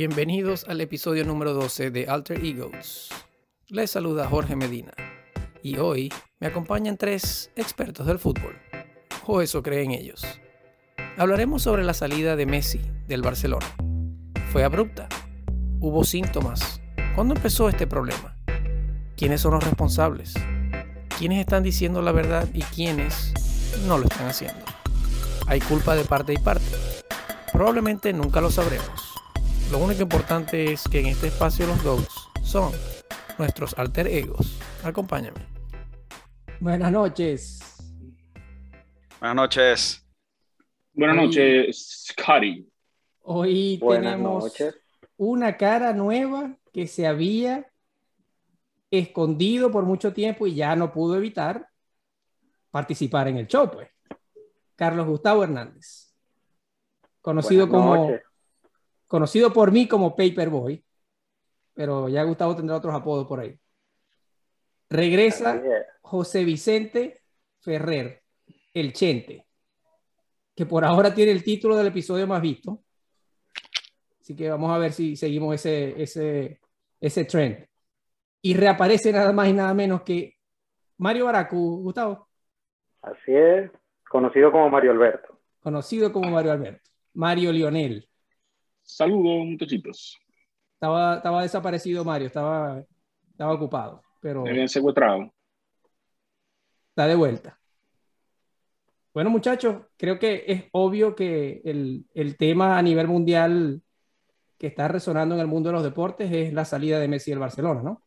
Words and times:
Bienvenidos 0.00 0.64
al 0.66 0.80
episodio 0.80 1.26
número 1.26 1.52
12 1.52 1.90
de 1.90 2.06
Alter 2.08 2.42
Egos. 2.42 3.10
Les 3.68 3.90
saluda 3.90 4.26
Jorge 4.26 4.56
Medina 4.56 4.94
y 5.62 5.76
hoy 5.76 6.10
me 6.38 6.46
acompañan 6.46 6.96
tres 6.96 7.50
expertos 7.54 8.06
del 8.06 8.18
fútbol, 8.18 8.56
o 9.26 9.42
eso 9.42 9.62
creen 9.62 9.90
ellos. 9.90 10.24
Hablaremos 11.18 11.64
sobre 11.64 11.84
la 11.84 11.92
salida 11.92 12.34
de 12.34 12.46
Messi 12.46 12.80
del 13.08 13.20
Barcelona. 13.20 13.66
¿Fue 14.50 14.64
abrupta? 14.64 15.06
¿Hubo 15.80 16.02
síntomas? 16.02 16.80
¿Cuándo 17.14 17.34
empezó 17.34 17.68
este 17.68 17.86
problema? 17.86 18.38
¿Quiénes 19.18 19.42
son 19.42 19.52
los 19.52 19.64
responsables? 19.64 20.32
¿Quiénes 21.18 21.40
están 21.40 21.62
diciendo 21.62 22.00
la 22.00 22.12
verdad 22.12 22.48
y 22.54 22.62
quiénes 22.62 23.34
no 23.86 23.98
lo 23.98 24.04
están 24.04 24.28
haciendo? 24.28 24.64
¿Hay 25.46 25.60
culpa 25.60 25.94
de 25.94 26.06
parte 26.06 26.32
y 26.32 26.38
parte? 26.38 26.74
Probablemente 27.52 28.14
nunca 28.14 28.40
lo 28.40 28.50
sabremos 28.50 28.99
lo 29.70 29.78
único 29.78 30.02
importante 30.02 30.72
es 30.72 30.88
que 30.88 31.00
en 31.00 31.06
este 31.06 31.28
espacio 31.28 31.66
los 31.66 31.82
GOATs 31.82 32.28
son 32.42 32.72
nuestros 33.38 33.78
alter 33.78 34.08
egos. 34.08 34.58
Acompáñame. 34.82 35.46
Buenas 36.58 36.90
noches. 36.90 37.60
Buenas 39.20 39.36
noches. 39.36 40.06
Buenas 40.92 41.16
noches, 41.16 42.08
Scotty. 42.10 42.68
Hoy 43.22 43.80
tenemos 43.88 44.52
una 45.16 45.56
cara 45.56 45.92
nueva 45.92 46.56
que 46.72 46.86
se 46.88 47.06
había 47.06 47.70
escondido 48.90 49.70
por 49.70 49.84
mucho 49.84 50.12
tiempo 50.12 50.48
y 50.48 50.54
ya 50.56 50.74
no 50.74 50.92
pudo 50.92 51.16
evitar 51.16 51.68
participar 52.70 53.28
en 53.28 53.36
el 53.36 53.46
show, 53.46 53.70
pues. 53.70 53.88
Carlos 54.74 55.06
Gustavo 55.06 55.44
Hernández, 55.44 56.12
conocido 57.20 57.68
como 57.68 58.18
conocido 59.10 59.52
por 59.52 59.72
mí 59.72 59.88
como 59.88 60.14
Paperboy, 60.14 60.84
pero 61.74 62.08
ya 62.08 62.22
Gustavo 62.22 62.54
tendrá 62.54 62.76
otros 62.76 62.94
apodos 62.94 63.26
por 63.26 63.40
ahí. 63.40 63.58
Regresa 64.88 65.60
José 66.00 66.44
Vicente 66.44 67.24
Ferrer, 67.58 68.22
el 68.72 68.92
Chente, 68.92 69.48
que 70.54 70.64
por 70.64 70.84
ahora 70.84 71.12
tiene 71.12 71.32
el 71.32 71.42
título 71.42 71.76
del 71.76 71.88
episodio 71.88 72.28
más 72.28 72.40
visto. 72.40 72.84
Así 74.20 74.36
que 74.36 74.48
vamos 74.48 74.70
a 74.70 74.78
ver 74.78 74.92
si 74.92 75.16
seguimos 75.16 75.56
ese, 75.56 76.00
ese, 76.00 76.60
ese 77.00 77.24
trend. 77.24 77.66
Y 78.42 78.54
reaparece 78.54 79.10
nada 79.10 79.32
más 79.32 79.48
y 79.48 79.52
nada 79.52 79.74
menos 79.74 80.02
que 80.02 80.36
Mario 80.98 81.24
Baracu, 81.24 81.82
Gustavo. 81.82 82.28
Así 83.02 83.34
es, 83.34 83.72
conocido 84.08 84.52
como 84.52 84.70
Mario 84.70 84.92
Alberto. 84.92 85.36
Conocido 85.58 86.12
como 86.12 86.30
Mario 86.30 86.52
Alberto. 86.52 86.88
Mario 87.14 87.50
Lionel. 87.50 88.06
Saludos, 88.96 89.46
muchachitos. 89.46 90.18
Estaba, 90.74 91.16
estaba 91.16 91.42
desaparecido 91.42 92.04
Mario, 92.04 92.26
estaba, 92.26 92.84
estaba 93.30 93.54
ocupado. 93.54 94.02
Pero 94.20 94.42
Me 94.42 94.50
habían 94.50 94.68
secuestrado. 94.68 95.32
Está 96.90 97.06
de 97.06 97.14
vuelta. 97.14 97.58
Bueno, 99.14 99.30
muchachos, 99.30 99.86
creo 99.96 100.18
que 100.18 100.44
es 100.46 100.64
obvio 100.72 101.14
que 101.14 101.62
el, 101.64 102.06
el, 102.14 102.36
tema 102.36 102.78
a 102.78 102.82
nivel 102.82 103.08
mundial 103.08 103.82
que 104.58 104.68
está 104.68 104.88
resonando 104.88 105.34
en 105.34 105.40
el 105.40 105.46
mundo 105.46 105.68
de 105.68 105.74
los 105.74 105.82
deportes 105.82 106.30
es 106.32 106.52
la 106.52 106.64
salida 106.64 106.98
de 106.98 107.08
Messi 107.08 107.30
del 107.30 107.40
Barcelona, 107.40 107.82
¿no? 107.82 108.02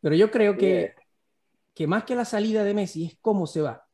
Pero 0.00 0.14
yo 0.14 0.30
creo 0.30 0.56
que, 0.56 0.94
que 1.74 1.86
más 1.86 2.04
que 2.04 2.14
la 2.14 2.24
salida 2.24 2.64
de 2.64 2.74
Messi 2.74 3.06
es 3.06 3.18
cómo 3.20 3.46
se 3.46 3.60
va. 3.62 3.86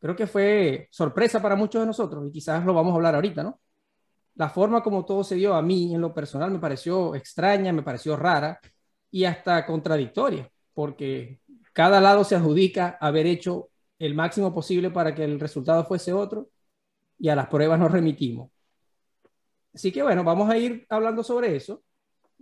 Creo 0.00 0.16
que 0.16 0.26
fue 0.26 0.88
sorpresa 0.90 1.40
para 1.40 1.56
muchos 1.56 1.82
de 1.82 1.86
nosotros 1.86 2.26
y 2.26 2.32
quizás 2.32 2.64
lo 2.64 2.74
vamos 2.74 2.92
a 2.92 2.96
hablar 2.96 3.14
ahorita, 3.14 3.42
¿no? 3.42 3.60
La 4.34 4.48
forma 4.48 4.82
como 4.82 5.04
todo 5.04 5.24
se 5.24 5.34
dio 5.34 5.54
a 5.54 5.62
mí 5.62 5.94
en 5.94 6.00
lo 6.00 6.14
personal 6.14 6.50
me 6.50 6.58
pareció 6.58 7.14
extraña, 7.14 7.72
me 7.72 7.82
pareció 7.82 8.16
rara 8.16 8.58
y 9.10 9.24
hasta 9.24 9.66
contradictoria, 9.66 10.50
porque 10.74 11.40
cada 11.72 12.00
lado 12.00 12.24
se 12.24 12.36
adjudica 12.36 12.96
haber 13.00 13.26
hecho 13.26 13.70
el 13.98 14.14
máximo 14.14 14.54
posible 14.54 14.90
para 14.90 15.14
que 15.14 15.24
el 15.24 15.38
resultado 15.38 15.84
fuese 15.84 16.12
otro 16.12 16.48
y 17.18 17.28
a 17.28 17.36
las 17.36 17.48
pruebas 17.48 17.78
nos 17.78 17.92
remitimos. 17.92 18.50
Así 19.74 19.92
que 19.92 20.02
bueno, 20.02 20.24
vamos 20.24 20.50
a 20.50 20.56
ir 20.58 20.86
hablando 20.88 21.22
sobre 21.22 21.54
eso. 21.56 21.82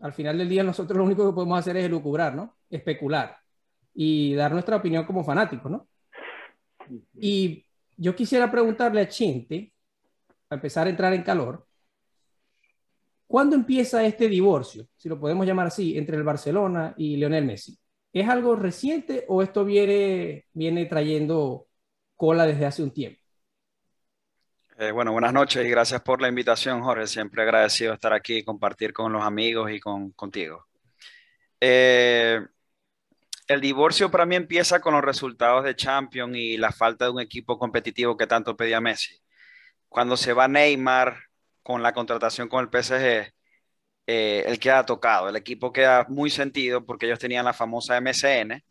Al 0.01 0.13
final 0.13 0.39
del 0.39 0.49
día 0.49 0.63
nosotros 0.63 0.97
lo 0.97 1.05
único 1.05 1.27
que 1.27 1.35
podemos 1.35 1.59
hacer 1.59 1.77
es 1.77 1.85
elucubrar, 1.85 2.35
¿no? 2.35 2.57
Especular 2.71 3.37
y 3.95 4.35
dar 4.35 4.53
nuestra 4.53 4.77
opinión 4.77 5.05
como 5.05 5.25
fanáticos, 5.25 5.71
¿no? 5.71 5.89
Y 7.15 7.67
yo 7.97 8.15
quisiera 8.17 8.51
preguntarle 8.51 9.03
a 9.03 9.09
Chinte, 9.09 9.73
a 10.49 10.55
empezar 10.55 10.87
a 10.87 10.91
entrar 10.91 11.13
en 11.13 11.23
calor, 11.23 11.67
¿Cuándo 13.31 13.55
empieza 13.55 14.05
este 14.05 14.29
divorcio, 14.29 14.89
si 14.97 15.09
lo 15.09 15.21
podemos 15.21 15.47
llamar 15.47 15.69
así, 15.69 15.97
entre 15.97 16.17
el 16.17 16.25
Barcelona 16.25 16.95
y 16.97 17.17
Lionel 17.17 17.45
Messi? 17.45 17.79
¿Es 18.13 18.29
algo 18.29 18.57
reciente 18.57 19.25
o 19.29 19.41
esto 19.41 19.65
viene, 19.65 20.49
trayendo 20.89 21.69
cola 22.17 22.45
desde 22.45 22.67
hace 22.67 22.83
un 22.83 22.91
tiempo? 22.91 23.21
Eh, 24.77 24.91
bueno, 24.91 25.13
buenas 25.13 25.33
noches 25.33 25.65
y 25.65 25.71
gracias 25.71 26.01
por 26.01 26.21
la 26.21 26.27
invitación, 26.27 26.83
Jorge. 26.83 27.07
Siempre 27.07 27.43
agradecido 27.43 27.95
estar 27.95 28.13
aquí 28.13 28.39
y 28.39 28.43
compartir 28.43 28.93
con 28.93 29.13
los 29.13 29.23
amigos 29.23 29.71
y 29.71 29.79
con, 29.79 30.11
contigo. 30.11 30.67
Eh, 31.61 32.41
el 33.47 33.61
divorcio 33.61 34.11
para 34.11 34.27
mí 34.27 34.35
empieza 34.35 34.81
con 34.81 34.93
los 34.95 35.05
resultados 35.05 35.63
de 35.63 35.77
Champions 35.77 36.37
y 36.37 36.57
la 36.57 36.73
falta 36.73 37.05
de 37.05 37.13
un 37.13 37.21
equipo 37.21 37.61
competitivo 37.61 38.17
que 38.17 38.27
tanto 38.27 38.57
pedía 38.57 38.81
Messi. 38.81 39.23
Cuando 39.89 40.17
se 40.17 40.33
va 40.33 40.49
Neymar, 40.49 41.30
con 41.63 41.83
la 41.83 41.93
contratación 41.93 42.49
con 42.49 42.63
el 42.63 42.71
PSG, 42.71 43.33
eh, 44.07 44.45
el 44.47 44.59
queda 44.59 44.85
tocado. 44.87 45.29
El 45.29 45.37
equipo 45.37 45.73
queda 45.73 46.07
muy 46.09 46.31
sentido 46.31 46.85
porque 46.85 47.07
ellos 47.07 47.19
tenían 47.19 47.45
la 47.45 47.53
famosa 47.53 47.97
MCN. 47.97 48.65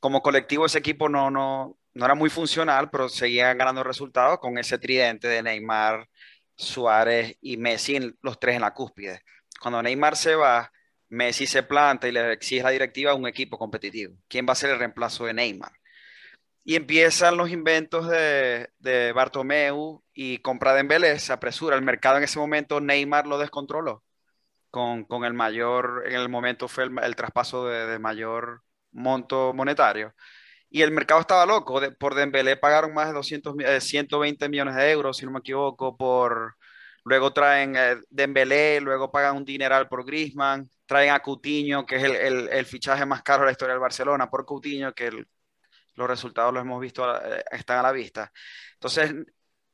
Como 0.00 0.22
colectivo 0.22 0.66
ese 0.66 0.78
equipo 0.78 1.08
no, 1.08 1.30
no, 1.30 1.78
no 1.94 2.04
era 2.04 2.14
muy 2.14 2.30
funcional, 2.30 2.90
pero 2.90 3.08
seguían 3.08 3.58
ganando 3.58 3.82
resultados 3.84 4.38
con 4.40 4.58
ese 4.58 4.78
tridente 4.78 5.28
de 5.28 5.42
Neymar, 5.42 6.08
Suárez 6.56 7.36
y 7.40 7.56
Messi, 7.56 7.98
los 8.22 8.38
tres 8.38 8.56
en 8.56 8.62
la 8.62 8.74
cúspide. 8.74 9.22
Cuando 9.60 9.82
Neymar 9.82 10.16
se 10.16 10.34
va, 10.36 10.70
Messi 11.08 11.46
se 11.46 11.62
planta 11.62 12.08
y 12.08 12.12
le 12.12 12.32
exige 12.32 12.60
a 12.62 12.64
la 12.64 12.70
directiva 12.70 13.14
un 13.14 13.26
equipo 13.26 13.58
competitivo. 13.58 14.14
¿Quién 14.28 14.46
va 14.48 14.52
a 14.52 14.56
ser 14.56 14.70
el 14.70 14.78
reemplazo 14.78 15.26
de 15.26 15.34
Neymar? 15.34 15.72
Y 16.64 16.76
empiezan 16.76 17.36
los 17.36 17.50
inventos 17.50 18.08
de, 18.08 18.70
de 18.78 19.12
Bartomeu 19.12 20.02
y 20.14 20.38
compra 20.38 20.72
de 20.72 20.78
Dembélé, 20.78 21.18
se 21.18 21.32
apresura. 21.32 21.76
El 21.76 21.82
mercado 21.82 22.16
en 22.18 22.24
ese 22.24 22.38
momento, 22.38 22.80
Neymar 22.80 23.26
lo 23.26 23.38
descontroló. 23.38 24.02
Con, 24.70 25.04
con 25.04 25.24
el 25.24 25.34
mayor, 25.34 26.04
en 26.06 26.14
el 26.14 26.28
momento 26.28 26.68
fue 26.68 26.84
el, 26.84 27.16
traspaso 27.16 27.66
de, 27.66 27.98
mayor 27.98 28.62
monto 28.92 29.52
monetario. 29.54 30.14
Y 30.70 30.82
el 30.82 30.92
mercado 30.92 31.20
estaba 31.20 31.46
loco. 31.46 31.80
por 31.98 32.14
Dembélé 32.14 32.56
pagaron 32.56 32.94
más 32.94 33.08
de 33.08 33.14
200, 33.14 33.54
120 33.80 34.44
eh, 34.44 34.48
millones 34.48 34.76
de 34.76 34.90
euros, 34.90 35.16
si 35.18 35.26
no 35.26 35.32
me 35.32 35.40
equivoco, 35.40 35.96
por... 35.96 36.56
Luego 37.04 37.32
traen 37.32 37.76
eh, 37.76 37.96
Dembélé, 38.10 38.80
luego 38.80 39.12
pagan 39.12 39.36
un 39.36 39.44
dineral 39.44 39.88
por 39.88 40.04
Griezmann, 40.06 40.70
traen 40.86 41.10
a 41.12 41.20
Coutinho, 41.20 41.86
que 41.86 41.96
es 41.96 42.04
el, 42.04 42.16
el, 42.16 42.48
el, 42.50 42.66
fichaje 42.66 43.06
más 43.06 43.22
caro 43.22 43.40
de 43.42 43.46
la 43.46 43.52
historia 43.52 43.74
del 43.74 43.80
Barcelona, 43.80 44.30
por 44.30 44.46
Coutinho, 44.46 44.94
que 44.94 45.08
el, 45.08 45.28
los 45.94 46.08
resultados 46.08 46.52
los 46.52 46.62
hemos 46.62 46.80
visto, 46.80 47.04
eh, 47.16 47.44
están 47.50 47.78
a 47.78 47.82
la 47.82 47.92
vista. 47.92 48.32
Entonces, 48.74 49.14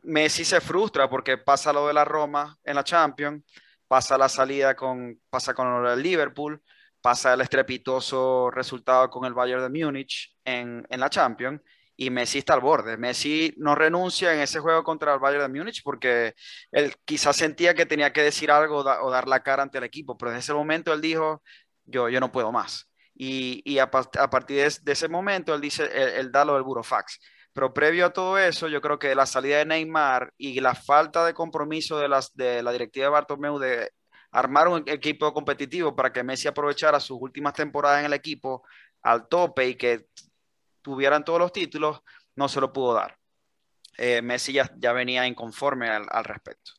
Messi 0.03 0.45
se 0.45 0.61
frustra 0.61 1.09
porque 1.09 1.39
pasa 1.39 1.73
lo 1.73 1.87
de 1.87 1.95
la 1.95 2.05
Roma 2.05 2.59
en 2.65 2.75
la 2.75 2.85
Champions, 2.85 3.45
pasa 3.87 4.17
la 4.19 4.29
salida 4.29 4.75
con, 4.75 5.21
pasa 5.31 5.55
con 5.55 5.87
el 5.87 6.03
Liverpool, 6.03 6.63
pasa 7.01 7.35
el 7.35 7.41
estrepitoso 7.41 8.51
resultado 8.51 9.11
con 9.11 9.25
el 9.25 9.35
Bayern 9.35 9.63
de 9.73 9.85
Múnich 9.85 10.37
en, 10.45 10.87
en, 10.89 11.01
la 11.01 11.11
Champions 11.11 11.61
y 11.97 12.11
Messi 12.11 12.39
está 12.39 12.55
al 12.55 12.61
borde. 12.61 12.97
Messi 12.97 13.53
no 13.59 13.75
renuncia 13.75 14.33
en 14.33 14.41
ese 14.41 14.61
juego 14.61 14.85
contra 14.85 15.15
el 15.15 15.21
Bayern 15.21 15.53
de 15.53 15.59
Múnich 15.59 15.83
porque 15.83 16.35
él 16.71 16.95
quizás 17.05 17.37
sentía 17.37 17.75
que 17.75 17.87
tenía 17.87 18.13
que 18.13 18.23
decir 18.23 18.51
algo 18.51 18.79
o 18.79 19.11
dar 19.11 19.29
la 19.29 19.43
cara 19.43 19.63
ante 19.63 19.79
el 19.79 19.85
equipo, 19.85 20.17
pero 20.17 20.33
en 20.33 20.39
ese 20.39 20.55
momento 20.55 20.93
él 20.93 21.01
dijo, 21.01 21.43
yo, 21.85 22.09
yo 22.09 22.21
no 22.21 22.33
puedo 22.33 22.53
más. 22.53 22.90
Y, 23.15 23.79
a, 23.79 23.91
partir 23.91 24.57
de, 24.83 24.93
ese 24.93 25.09
momento, 25.09 25.55
él 25.55 25.61
dice, 25.61 25.91
él, 26.19 26.33
da 26.33 26.45
lo 26.45 26.55
del 26.55 26.63
burofax. 26.63 27.19
Pero 27.53 27.75
previo 27.75 28.07
a 28.07 28.13
todo 28.13 28.39
eso, 28.39 28.69
yo 28.69 28.81
creo 28.81 28.99
que 28.99 29.15
la 29.15 29.27
salida 29.27 29.59
de 29.59 29.67
Neymar 29.67 30.33
y 30.39 30.61
la 30.61 30.75
falta 30.75 31.27
de 31.27 31.35
compromiso 31.35 31.99
de, 31.99 32.09
las, 32.09 32.35
de 32.35 32.63
la 32.63 32.73
directiva 32.73 33.07
de 33.07 33.11
Bartomeu 33.11 33.59
de 33.59 33.91
armar 34.31 34.69
un 34.69 34.85
equipo 34.87 35.33
competitivo 35.35 35.95
para 35.95 36.13
que 36.13 36.23
Messi 36.23 36.49
aprovechara 36.49 37.01
sus 37.01 37.19
últimas 37.21 37.53
temporadas 37.53 38.01
en 38.01 38.07
el 38.07 38.13
equipo 38.13 38.65
al 39.03 39.29
tope 39.29 39.69
y 39.69 39.75
que 39.75 40.07
tuvieran 40.83 41.25
todos 41.25 41.39
los 41.41 41.53
títulos, 41.53 42.01
no 42.37 42.49
se 42.49 42.61
lo 42.61 42.73
pudo 42.73 42.95
dar. 42.95 43.17
Eh, 43.99 44.23
Messi 44.23 44.53
ya, 44.53 44.71
ya, 44.77 44.93
venía 44.93 45.27
inconforme 45.27 45.89
al, 45.89 46.25
respecto. 46.25 46.73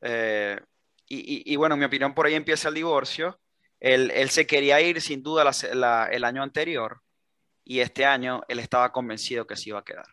Eh, 0.00 0.58
y, 1.06 1.52
y, 1.52 1.56
bueno, 1.56 1.74
en 1.74 1.80
mi 1.80 1.84
opinión, 1.86 2.14
por 2.14 2.26
ahí 2.26 2.34
empieza 2.34 2.68
el 2.68 2.74
divorcio. 2.74 3.38
Él, 3.80 4.28
se 4.28 4.46
quería 4.46 4.80
ir 4.82 5.00
sin 5.00 5.22
duda 5.22 5.50
el 6.10 6.24
año 6.24 6.42
anterior 6.42 7.00
y 7.64 7.80
este 7.80 8.04
año 8.04 8.42
él 8.48 8.58
estaba 8.58 8.92
convencido 8.92 9.46
que 9.46 9.56
se 9.56 9.70
iba 9.70 9.78
a 9.78 9.84
quedar. 9.84 10.06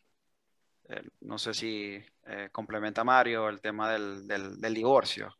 no 1.22 1.38
sé 1.38 1.54
si 1.54 2.02
eh, 2.28 2.50
complementa 2.52 3.04
Mario 3.04 3.50
el 3.50 3.60
tema 3.60 3.92
del, 3.92 4.74
divorcio. 4.74 5.36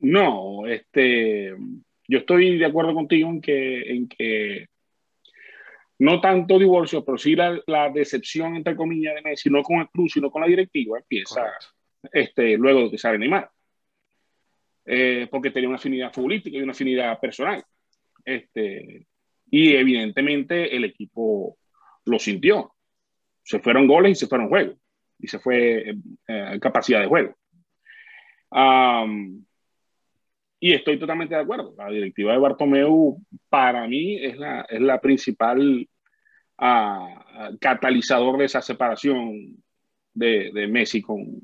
No, 0.00 0.66
este, 0.66 1.54
yo 2.06 2.18
estoy 2.18 2.58
de 2.58 2.66
acuerdo 2.66 2.94
contigo 2.94 3.28
en 3.28 3.40
que, 3.40 3.80
en 3.92 4.08
que 4.08 4.68
no 5.98 6.20
tanto 6.20 6.58
divorcio, 6.58 7.04
pero 7.04 7.18
sí 7.18 7.34
la, 7.34 7.60
la, 7.66 7.90
decepción, 7.90 8.56
entre 8.56 8.76
comillas, 8.76 9.14
de 9.16 9.22
Messi, 9.22 9.50
no 9.50 9.62
con 9.62 9.80
el 9.80 9.88
club, 9.88 10.08
sino 10.08 10.30
con 10.30 10.42
la 10.42 10.48
directiva, 10.48 10.98
empieza 10.98 11.52
este, 12.12 12.56
luego 12.56 12.84
de 12.84 12.90
que 12.92 12.98
sale 12.98 13.18
Neymar. 13.18 13.50
Eh, 14.90 15.28
porque 15.30 15.50
tenía 15.50 15.68
una 15.68 15.76
afinidad 15.76 16.12
futbolística 16.12 16.56
y 16.56 16.62
una 16.62 16.72
afinidad 16.72 17.20
personal. 17.20 17.62
Este, 18.24 19.06
y 19.50 19.74
evidentemente 19.74 20.74
el 20.74 20.84
equipo 20.84 21.58
lo 22.06 22.18
sintió. 22.18 22.72
Se 23.42 23.60
fueron 23.60 23.86
goles 23.86 24.12
y 24.12 24.14
se 24.14 24.26
fueron 24.26 24.48
juegos. 24.48 24.78
Y 25.18 25.28
se 25.28 25.38
fue 25.40 25.94
eh, 26.26 26.58
capacidad 26.60 27.00
de 27.00 27.06
juego. 27.06 27.36
Um, 28.50 29.44
y 30.58 30.72
estoy 30.72 30.98
totalmente 30.98 31.34
de 31.34 31.42
acuerdo. 31.42 31.74
La 31.76 31.90
directiva 31.90 32.32
de 32.32 32.38
Bartomeu, 32.38 33.20
para 33.50 33.86
mí, 33.86 34.16
es 34.24 34.38
la, 34.38 34.62
es 34.70 34.80
la 34.80 35.00
principal 35.02 35.86
uh, 36.60 37.58
catalizador 37.60 38.38
de 38.38 38.46
esa 38.46 38.62
separación 38.62 39.62
de, 40.14 40.50
de, 40.52 40.66
Messi 40.66 41.02
con, 41.02 41.42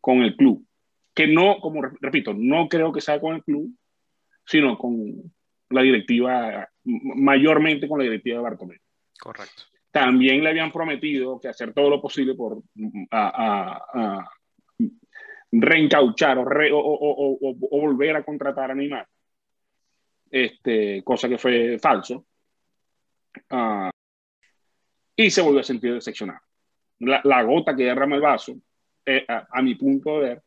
con 0.00 0.22
el 0.22 0.34
club. 0.36 0.66
Que 1.14 1.26
no, 1.26 1.58
como 1.60 1.82
repito, 1.82 2.32
no 2.34 2.68
creo 2.68 2.92
que 2.92 3.00
sea 3.00 3.20
con 3.20 3.34
el 3.36 3.42
club, 3.42 3.70
sino 4.46 4.78
con 4.78 5.32
la 5.70 5.82
directiva, 5.82 6.68
mayormente 6.84 7.88
con 7.88 7.98
la 7.98 8.04
directiva 8.04 8.38
de 8.38 8.42
Bartomeu. 8.42 8.78
Correcto. 9.18 9.64
También 9.90 10.42
le 10.42 10.50
habían 10.50 10.72
prometido 10.72 11.38
que 11.38 11.48
hacer 11.48 11.74
todo 11.74 11.90
lo 11.90 12.00
posible 12.00 12.34
por 12.34 12.62
a, 13.10 13.28
a, 13.28 13.84
a 13.94 14.30
reencauchar 15.52 16.38
o, 16.38 16.44
re, 16.46 16.72
o, 16.72 16.78
o, 16.78 17.38
o, 17.40 17.80
volver 17.80 18.16
a 18.16 18.24
contratar 18.24 18.70
a 18.70 18.74
Neymar. 18.74 19.06
Este, 20.30 21.02
cosa 21.04 21.28
que 21.28 21.36
fue 21.36 21.78
falso. 21.78 22.26
Uh, 23.50 23.90
y 25.14 25.30
se 25.30 25.42
volvió 25.42 25.60
a 25.60 25.64
sentir 25.64 25.92
decepcionado. 25.92 26.40
La, 27.00 27.20
la 27.24 27.42
gota 27.42 27.76
que 27.76 27.84
derrama 27.84 28.16
el 28.16 28.22
vaso, 28.22 28.54
eh, 29.04 29.24
a, 29.28 29.46
a, 29.50 29.62
mi 29.62 29.74
punto 29.74 30.20
de 30.20 30.28
ver, 30.28 30.42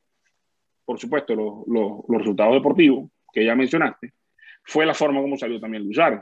por 0.85 0.99
supuesto, 0.99 1.35
los, 1.35 1.67
los, 1.67 2.03
los, 2.07 2.19
resultados 2.19 2.53
deportivos 2.53 3.09
que 3.33 3.43
ya 3.43 3.55
mencionaste, 3.55 4.13
fue 4.63 4.85
la 4.85 4.93
forma 4.93 5.21
como 5.21 5.37
salió 5.37 5.59
también 5.59 5.83
Luis 5.83 5.95
Suárez. 5.95 6.21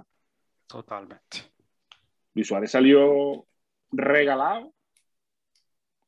Totalmente. 0.67 1.37
Luis 2.33 2.47
Suárez 2.47 2.71
salió 2.71 3.45
regalado, 3.91 4.73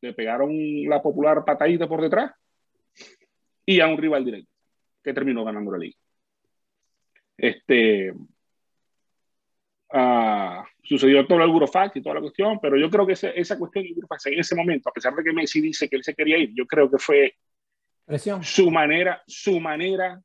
le 0.02 0.14
pegaron 0.14 0.52
la 0.88 1.02
popular 1.02 1.44
patadita 1.46 1.88
por 1.88 2.02
detrás 2.02 2.32
y 3.66 3.80
a 3.80 3.88
un 3.88 3.98
rival 3.98 4.26
directo 4.26 4.52
que 5.04 5.14
terminó 5.14 5.44
ganando 5.44 5.72
la 5.72 5.78
liga. 5.78 5.98
Este, 7.38 8.12
uh, 9.94 10.64
sucedió 10.84 11.28
todo 11.28 11.40
el 11.40 11.50
Eurofax 11.50 11.96
y 11.98 12.02
toda 12.02 12.16
la 12.16 12.22
cuestión, 12.22 12.60
pero 12.62 12.78
yo 12.78 12.90
creo 12.90 13.06
que 13.06 13.14
ese, 13.14 13.40
esa 13.40 13.58
cuestión 13.58 13.86
en 13.86 14.40
ese 14.40 14.56
momento, 14.56 14.90
a 14.90 14.94
pesar 14.94 15.14
de 15.14 15.24
que 15.24 15.34
Messi 15.34 15.62
dice 15.62 15.90
que 15.90 15.98
él 15.98 16.04
se 16.04 16.16
quería 16.16 16.38
ir, 16.38 16.52
yo 16.56 16.66
creo 16.66 16.90
que 16.90 16.98
fue 16.98 17.36
Presión. 18.06 18.44
su 18.44 18.70
manera, 18.72 19.24
su 19.28 19.60
manera 19.60 20.22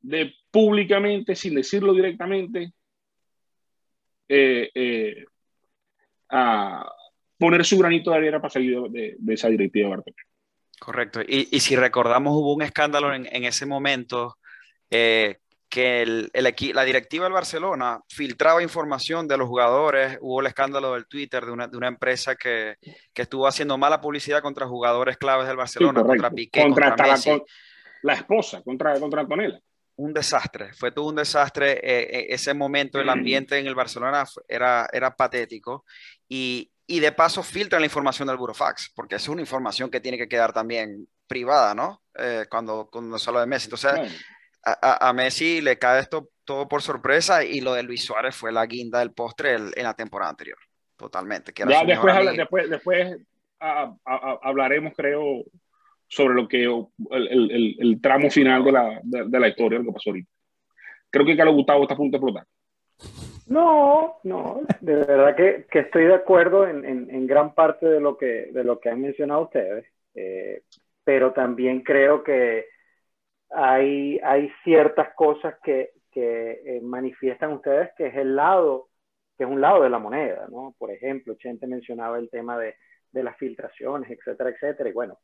de 0.00 0.34
públicamente, 0.50 1.36
sin 1.36 1.54
decirlo 1.54 1.92
directamente, 1.92 2.72
eh, 4.28 4.70
eh, 4.74 5.24
a 6.30 6.90
poner 7.36 7.64
su 7.64 7.78
granito 7.78 8.10
de 8.10 8.16
arena 8.16 8.40
para 8.40 8.50
salir 8.50 8.80
de, 8.90 9.16
de 9.18 9.34
esa 9.34 9.48
directiva 9.48 9.88
de 9.88 9.96
Bartomeu. 9.96 10.26
Correcto. 10.78 11.20
Y, 11.20 11.48
y, 11.50 11.60
si 11.60 11.76
recordamos, 11.76 12.34
hubo 12.34 12.54
un 12.54 12.62
escándalo 12.62 13.14
en, 13.14 13.26
en 13.30 13.44
ese 13.44 13.66
momento 13.66 14.38
eh, 14.90 15.38
que 15.70 16.02
el, 16.02 16.30
el 16.34 16.54
la 16.74 16.84
directiva 16.84 17.24
del 17.24 17.32
Barcelona 17.32 18.02
filtraba 18.08 18.62
información 18.62 19.28
de 19.28 19.36
los 19.36 19.48
jugadores. 19.48 20.18
Hubo 20.20 20.40
el 20.40 20.48
escándalo 20.48 20.94
del 20.94 21.06
Twitter 21.06 21.46
de 21.46 21.52
una, 21.52 21.68
de 21.68 21.76
una 21.76 21.86
empresa 21.86 22.34
que, 22.34 22.76
que, 23.14 23.22
estuvo 23.22 23.46
haciendo 23.46 23.78
mala 23.78 24.00
publicidad 24.00 24.42
contra 24.42 24.66
jugadores 24.66 25.16
claves 25.16 25.46
del 25.46 25.56
Barcelona, 25.56 26.00
sí, 26.00 26.06
contra 26.06 26.30
Piqué, 26.30 26.62
contra, 26.62 26.88
contra 26.88 27.12
Messi. 27.12 27.30
La, 27.30 27.42
la, 28.02 28.14
esposa, 28.14 28.62
contra, 28.62 28.98
contra 28.98 29.20
Antonella. 29.20 29.60
Un 29.94 30.12
desastre, 30.12 30.72
fue 30.72 30.90
todo 30.90 31.06
un 31.06 31.16
desastre. 31.16 31.78
Eh, 31.82 32.26
ese 32.30 32.52
momento, 32.52 32.98
el 32.98 33.08
ambiente 33.08 33.56
en 33.56 33.66
el 33.66 33.76
Barcelona 33.76 34.24
era, 34.48 34.88
era 34.92 35.14
patético. 35.14 35.84
Y, 36.28 36.68
y 36.86 36.98
de 36.98 37.12
paso 37.12 37.44
filtran 37.44 37.80
la 37.80 37.86
información 37.86 38.26
del 38.26 38.38
Burofax, 38.38 38.90
porque 38.96 39.14
es 39.14 39.28
una 39.28 39.42
información 39.42 39.88
que 39.88 40.00
tiene 40.00 40.18
que 40.18 40.28
quedar 40.28 40.52
también 40.52 41.06
privada, 41.28 41.76
¿no? 41.76 42.02
Eh, 42.18 42.46
cuando, 42.50 42.88
cuando 42.90 43.16
se 43.18 43.30
habla 43.30 43.42
de 43.42 43.46
Messi. 43.46 43.66
Entonces, 43.66 43.92
bueno. 43.94 44.12
A, 44.64 45.08
a, 45.08 45.12
Messi 45.12 45.60
le 45.60 45.78
cae 45.78 46.00
esto 46.00 46.30
todo 46.44 46.68
por 46.68 46.82
sorpresa 46.82 47.44
y 47.44 47.60
lo 47.60 47.74
de 47.74 47.82
Luis 47.82 48.04
Suárez 48.04 48.36
fue 48.36 48.52
la 48.52 48.66
guinda 48.66 48.98
del 48.98 49.12
postre 49.12 49.54
el, 49.54 49.72
en 49.74 49.84
la 49.84 49.94
temporada 49.94 50.30
anterior. 50.30 50.58
Totalmente. 50.96 51.52
Que 51.52 51.64
ya 51.66 51.84
después, 51.84 52.14
habla, 52.14 52.32
después, 52.32 52.68
después 52.68 53.18
a, 53.58 53.94
hablaremos, 54.42 54.92
creo, 54.96 55.44
sobre 56.08 56.34
lo 56.34 56.48
que 56.48 56.64
el, 56.64 57.28
el, 57.28 57.76
el 57.78 58.00
tramo 58.00 58.30
final 58.30 58.64
de 58.64 58.72
la, 58.72 59.00
de, 59.02 59.24
de 59.26 59.40
la 59.40 59.48
historia, 59.48 59.78
lo 59.78 59.86
que 59.86 59.92
pasó 59.92 60.10
ahorita. 60.10 60.30
Creo 61.10 61.26
que 61.26 61.36
Carlos 61.36 61.54
Gustavo 61.54 61.82
está 61.82 61.94
a 61.94 61.96
punto 61.96 62.18
de 62.18 62.24
explotar. 62.24 62.46
No, 63.46 64.18
no, 64.22 64.60
de 64.80 64.94
verdad 64.94 65.34
que, 65.34 65.66
que 65.70 65.80
estoy 65.80 66.04
de 66.04 66.14
acuerdo 66.14 66.68
en, 66.68 66.84
en, 66.84 67.10
en, 67.10 67.26
gran 67.26 67.54
parte 67.54 67.86
de 67.86 67.98
lo 67.98 68.16
que, 68.16 68.48
de 68.52 68.62
lo 68.62 68.78
que 68.78 68.90
han 68.90 69.00
mencionado 69.00 69.42
ustedes, 69.42 69.86
eh, 70.14 70.62
pero 71.02 71.32
también 71.32 71.80
creo 71.80 72.22
que 72.22 72.66
hay, 73.50 74.50
ciertas 74.64 75.14
cosas 75.14 75.54
que, 75.62 75.92
eh, 76.14 76.80
manifiestan 76.82 77.52
ustedes 77.52 77.90
que 77.96 78.08
es 78.08 78.16
el 78.16 78.36
lado, 78.36 78.88
que 79.36 79.44
es 79.44 79.50
un 79.50 79.60
lado 79.60 79.82
de 79.82 79.90
la 79.90 79.98
moneda, 79.98 80.46
¿no? 80.50 80.74
Por 80.78 80.90
ejemplo, 80.90 81.34
Chente 81.34 81.66
mencionaba 81.66 82.18
el 82.18 82.28
tema 82.30 82.58
de, 82.58 82.76
las 83.12 83.36
filtraciones, 83.36 84.10
etcétera, 84.10 84.50
etcétera, 84.50 84.88
y 84.88 84.92
bueno, 84.92 85.18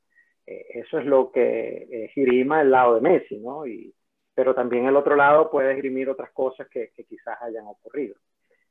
eh, 0.46 0.66
eso 0.74 0.98
es 0.98 1.06
lo 1.06 1.30
que 1.30 1.86
eh, 1.90 2.08
girima 2.14 2.60
el 2.62 2.70
lado 2.70 2.96
de 2.96 3.00
Messi, 3.00 3.38
¿no? 3.38 3.66
Y, 3.66 3.94
pero 4.34 4.54
también 4.54 4.86
el 4.86 4.96
otro 4.96 5.16
lado 5.16 5.50
puede 5.50 5.72
esgrimir 5.72 6.08
otras 6.08 6.30
cosas 6.32 6.68
que, 6.68 6.90
quizás 7.08 7.40
hayan 7.42 7.66
ocurrido. 7.66 8.16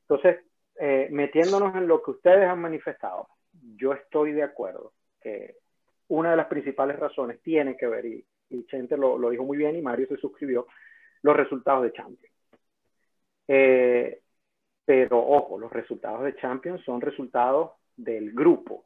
Entonces, 0.01 0.39
metiéndonos 1.09 1.73
en 1.75 1.87
lo 1.87 2.03
que 2.03 2.11
ustedes 2.11 2.47
han 2.47 2.59
manifestado, 2.59 3.27
yo 3.77 3.93
estoy 3.93 4.33
de 4.33 4.43
acuerdo 4.43 4.93
que 5.21 5.55
una 6.09 6.31
de 6.31 6.37
las 6.37 6.47
principales 6.47 6.99
razones 6.99 7.41
tiene 7.41 7.75
que 7.77 7.87
ver, 7.87 8.05
y, 8.05 8.25
y 8.49 8.65
Chente 8.65 8.97
lo, 8.97 9.29
dijo 9.29 9.43
muy 9.43 9.57
bien 9.57 9.75
y 9.75 9.81
Mario 9.81 10.07
se 10.07 10.17
suscribió, 10.17 10.67
los 11.21 11.35
resultados 11.35 11.83
de 11.83 11.93
Champions. 11.93 12.35
Eh, 13.47 14.21
pero 14.85 15.19
ojo, 15.19 15.57
los 15.57 15.71
resultados 15.71 16.23
de 16.23 16.35
Champions 16.35 16.81
son 16.83 17.01
resultados 17.01 17.71
del 17.95 18.33
grupo, 18.33 18.85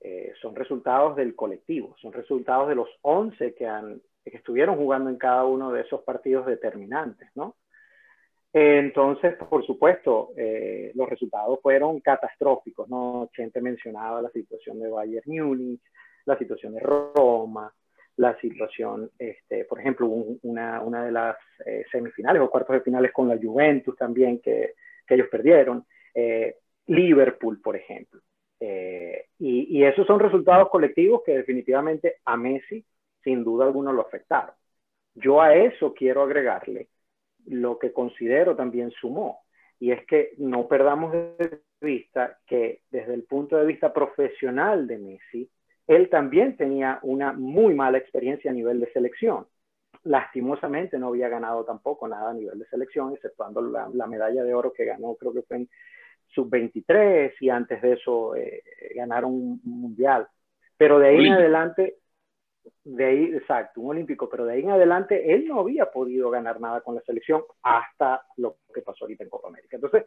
eh, 0.00 0.32
son 0.40 0.54
resultados 0.54 1.16
del 1.16 1.34
colectivo, 1.36 1.94
son 2.00 2.12
resultados 2.12 2.68
de 2.68 2.74
los 2.74 2.88
11 3.02 3.54
que 3.54 3.66
han 3.66 4.00
que 4.24 4.36
estuvieron 4.36 4.76
jugando 4.76 5.10
en 5.10 5.16
cada 5.16 5.44
uno 5.44 5.72
de 5.72 5.80
esos 5.80 6.02
partidos 6.02 6.46
determinantes, 6.46 7.28
¿no? 7.34 7.56
Entonces, 8.52 9.34
por 9.36 9.64
supuesto, 9.64 10.30
eh, 10.36 10.92
los 10.94 11.08
resultados 11.08 11.58
fueron 11.62 12.00
catastróficos, 12.00 12.88
¿no? 12.88 13.30
Chente 13.34 13.60
mencionaba 13.60 14.20
la 14.20 14.30
situación 14.30 14.78
de 14.78 14.90
Bayern 14.90 15.24
Múnich, 15.26 15.80
la 16.26 16.36
situación 16.38 16.74
de 16.74 16.80
Roma, 16.80 17.72
la 18.16 18.38
situación, 18.40 19.10
este, 19.18 19.64
por 19.64 19.80
ejemplo, 19.80 20.06
un, 20.06 20.38
una, 20.42 20.80
una, 20.82 21.04
de 21.04 21.12
las 21.12 21.36
eh, 21.64 21.84
semifinales 21.90 22.42
o 22.42 22.50
cuartos 22.50 22.74
de 22.74 22.82
finales 22.82 23.12
con 23.12 23.28
la 23.28 23.38
Juventus 23.40 23.96
también 23.96 24.40
que, 24.40 24.74
que 25.06 25.14
ellos 25.14 25.28
perdieron, 25.30 25.84
eh, 26.14 26.56
Liverpool, 26.86 27.60
por 27.60 27.76
ejemplo. 27.76 28.20
Eh, 28.60 29.26
y, 29.38 29.78
y 29.78 29.84
esos 29.84 30.06
son 30.06 30.20
resultados 30.20 30.68
colectivos 30.68 31.22
que 31.24 31.36
definitivamente 31.36 32.16
a 32.24 32.36
Messi 32.36 32.84
sin 33.24 33.42
duda 33.44 33.64
alguna 33.64 33.92
lo 33.92 34.02
afectaron. 34.02 34.54
Yo 35.14 35.40
a 35.40 35.54
eso 35.54 35.94
quiero 35.94 36.22
agregarle 36.22 36.88
lo 37.46 37.78
que 37.78 37.92
considero 37.92 38.54
también 38.54 38.90
sumó, 38.92 39.42
y 39.78 39.90
es 39.90 40.06
que 40.06 40.32
no 40.38 40.68
perdamos 40.68 41.12
de 41.12 41.60
vista 41.80 42.38
que 42.46 42.82
desde 42.90 43.14
el 43.14 43.24
punto 43.24 43.56
de 43.56 43.66
vista 43.66 43.92
profesional 43.92 44.86
de 44.86 44.98
Messi, 44.98 45.50
él 45.96 46.08
también 46.08 46.56
tenía 46.56 46.98
una 47.02 47.32
muy 47.32 47.74
mala 47.74 47.98
experiencia 47.98 48.50
a 48.50 48.54
nivel 48.54 48.80
de 48.80 48.92
selección. 48.92 49.46
Lastimosamente 50.04 50.98
no 50.98 51.08
había 51.08 51.28
ganado 51.28 51.64
tampoco 51.64 52.08
nada 52.08 52.30
a 52.30 52.34
nivel 52.34 52.58
de 52.58 52.66
selección, 52.66 53.12
exceptuando 53.12 53.60
la, 53.60 53.88
la 53.92 54.06
medalla 54.06 54.42
de 54.42 54.54
oro 54.54 54.72
que 54.72 54.84
ganó, 54.84 55.14
creo 55.14 55.32
que 55.32 55.42
fue 55.42 55.58
en 55.58 55.68
sub-23 56.28 57.34
y 57.40 57.50
antes 57.50 57.80
de 57.82 57.92
eso 57.92 58.34
eh, 58.34 58.62
ganaron 58.94 59.32
un 59.32 59.60
mundial. 59.64 60.26
Pero 60.76 60.98
de 60.98 61.08
ahí 61.08 61.14
Olímpico. 61.16 61.34
en 61.34 61.40
adelante 61.40 61.96
de 62.84 63.04
ahí, 63.04 63.24
exacto, 63.34 63.80
un 63.80 63.90
olímpico, 63.90 64.28
pero 64.28 64.44
de 64.44 64.54
ahí 64.54 64.60
en 64.60 64.70
adelante 64.70 65.34
él 65.34 65.46
no 65.46 65.60
había 65.60 65.90
podido 65.90 66.30
ganar 66.30 66.60
nada 66.60 66.80
con 66.80 66.94
la 66.94 67.00
selección 67.02 67.42
hasta 67.62 68.22
lo 68.36 68.58
que 68.72 68.82
pasó 68.82 69.04
ahorita 69.04 69.24
en 69.24 69.30
Copa 69.30 69.48
América. 69.48 69.76
Entonces, 69.76 70.04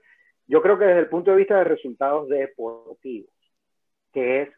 yo 0.48 0.62
creo 0.62 0.78
que 0.78 0.86
desde 0.86 1.02
el 1.02 1.10
punto 1.10 1.32
de 1.32 1.38
vista 1.38 1.58
de 1.58 1.64
resultados 1.64 2.30
deportivos, 2.30 3.30
que 4.14 4.44
es 4.44 4.50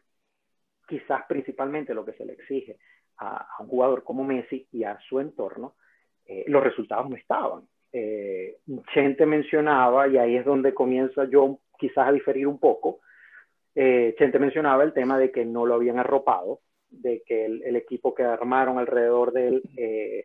quizás 0.88 1.22
principalmente 1.28 1.94
lo 1.94 2.04
que 2.04 2.14
se 2.14 2.24
le 2.24 2.32
exige 2.32 2.78
a, 3.18 3.46
un 3.60 3.68
jugador 3.68 4.02
como 4.02 4.24
Messi 4.24 4.66
y 4.72 4.84
a 4.84 4.98
su 5.08 5.20
entorno, 5.20 5.74
eh, 6.24 6.44
los 6.48 6.62
resultados 6.64 7.08
no 7.08 7.16
estaban. 7.16 7.62
Eh, 7.92 8.56
Chente 8.92 9.26
mencionaba, 9.26 10.08
y 10.08 10.18
ahí 10.18 10.36
es 10.36 10.44
donde 10.44 10.74
comienza 10.74 11.24
yo 11.24 11.58
quizás 11.78 12.08
a 12.08 12.12
diferir 12.12 12.46
un 12.46 12.58
poco, 12.58 13.00
eh, 13.74 14.14
Chente 14.18 14.38
mencionaba 14.38 14.82
el 14.82 14.92
tema 14.92 15.18
de 15.18 15.30
que 15.30 15.44
no 15.44 15.64
lo 15.64 15.74
habían 15.74 15.98
arropado, 15.98 16.60
de 16.90 17.22
que 17.24 17.44
el, 17.44 17.76
equipo 17.76 18.14
que 18.14 18.24
armaron 18.24 18.78
alrededor 18.78 19.32
de 19.32 19.48
él 19.48 19.62
eh, 19.76 20.24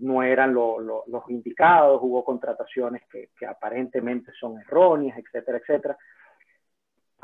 no 0.00 0.22
eran 0.22 0.54
los 0.54 1.04
indicados, 1.28 2.00
hubo 2.02 2.24
contrataciones 2.24 3.02
que, 3.10 3.30
que, 3.38 3.46
aparentemente 3.46 4.32
son 4.38 4.58
erróneas, 4.60 5.18
etcétera, 5.18 5.58
etcétera. 5.58 5.98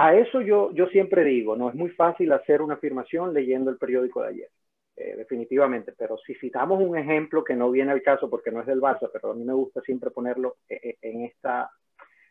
A 0.03 0.17
eso 0.17 0.41
yo, 0.41 0.73
yo 0.73 0.89
siempre 0.89 1.23
digo, 1.23 1.55
no 1.55 1.69
es 1.69 1.77
muy 1.77 1.91
fácil 1.91 2.33
hacer 2.33 2.61
una 2.61 2.75
afirmación 2.75 3.33
leyendo 3.33 3.71
el 3.71 3.79
periódico 3.79 4.21
de 4.23 4.29
ayer. 4.31 4.49
Eh, 4.97 5.15
definitivamente, 5.17 5.93
pero 5.97 6.19
si 6.19 6.35
citamos 6.35 6.83
un 6.83 6.99
ejemplo 6.99 7.45
que 7.45 7.55
no 7.55 7.71
viene 7.71 7.93
al 7.93 8.03
caso 8.03 8.29
porque 8.29 8.51
no 8.51 8.61
es 8.61 8.67
del 8.67 8.81
Barça, 8.81 9.09
pero 9.13 9.31
a 9.31 9.35
mí 9.35 9.45
me 9.45 9.53
gusta 9.53 9.81
siempre 9.83 10.11
ponerlo 10.11 10.57
eh, 10.69 10.81
eh, 10.83 10.99
en, 11.03 11.23
esta, 11.23 11.71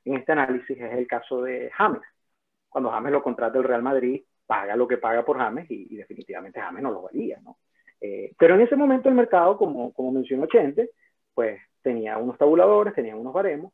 en 0.04 0.18
este 0.18 0.34
análisis, 0.34 0.78
es 0.78 0.92
el 0.92 1.08
caso 1.08 1.44
de 1.44 1.72
James. 1.72 2.02
Cuando 2.68 2.90
James 2.90 3.14
lo 3.14 3.24
contrata 3.24 3.58
el 3.58 3.64
Real 3.64 3.82
Madrid, 3.82 4.22
paga 4.46 4.76
lo 4.76 4.86
que 4.86 4.98
paga 4.98 5.24
por 5.24 5.38
James 5.38 5.66
y, 5.70 5.96
definitivamente 5.96 6.60
James 6.60 6.84
no 6.84 6.92
lo 6.92 7.04
valía, 7.04 7.40
¿no? 7.42 7.58
pero 8.38 8.56
en 8.56 8.62
ese 8.62 8.76
momento 8.76 9.08
el 9.08 9.16
mercado, 9.16 9.58
como, 9.58 9.94
como 9.94 10.12
mencionó 10.12 10.48
Chente, 10.48 10.90
pues 11.34 11.62
tenía 11.82 12.18
unos 12.18 12.38
tabuladores, 12.38 12.96
tenía 12.96 13.16
unos 13.16 13.32
baremos 13.32 13.72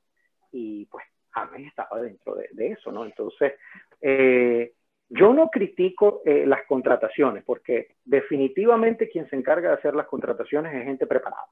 y 0.52 0.86
pues 0.86 1.06
James 1.32 1.68
estaba 1.68 2.02
dentro 2.02 2.36
de, 2.36 2.50
de 2.52 2.72
eso, 2.72 2.92
¿no? 2.92 3.06
Entonces, 3.06 3.54
eh, 4.02 4.74
yo 5.10 5.34
no 5.34 5.50
critico 5.50 6.22
eh, 6.26 6.46
las 6.46 6.66
contrataciones, 6.68 7.44
porque 7.46 7.96
definitivamente 8.04 9.10
quien 9.10 9.30
se 9.30 9.36
encarga 9.36 9.70
de 9.70 9.76
hacer 9.76 9.96
las 9.96 10.08
contrataciones 10.08 10.74
es 10.74 10.84
gente 10.84 11.08
preparada, 11.08 11.46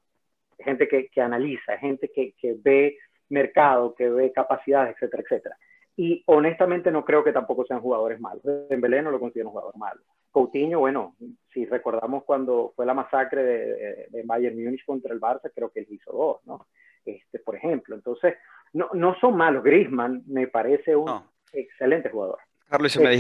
gente 0.60 0.88
que, 0.88 1.08
que 1.08 1.22
analiza, 1.22 1.78
gente 1.78 2.12
que, 2.14 2.34
que, 2.34 2.56
ve 2.62 2.98
mercado, 3.30 3.96
que 3.96 4.10
ve 4.10 4.32
capacidades, 4.34 4.96
etcétera, 4.96 5.24
etcétera. 5.24 5.58
Y 5.98 6.22
honestamente 6.26 6.92
no 6.92 7.06
creo 7.06 7.24
que 7.24 7.32
tampoco 7.32 7.66
sean 7.66 7.80
jugadores 7.80 8.20
malos. 8.20 8.44
Dembélé 8.44 9.02
no 9.02 9.12
lo 9.12 9.20
considero 9.20 9.48
un 9.48 9.54
jugador 9.54 9.78
malo. 9.78 10.02
Coutinho, 10.30 10.80
bueno, 10.80 11.16
si 11.54 11.66
recordamos 11.66 12.26
cuando 12.26 12.74
fue 12.76 12.86
la 12.86 12.94
masacre 12.94 13.42
de, 13.42 14.08
de, 14.10 14.24
Bayern 14.26 14.62
Múnich 14.62 14.84
contra 14.86 15.14
el 15.14 15.22
Barça, 15.22 15.50
creo 15.56 15.70
que 15.70 15.80
él 15.80 15.88
hizo 15.90 16.12
dos, 16.12 16.46
¿no? 16.46 16.68
Este, 17.06 17.40
por 17.40 17.56
ejemplo. 17.56 17.96
Entonces, 17.96 18.36
no, 18.74 18.90
no 18.94 19.16
son 19.20 19.38
malos. 19.38 19.64
Griezmann 19.64 20.24
me 20.28 20.48
parece 20.48 20.98
un 20.98 21.10
excelente 21.56 22.10
jugador. 22.10 22.40
Carlos, 22.68 22.92
si 22.92 23.00
me, 23.00 23.18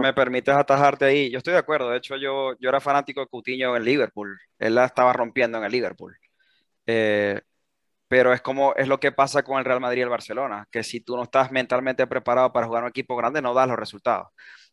me, 0.00 0.12
permites 0.12 0.54
atajarte 0.54 1.04
ahí, 1.04 1.30
yo 1.30 1.38
estoy 1.38 1.52
de 1.52 1.60
acuerdo. 1.60 1.90
De 1.90 1.98
hecho, 1.98 2.16
yo, 2.16 2.56
yo 2.58 2.68
era 2.68 2.80
fanático 2.80 3.20
de 3.20 3.28
Coutinho 3.28 3.76
en 3.76 3.84
Liverpool. 3.84 4.38
Él 4.58 4.74
la 4.74 4.86
estaba 4.86 5.12
rompiendo 5.12 5.56
en 5.58 5.64
el 5.64 5.72
Liverpool. 5.72 6.16
Eh, 6.86 7.40
pero 8.08 8.32
es 8.32 8.40
como 8.40 8.74
es 8.74 8.88
lo 8.88 8.98
que 8.98 9.12
pasa 9.12 9.42
con 9.42 9.58
el 9.58 9.64
Real 9.64 9.80
Madrid 9.80 10.00
y 10.00 10.02
el 10.02 10.08
Barcelona, 10.08 10.66
que 10.72 10.82
si 10.82 11.00
tú 11.00 11.16
no 11.16 11.24
estás 11.24 11.52
mentalmente 11.52 12.06
preparado 12.06 12.52
para 12.52 12.66
jugar 12.66 12.82
un 12.82 12.88
equipo 12.88 13.14
grande, 13.16 13.42
no 13.42 13.54
das 13.54 13.68
los 13.68 13.78
resultados. 13.78 14.28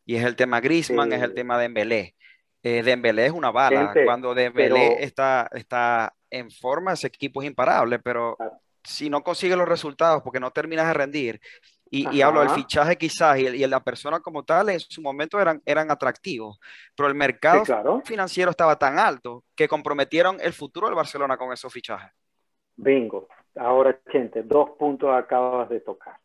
Y 0.05 0.15
es 0.15 0.23
el 0.23 0.35
tema 0.35 0.61
Griezmann, 0.61 1.11
es 1.11 1.21
el 1.21 1.33
tema 1.33 1.57
de 1.57 1.63
Dembélé. 1.63 2.15
Eh, 2.63 2.81
Dembélé 2.81 3.27
es 3.27 3.31
una 3.31 3.51
bala. 3.51 3.93
Cuando 4.05 4.33
Dembélé 4.33 5.03
está, 5.03 5.49
está 5.53 6.15
en 6.29 6.49
forma, 6.49 6.93
ese 6.93 7.07
equipo 7.07 7.41
es 7.41 7.47
imparable, 7.47 7.99
pero 7.99 8.37
si 8.83 9.09
no 9.09 9.23
consigue 9.23 9.55
los 9.55 9.67
resultados 9.67 10.21
porque 10.23 10.39
no 10.39 10.51
terminas 10.51 10.87
de 10.87 10.93
rendir, 10.93 11.41
y, 11.95 12.21
hablo 12.21 12.41
del 12.41 12.49
fichaje 12.49 12.97
quizás 12.97 13.37
y, 13.39 13.47
y, 13.47 13.67
la 13.67 13.79
persona 13.79 14.19
como 14.19 14.43
tal 14.43 14.69
en 14.69 14.79
su 14.79 15.01
momento 15.01 15.39
eran, 15.39 15.61
eran 15.65 15.89
atractivos, 15.89 16.59
pero 16.95 17.07
el 17.07 17.15
mercado 17.15 17.63
financiero 18.03 18.51
estaba 18.51 18.77
tan 18.77 18.99
alto 18.99 19.43
que 19.55 19.67
comprometieron 19.67 20.37
el 20.41 20.53
futuro 20.53 20.87
del 20.87 20.95
Barcelona 20.95 21.37
con 21.37 21.53
esos 21.53 21.71
fichajes. 21.71 22.11
Bingo. 22.75 23.27
Ahora, 23.55 23.97
gente, 24.07 24.43
dos 24.43 24.71
puntos 24.71 25.15
acabas 25.15 25.69
de 25.69 25.79
tocar, 25.79 26.17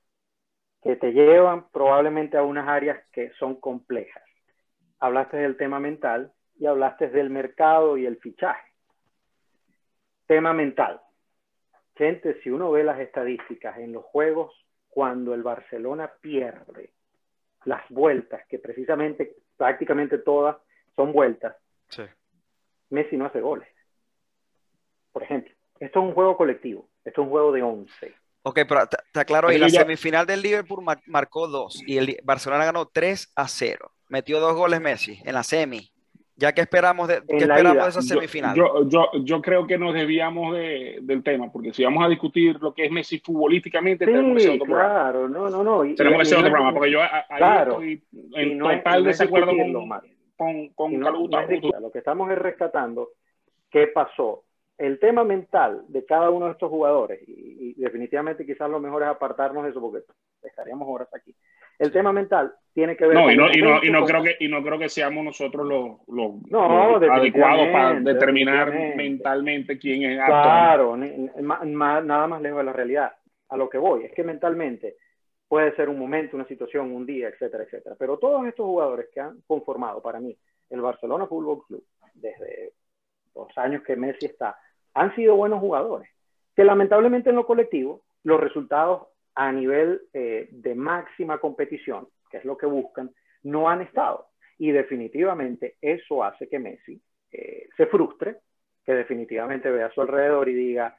que 0.82 0.96
te 0.96 1.12
llevan 1.12 1.68
probablemente 1.70 2.36
a 2.36 2.42
unas 2.42 2.68
áreas 2.68 2.98
que 3.12 3.30
son 3.38 3.60
complejas. 3.60 4.22
Hablaste 4.98 5.36
del 5.36 5.56
tema 5.56 5.78
mental 5.78 6.32
y 6.58 6.66
hablaste 6.66 7.08
del 7.08 7.30
mercado 7.30 7.96
y 7.96 8.06
el 8.06 8.16
fichaje. 8.18 8.68
Tema 10.26 10.52
mental. 10.52 11.00
Gente, 11.94 12.40
si 12.42 12.50
uno 12.50 12.70
ve 12.70 12.82
las 12.82 12.98
estadísticas 12.98 13.78
en 13.78 13.92
los 13.92 14.04
juegos 14.04 14.52
cuando 14.90 15.32
el 15.32 15.42
Barcelona 15.42 16.10
pierde 16.20 16.92
las 17.64 17.88
vueltas, 17.88 18.42
que 18.48 18.58
precisamente 18.58 19.36
prácticamente 19.56 20.18
todas 20.18 20.56
son 20.96 21.12
vueltas, 21.12 21.56
Messi 22.90 23.16
no 23.16 23.26
hace 23.26 23.40
goles. 23.40 23.68
Por 25.12 25.22
ejemplo, 25.22 25.54
esto 25.78 26.00
es 26.00 26.06
un 26.06 26.12
juego 26.12 26.36
colectivo, 26.36 26.88
esto 27.04 27.22
es 27.22 27.24
un 27.24 27.30
juego 27.30 27.52
de 27.52 27.62
11. 27.62 28.14
Ok, 28.42 28.60
pero 28.66 28.82
está 28.82 29.24
claro, 29.24 29.52
y 29.52 29.58
la 29.58 29.68
semifinal 29.68 30.26
del 30.26 30.42
Liverpool 30.42 30.84
marcó 31.06 31.46
dos 31.46 31.82
y 31.86 31.98
el 31.98 32.18
Barcelona 32.24 32.64
ganó 32.64 32.86
3 32.86 33.32
a 33.36 33.46
0. 33.46 33.92
Metió 34.08 34.40
dos 34.40 34.54
goles 34.54 34.80
Messi 34.80 35.20
en 35.24 35.34
la 35.34 35.42
semi. 35.42 35.92
Ya 36.40 36.54
que 36.54 36.62
esperamos 36.62 37.06
de, 37.06 37.22
esperamos 37.28 37.88
esa 37.88 38.00
semifinal. 38.00 38.56
Yo, 38.56 38.88
yo, 38.88 39.10
yo, 39.22 39.42
creo 39.42 39.66
que 39.66 39.76
nos 39.76 39.92
desviamos 39.92 40.54
de, 40.54 40.98
del 41.02 41.22
tema, 41.22 41.52
porque 41.52 41.74
si 41.74 41.84
vamos 41.84 42.02
a 42.02 42.08
discutir 42.08 42.56
lo 42.62 42.72
que 42.72 42.86
es 42.86 42.90
Messi 42.90 43.18
futbolísticamente, 43.18 44.06
tenemos 44.06 44.38
que 44.38 44.48
hacer 44.48 44.62
otro 44.62 44.74
claro, 44.74 45.28
no, 45.28 45.50
no, 45.50 45.62
no. 45.62 45.94
tenemos 45.94 46.16
que 46.16 46.22
hacer 46.22 46.38
otro 46.38 46.50
programa, 46.50 46.72
porque 46.72 46.92
yo 46.92 47.00
ahí 47.02 47.62
estoy 47.68 48.02
en 48.32 48.58
total 48.58 49.04
desacuerdo 49.04 49.52
con, 50.38 50.68
con, 50.70 50.98
Lo 50.98 51.90
que 51.92 51.98
estamos 51.98 52.30
es 52.30 52.38
rescatando 52.38 53.10
qué 53.70 53.88
pasó. 53.88 54.44
El 54.78 54.98
tema 54.98 55.24
mental 55.24 55.84
de 55.88 56.06
cada 56.06 56.30
uno 56.30 56.46
de 56.46 56.52
estos 56.52 56.70
jugadores, 56.70 57.20
y, 57.28 57.74
y 57.76 57.82
definitivamente 57.82 58.46
quizás 58.46 58.70
lo 58.70 58.80
mejor 58.80 59.02
es 59.02 59.08
apartarnos 59.10 59.64
de 59.64 59.70
eso, 59.70 59.80
porque 59.82 60.06
estaríamos 60.42 60.88
horas 60.88 61.08
aquí 61.12 61.36
el 61.80 61.90
tema 61.90 62.12
mental 62.12 62.52
tiene 62.74 62.94
que 62.94 63.06
ver 63.06 63.16
no, 63.16 63.32
y 63.32 63.36
no, 63.36 63.50
y 63.50 63.62
no, 63.62 63.82
y 63.82 63.90
no 63.90 64.04
creo 64.04 64.22
que 64.22 64.36
y 64.38 64.48
no 64.48 64.62
creo 64.62 64.78
que 64.78 64.90
seamos 64.90 65.24
nosotros 65.24 65.66
los, 65.66 66.06
los, 66.08 67.10
adecuados 67.10 67.68
para 67.72 67.98
determinar 68.00 68.72
mentalmente 68.96 69.78
quién 69.78 70.04
es 70.04 70.20
apto. 70.20 70.32
Claro, 70.42 70.96
nada 70.96 72.26
más 72.26 72.42
lejos 72.42 72.58
de 72.58 72.64
la 72.64 72.72
realidad. 72.72 73.12
A 73.48 73.56
lo 73.56 73.68
que 73.68 73.78
voy 73.78 74.04
es 74.04 74.12
que 74.12 74.22
mentalmente 74.22 74.96
puede 75.48 75.74
ser 75.74 75.88
un 75.88 75.98
momento, 75.98 76.36
una 76.36 76.46
situación, 76.46 76.92
un 76.92 77.06
día, 77.06 77.28
etcétera, 77.28 77.64
etcétera. 77.64 77.96
Pero 77.98 78.18
todos 78.18 78.46
estos 78.46 78.66
jugadores 78.66 79.08
que 79.12 79.20
han 79.20 79.40
conformado 79.46 80.02
para 80.02 80.20
mí 80.20 80.36
el 80.68 80.82
Barcelona 80.82 81.26
Fútbol 81.26 81.64
Club 81.66 81.84
desde 82.14 82.74
los 83.34 83.48
años 83.56 83.82
que 83.82 83.96
Messi 83.96 84.26
está, 84.26 84.56
han 84.94 85.14
sido 85.16 85.34
buenos 85.34 85.60
jugadores. 85.60 86.10
Que 86.54 86.62
lamentablemente 86.62 87.30
en 87.30 87.36
lo 87.36 87.46
colectivo 87.46 88.02
los 88.22 88.38
resultados 88.38 89.08
a 89.34 89.52
nivel 89.52 90.02
eh, 90.12 90.48
de 90.50 90.74
máxima 90.74 91.38
competición, 91.38 92.08
que 92.30 92.38
es 92.38 92.44
lo 92.44 92.56
que 92.56 92.66
buscan, 92.66 93.10
no 93.42 93.68
han 93.68 93.82
estado. 93.82 94.26
Y 94.58 94.72
definitivamente 94.72 95.76
eso 95.80 96.22
hace 96.22 96.48
que 96.48 96.58
Messi 96.58 97.00
eh, 97.32 97.68
se 97.76 97.86
frustre, 97.86 98.38
que 98.84 98.94
definitivamente 98.94 99.70
vea 99.70 99.86
a 99.86 99.92
su 99.92 100.00
alrededor 100.00 100.48
y 100.48 100.54
diga, 100.54 100.96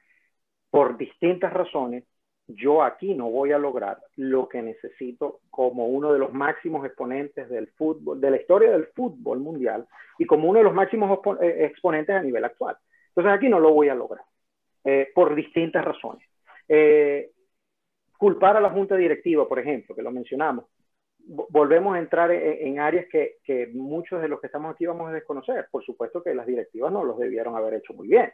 por 0.70 0.98
distintas 0.98 1.54
razones, 1.54 2.06
yo 2.48 2.84
aquí 2.84 3.14
no 3.14 3.30
voy 3.30 3.52
a 3.52 3.58
lograr 3.58 4.00
lo 4.16 4.50
que 4.50 4.62
necesito 4.62 5.42
como 5.50 5.88
uno 5.88 6.12
de 6.12 6.20
los 6.20 6.34
máximos 6.34 6.86
exponentes 6.86 7.50
del 7.50 7.68
fútbol, 7.78 8.20
de 8.20 8.32
la 8.32 8.38
historia 8.38 8.72
del 8.72 8.88
fútbol 8.88 9.40
mundial 9.40 9.88
y 10.18 10.26
como 10.26 10.50
uno 10.50 10.60
de 10.60 10.66
los 10.66 10.74
máximos 10.74 11.20
eh, 11.42 11.66
exponentes 11.66 12.16
a 12.16 12.24
nivel 12.24 12.44
actual. 12.44 12.76
Entonces 13.10 13.34
aquí 13.34 13.48
no 13.48 13.60
lo 13.60 13.74
voy 13.74 13.90
a 13.90 13.96
lograr, 13.96 14.24
por 15.14 15.36
distintas 15.36 15.86
razones. 15.86 16.26
Eh, 16.74 17.32
culpar 18.22 18.56
a 18.56 18.62
la 18.62 18.70
junta 18.70 18.96
directiva, 18.96 19.48
por 19.48 19.58
ejemplo, 19.58 19.96
que 19.96 20.04
lo 20.04 20.12
mencionamos, 20.12 20.66
volvemos 21.25 21.96
a 21.96 21.98
entrar 21.98 22.30
en, 22.30 22.80
áreas 22.80 23.08
que, 23.10 23.72
muchos 23.74 24.22
de 24.22 24.28
los 24.28 24.40
que 24.40 24.46
estamos 24.46 24.75
aquí 24.75 24.86
vamos 24.86 25.10
a 25.10 25.13
desconocer. 25.13 25.68
Por 25.72 25.84
supuesto 25.84 26.22
que 26.22 26.36
las 26.36 26.46
directivas 26.46 26.92
no 26.92 27.04
los 27.04 27.18
debieron 27.18 27.56
haber 27.56 27.74
hecho 27.74 27.96
muy 27.96 28.08
bien. 28.08 28.32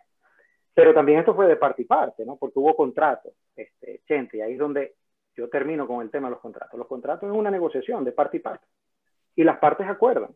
Pero 0.74 0.94
también 0.94 1.20
esto 1.20 1.34
fue 1.34 1.48
de 1.48 1.56
parte 1.56 1.84
y 1.84 1.86
parte, 1.86 2.26
¿no? 2.26 2.36
Porque 2.36 2.60
hubo 2.60 2.76
contratos, 2.76 3.32
este, 3.56 4.02
gente, 4.06 4.36
y 4.36 4.42
ahí 4.42 4.54
es 4.54 4.60
donde 4.60 4.96
yo 5.38 5.48
termino 5.48 5.88
con 5.88 6.02
el 6.02 6.12
tema 6.12 6.28
de 6.28 6.32
los 6.32 6.42
contratos. 6.42 6.78
Los 6.78 6.88
contratos 6.90 7.30
es 7.30 7.34
una 7.34 7.50
negociación 7.50 8.04
de 8.04 8.12
parte 8.12 8.36
y 8.36 8.40
parte. 8.42 8.68
Y 9.38 9.46
las 9.46 9.58
partes 9.58 9.88
acuerdan. 9.88 10.32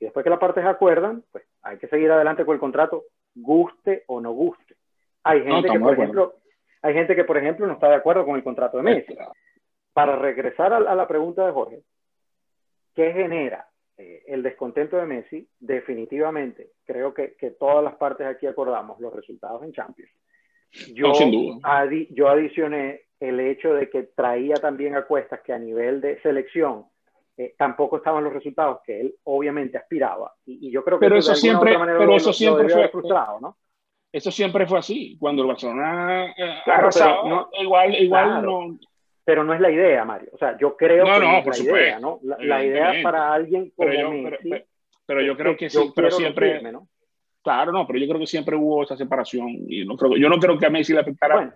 Y 0.00 0.06
después 0.06 0.24
que 0.24 0.30
las 0.30 0.40
partes 0.40 0.64
acuerdan, 0.64 1.22
pues 1.30 1.44
hay 1.62 1.78
que 1.78 1.86
seguir 1.86 2.10
adelante 2.10 2.44
con 2.44 2.54
el 2.54 2.60
contrato, 2.60 3.04
guste 3.32 4.02
o 4.08 4.20
no 4.20 4.32
guste. 4.32 4.74
Hay 5.22 5.44
gente 5.44 5.70
que, 5.70 5.78
por 5.78 5.92
ejemplo, 5.92 6.34
hay 6.82 6.94
gente 6.94 7.16
que, 7.16 7.24
por 7.24 7.36
ejemplo, 7.36 7.66
no 7.66 7.74
está 7.74 7.88
de 7.88 7.96
acuerdo 7.96 8.24
con 8.24 8.36
el 8.36 8.44
contrato 8.44 8.76
de 8.76 8.82
Messi. 8.82 9.16
Para 9.92 10.16
regresar 10.16 10.72
a, 10.72 10.94
la 10.94 11.08
pregunta 11.08 11.44
de 11.44 11.52
Jorge, 11.52 11.82
¿qué 12.94 13.12
genera 13.12 13.68
eh, 13.96 14.22
el 14.28 14.42
descontento 14.42 14.96
de 14.96 15.06
Messi? 15.06 15.48
Definitivamente, 15.58 16.70
creo 16.84 17.12
que, 17.12 17.34
todas 17.58 17.82
las 17.82 17.94
partes 17.96 18.26
aquí 18.26 18.46
acordamos 18.46 19.00
los 19.00 19.12
resultados 19.12 19.62
en 19.64 19.72
Champions. 19.72 20.12
Yo, 20.92 21.14
sin 21.14 21.30
duda. 21.30 21.88
yo 22.10 22.28
adicioné 22.28 23.02
el 23.18 23.40
hecho 23.40 23.74
de 23.74 23.88
que 23.88 24.02
traía 24.02 24.54
también 24.56 24.94
a 24.94 25.06
cuestas 25.06 25.40
que 25.40 25.52
a 25.52 25.58
nivel 25.58 26.00
de 26.00 26.20
selección 26.20 26.84
eh, 27.36 27.54
tampoco 27.56 27.96
estaban 27.96 28.22
los 28.22 28.32
resultados 28.32 28.80
que 28.84 29.00
él 29.00 29.14
obviamente 29.24 29.78
aspiraba. 29.78 30.34
Y, 30.44 30.70
yo 30.70 30.84
creo 30.84 30.98
que 30.98 31.06
pero 31.06 31.18
eso, 31.18 31.34
siempre, 31.34 31.76
pero 31.78 32.16
eso 32.16 32.32
siempre 32.32 32.68
fue 32.68 32.88
frustrado, 32.88 33.40
¿no? 33.40 33.56
Eso 34.12 34.30
siempre 34.30 34.66
fue 34.66 34.78
así. 34.78 35.16
Cuando 35.18 35.42
el 35.42 35.48
Barcelona 35.48 36.34
eh, 36.36 36.62
no, 37.24 37.48
igual, 37.60 37.94
igual 37.94 38.42
no. 38.42 38.78
Pero 39.24 39.44
no 39.44 39.52
es 39.52 39.60
la 39.60 39.70
idea, 39.70 40.04
Mario. 40.04 40.30
O 40.32 40.38
sea, 40.38 40.56
yo 40.58 40.76
creo 40.76 41.04
que 41.04 41.10
no 41.20 41.38
es 41.38 41.58
la 41.58 41.64
idea, 41.64 42.00
¿no? 42.00 42.18
La, 42.22 42.64
idea 42.64 43.02
para 43.02 43.32
alguien 43.34 43.70
como 43.76 43.90
pero 43.90 44.38
yo, 44.42 44.56
pero, 45.04 45.22
yo 45.22 45.36
creo 45.36 45.56
que, 45.56 45.68
sí, 45.68 45.92
pero 45.94 46.10
siempre. 46.10 46.62
Claro, 47.42 47.72
no, 47.72 47.86
pero 47.86 47.98
yo 47.98 48.08
creo 48.08 48.18
que 48.18 48.26
siempre 48.26 48.56
hubo 48.56 48.82
esa 48.82 48.96
separación 48.96 49.48
y 49.68 49.84
no 49.84 49.96
creo, 49.96 50.16
yo 50.16 50.28
no 50.28 50.38
creo 50.38 50.58
que 50.58 50.66
a 50.66 50.70
Messi 50.70 50.92
le 50.92 51.00
afectara 51.00 51.54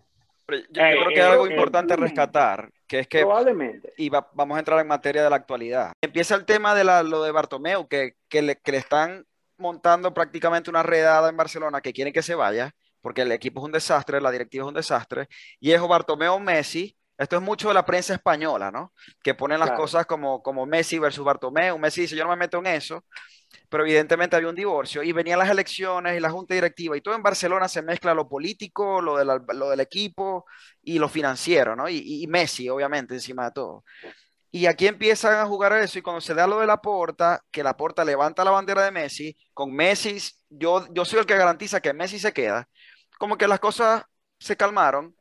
yo, 0.49 0.57
creo 0.71 1.09
que 1.09 1.23
hay 1.23 1.31
algo 1.31 1.47
importante 1.47 1.97
rescatar, 1.97 2.71
que 2.87 3.01
es 3.01 3.09
que... 3.09 3.21
Probablemente. 3.21 3.93
Y 3.97 4.11
vamos 4.11 4.57
a 4.57 4.59
entrar 4.59 4.81
en 4.81 4.89
materia 4.89 5.23
de 5.23 5.31
la 5.31 5.37
actualidad. 5.37 5.93
Empieza 6.03 6.35
el 6.35 6.45
tema 6.45 6.75
de 6.75 6.85
la, 6.85 7.03
lo 7.03 7.23
de 7.23 7.33
Bartomeu, 7.33 7.87
que, 7.87 8.15
que, 8.29 8.43
le, 8.43 8.57
que 8.57 8.73
le 8.73 8.79
están 8.79 9.25
montando 9.62 10.12
prácticamente 10.12 10.71
una 10.71 10.83
redada 10.83 11.31
en 11.31 11.37
Barcelona, 11.37 11.81
que 11.81 11.92
quieren 11.92 12.12
que 12.12 12.23
se 12.23 12.35
vaya, 12.35 12.75
porque 13.00 13.23
el 13.23 13.33
equipo 13.33 13.61
es 13.61 13.64
un 13.66 13.73
desastre, 13.73 14.21
la 14.21 14.31
directiva 14.31 14.64
es 14.64 14.69
un 14.69 14.75
desastre, 14.75 15.28
y 15.61 15.73
es 15.73 15.81
Bartomeu 15.81 16.38
Messi, 16.38 16.97
esto 17.19 17.37
es 17.37 17.42
mucho 17.42 17.69
de 17.69 17.75
la 17.75 17.85
prensa 17.85 18.14
española, 18.14 18.71
¿no? 18.71 18.92
Que 19.23 19.35
ponen 19.35 19.61
las 19.61 19.73
cosas 19.73 20.07
como, 20.07 20.42
como 20.42 20.66
Messi 20.66 20.99
versus 20.99 21.25
Bartomeu. 21.25 21.78
Messi 21.78 22.02
dice, 22.02 22.16
yo 22.16 22.25
no 22.25 22.31
me 22.31 22.37
meto 22.37 22.59
en 22.59 22.66
eso, 22.66 23.04
pero 23.69 23.85
evidentemente 23.85 24.35
había 24.35 24.49
un 24.49 24.54
divorcio 24.54 25.02
y 25.02 25.12
venían 25.12 25.38
las 25.38 25.50
elecciones 25.50 26.16
y 26.16 26.21
la 26.21 26.31
junta 26.31 26.54
directiva 26.54 26.97
y 26.97 27.00
todo 27.00 27.14
en 27.14 27.23
Barcelona 27.23 27.69
se 27.69 27.83
mezcla 27.83 28.12
lo 28.14 28.28
político, 28.28 29.00
lo, 29.00 29.23
lo 29.25 29.71
del 29.71 29.81
equipo 29.81 30.47
y 30.83 30.99
lo 30.99 31.09
financiero, 31.09 31.76
¿no? 31.76 31.88
Y, 31.88 32.26
Messi, 32.28 32.69
obviamente, 32.69 33.14
encima 33.14 33.45
de 33.47 33.52
todo. 33.52 33.85
Y 34.55 34.67
aquí 34.67 34.87
empiezan 34.87 35.39
a 35.39 35.47
jugar 35.47 35.73
eso 35.73 35.99
y 35.99 36.03
cuando 36.03 36.21
se 36.21 36.35
da 36.35 36.47
lo 36.47 36.61
de 36.61 36.67
la 36.67 36.77
porta, 36.77 37.43
que 37.51 37.63
la 37.63 37.75
porta 37.75 38.05
levanta 38.05 38.45
la 38.45 38.51
bandera 38.51 38.85
de 38.85 38.91
Messi, 38.91 39.35
con 39.55 39.73
Messi, 39.73 40.19
yo, 40.51 40.87
yo 40.93 41.07
soy 41.07 41.21
el 41.21 41.27
que 41.27 41.39
garantiza 41.39 41.81
que 41.81 41.95
Messi 41.95 42.19
se 42.19 42.35
queda, 42.35 42.69
como 43.19 43.39
que 43.39 43.49
las 43.49 43.61
cosas 43.61 44.05
se 44.39 44.55
calmaron. 44.55 45.17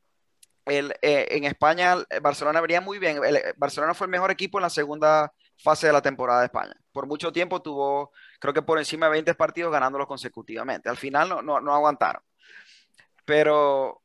El, 0.66 0.92
eh, 1.02 1.28
en 1.32 1.46
España, 1.46 1.96
Barcelona 2.22 2.60
venía 2.60 2.82
muy 2.82 3.00
bien. 3.00 3.20
Barcelona 3.56 3.94
fue 3.94 4.06
el 4.06 4.12
mejor 4.12 4.32
equipo 4.32 4.60
en 4.60 4.64
la 4.64 4.70
segunda 4.70 5.32
fase 5.58 5.88
de 5.88 5.94
la 5.94 6.02
temporada 6.02 6.42
de 6.42 6.48
España. 6.48 6.76
Por 6.92 7.08
mucho 7.08 7.32
tiempo 7.32 7.62
tuvo, 7.62 8.12
creo 8.40 8.54
que 8.54 8.62
por 8.62 8.80
encima 8.80 9.06
de 9.06 9.14
20 9.14 9.34
partidos 9.36 9.72
ganándolos 9.72 10.08
consecutivamente. 10.08 10.90
Al 10.90 10.98
final 10.98 11.30
no, 11.30 11.42
no, 11.42 11.62
no 11.62 11.74
aguantaron. 11.74 12.22
Pero 13.24 14.02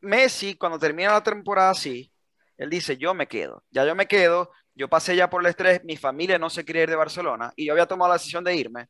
Messi, 0.00 0.56
cuando 0.56 0.78
termina 0.78 1.12
la 1.12 1.22
temporada 1.22 1.70
así, 1.70 2.10
él 2.56 2.70
dice, 2.70 2.96
yo 2.96 3.14
me 3.14 3.26
quedo, 3.26 3.64
ya 3.70 3.84
yo 3.84 3.94
me 3.94 4.06
quedo, 4.06 4.50
yo 4.74 4.88
pasé 4.88 5.16
ya 5.16 5.30
por 5.30 5.42
el 5.42 5.48
estrés, 5.48 5.82
mi 5.84 5.96
familia 5.96 6.38
no 6.38 6.50
se 6.50 6.64
quería 6.64 6.82
ir 6.82 6.90
de 6.90 6.96
Barcelona 6.96 7.52
y 7.56 7.66
yo 7.66 7.72
había 7.72 7.86
tomado 7.86 8.08
la 8.08 8.16
decisión 8.16 8.44
de 8.44 8.56
irme. 8.56 8.88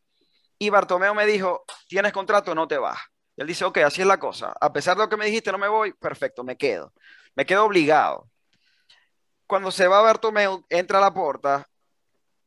Y 0.59 0.71
Bartomeo 0.71 1.15
me 1.15 1.27
dijo, 1.27 1.65
tienes 1.89 2.13
contrato, 2.13 2.55
no 2.55 2.69
te 2.69 2.79
vas. 2.79 2.99
Él 3.37 3.47
dice, 3.47 3.65
ok, 3.65 3.79
así 3.79 4.01
es 4.01 4.07
la 4.07 4.19
cosa. 4.19 4.55
A 4.61 4.73
pesar 4.73 4.97
de 4.97 5.03
lo 5.03 5.09
que 5.09 5.17
me 5.17 5.27
dijiste, 5.27 5.51
no 5.51 5.59
me 5.59 5.69
voy, 5.69 5.93
perfecto, 5.93 6.45
me 6.45 6.57
quedo. 6.57 6.93
Me 7.35 7.45
quedo 7.45 7.65
obligado. 7.65 8.31
Cuando 9.47 9.71
se 9.71 9.89
va 9.89 10.01
Bartomeu, 10.01 10.65
entra 10.71 10.99
a 10.99 11.03
la 11.03 11.13
puerta, 11.13 11.69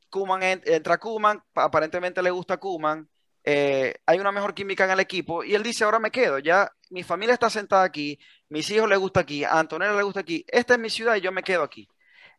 Kuman 0.10 0.42
entra 0.44 0.98
Kuman, 0.98 1.44
aparentemente 1.54 2.22
le 2.22 2.32
gusta 2.32 2.58
Kuman, 2.58 3.08
eh, 3.44 3.96
hay 4.06 4.20
una 4.20 4.32
mejor 4.32 4.54
química 4.54 4.86
en 4.86 4.92
el 4.92 5.00
equipo 5.00 5.44
y 5.44 5.56
él 5.56 5.64
dice, 5.64 5.84
ahora 5.84 6.00
me 6.00 6.12
quedo, 6.12 6.40
ya 6.40 6.72
mi 6.92 7.04
familia 7.04 7.34
está 7.34 7.50
sentada 7.50 7.84
aquí, 7.84 8.20
mis 8.50 8.70
hijos 8.72 8.90
les 8.90 9.00
gusta 9.00 9.22
aquí, 9.22 9.44
a 9.44 9.60
Antonella 9.60 9.94
le 9.94 10.04
gusta 10.04 10.22
aquí, 10.22 10.46
esta 10.48 10.74
es 10.74 10.80
mi 10.80 10.90
ciudad 10.90 11.16
y 11.16 11.22
yo 11.22 11.32
me 11.32 11.44
quedo 11.44 11.64
aquí. 11.64 11.88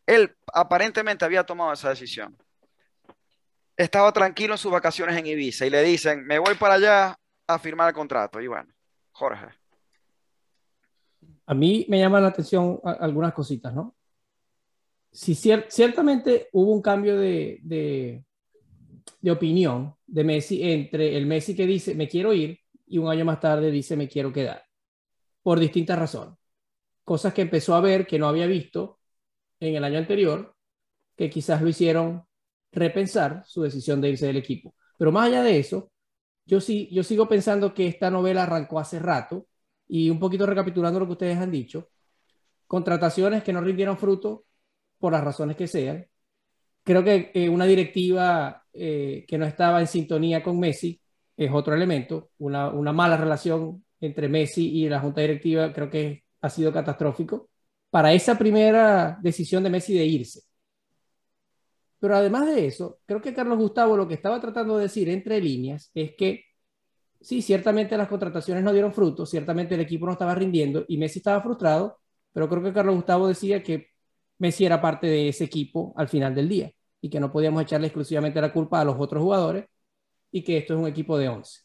Él 0.06 0.34
aparentemente 0.52 1.24
había 1.24 1.44
tomado 1.44 1.72
esa 1.72 1.90
decisión. 1.90 2.36
Estaba 3.76 4.12
tranquilo 4.12 4.54
en 4.54 4.58
sus 4.58 4.72
vacaciones 4.72 5.16
en 5.16 5.26
Ibiza 5.26 5.66
y 5.66 5.70
le 5.70 5.82
dicen, 5.82 6.26
me 6.26 6.38
voy 6.38 6.54
para 6.54 6.74
allá 6.74 7.18
a 7.46 7.58
firmar 7.58 7.88
el 7.88 7.94
contrato. 7.94 8.40
Y 8.40 8.46
bueno, 8.46 8.72
Jorge. 9.12 9.46
A 11.46 11.54
mí 11.54 11.87
me 11.88 11.98
llaman 11.98 12.22
la 12.22 12.28
atención 12.28 12.80
algunas 12.84 13.32
cositas, 13.32 13.72
¿no? 13.72 13.94
si 15.11 15.34
ciertamente 15.34 16.48
hubo 16.52 16.72
un 16.72 16.82
cambio 16.82 17.18
de, 17.18 17.58
de, 17.62 18.22
opinión 19.30 19.94
de 20.06 20.24
Messi 20.24 20.62
entre 20.62 21.16
el 21.16 21.26
Messi 21.26 21.54
que 21.54 21.66
dice 21.66 21.94
me 21.94 22.08
quiero 22.08 22.32
ir 22.32 22.61
y 22.88 22.98
un 22.98 23.09
año 23.09 23.24
más 23.24 23.40
tarde 23.40 23.70
dice 23.70 23.96
me 23.96 24.09
quiero 24.09 24.33
quedar, 24.33 24.64
por 25.42 25.59
distintas 25.61 25.98
razones. 25.98 26.37
Cosas 27.05 27.33
que 27.35 27.42
empezó 27.42 27.74
a 27.74 27.81
ver 27.81 28.07
que 28.07 28.18
no 28.18 28.29
había 28.29 28.46
visto 28.46 29.01
en 29.61 29.77
el 29.77 29.85
año 29.85 29.98
anterior, 29.98 30.55
que 31.16 31.31
quizás 31.31 31.62
lo 31.62 31.68
hicieron 31.68 32.24
repensar 32.72 33.42
su 33.46 33.62
decisión 33.62 34.01
de 34.01 34.11
irse 34.11 34.27
del 34.27 34.37
equipo. 34.37 34.74
Pero 34.98 35.12
más 35.12 35.29
allá 35.29 35.42
de 35.42 35.59
eso, 35.59 35.90
yo, 36.44 36.61
sí, 36.61 36.88
yo 36.92 37.03
sigo 37.03 37.29
pensando 37.29 37.74
que 37.74 37.87
esta 37.87 38.11
novela 38.11 38.44
arrancó 38.44 38.79
hace 38.79 38.98
rato 38.98 39.46
y 39.87 40.11
un 40.11 40.18
poquito 40.18 40.46
recapitulando 40.46 41.01
lo 41.01 41.07
que 41.07 41.12
ustedes 41.12 41.38
han 41.38 41.51
dicho, 41.51 41.90
contrataciones 42.66 43.42
que 43.42 43.53
no 43.53 43.61
rindieron 43.61 43.98
fruto 43.98 44.46
por 44.98 45.12
las 45.12 45.24
razones 45.24 45.57
que 45.57 45.66
sean. 45.66 46.07
Creo 46.85 47.05
que 47.05 47.31
eh, 47.35 47.48
una 47.48 47.66
directiva 47.66 48.64
eh, 48.72 49.24
que 49.29 49.38
no 49.38 49.46
estaba 49.46 49.81
en 49.81 49.87
sintonía 49.87 50.42
con 50.42 50.59
Messi 50.59 51.01
es 51.38 51.51
otro 51.53 51.74
elemento. 51.74 52.31
Una, 52.38 52.70
una, 52.70 52.92
mala 52.92 53.16
relación 53.16 53.85
entre 54.01 54.29
Messi 54.29 54.68
y 54.70 54.88
la 54.88 55.01
junta 55.01 55.22
directiva 55.22 55.72
creo 55.72 55.90
que 55.90 56.24
ha 56.42 56.51
sido 56.51 56.72
catastrófico 56.72 57.48
para 57.90 58.12
esa 58.12 58.37
primera 58.37 59.18
decisión 59.22 59.62
de 59.62 59.70
Messi 59.70 59.94
de 59.94 60.05
irse. 60.05 60.42
Pero 62.01 62.16
además 62.16 62.46
de 62.46 62.66
eso, 62.66 63.01
creo 63.07 63.20
que 63.20 63.35
Carlos 63.35 63.59
Gustavo 63.59 63.96
lo 63.96 64.07
que 64.07 64.14
estaba 64.14 64.40
tratando 64.40 64.77
de 64.77 64.85
decir 64.85 65.09
entre 65.09 65.40
líneas 65.40 65.90
es 65.94 66.14
que 66.16 66.44
sí, 67.20 67.42
ciertamente 67.42 67.96
las 67.96 68.09
contrataciones 68.09 68.64
no 68.64 68.72
dieron 68.72 68.92
fruto, 68.92 69.27
ciertamente 69.27 69.74
el 69.74 69.81
equipo 69.81 70.07
no 70.07 70.12
estaba 70.12 70.35
rindiendo 70.35 70.85
y 70.88 70.98
Messi 70.98 71.18
estaba 71.20 71.42
frustrado, 71.42 71.98
pero 72.33 72.48
creo 72.48 72.62
que 72.62 72.72
Carlos 72.72 72.96
Gustavo 72.96 73.29
decía 73.29 73.62
que 73.62 73.88
Messi 74.38 74.64
era 74.66 74.81
parte 74.81 75.07
de 75.09 75.29
ese 75.29 75.44
equipo 75.44 75.92
al 75.96 76.09
final 76.09 76.35
del 76.35 76.48
día 76.48 76.72
y 77.01 77.11
que 77.11 77.20
no 77.20 77.33
podíamos 77.33 77.62
echarle 77.62 77.88
exclusivamente 77.88 78.40
la 78.40 78.53
culpa 78.53 78.81
a 78.81 78.85
los 78.85 78.96
otros 78.98 79.22
jugadores 79.22 79.66
y 80.30 80.42
que 80.42 80.58
esto 80.58 80.74
es 80.74 80.80
un 80.80 80.86
equipo 80.86 81.16
de 81.18 81.28
11. 81.28 81.60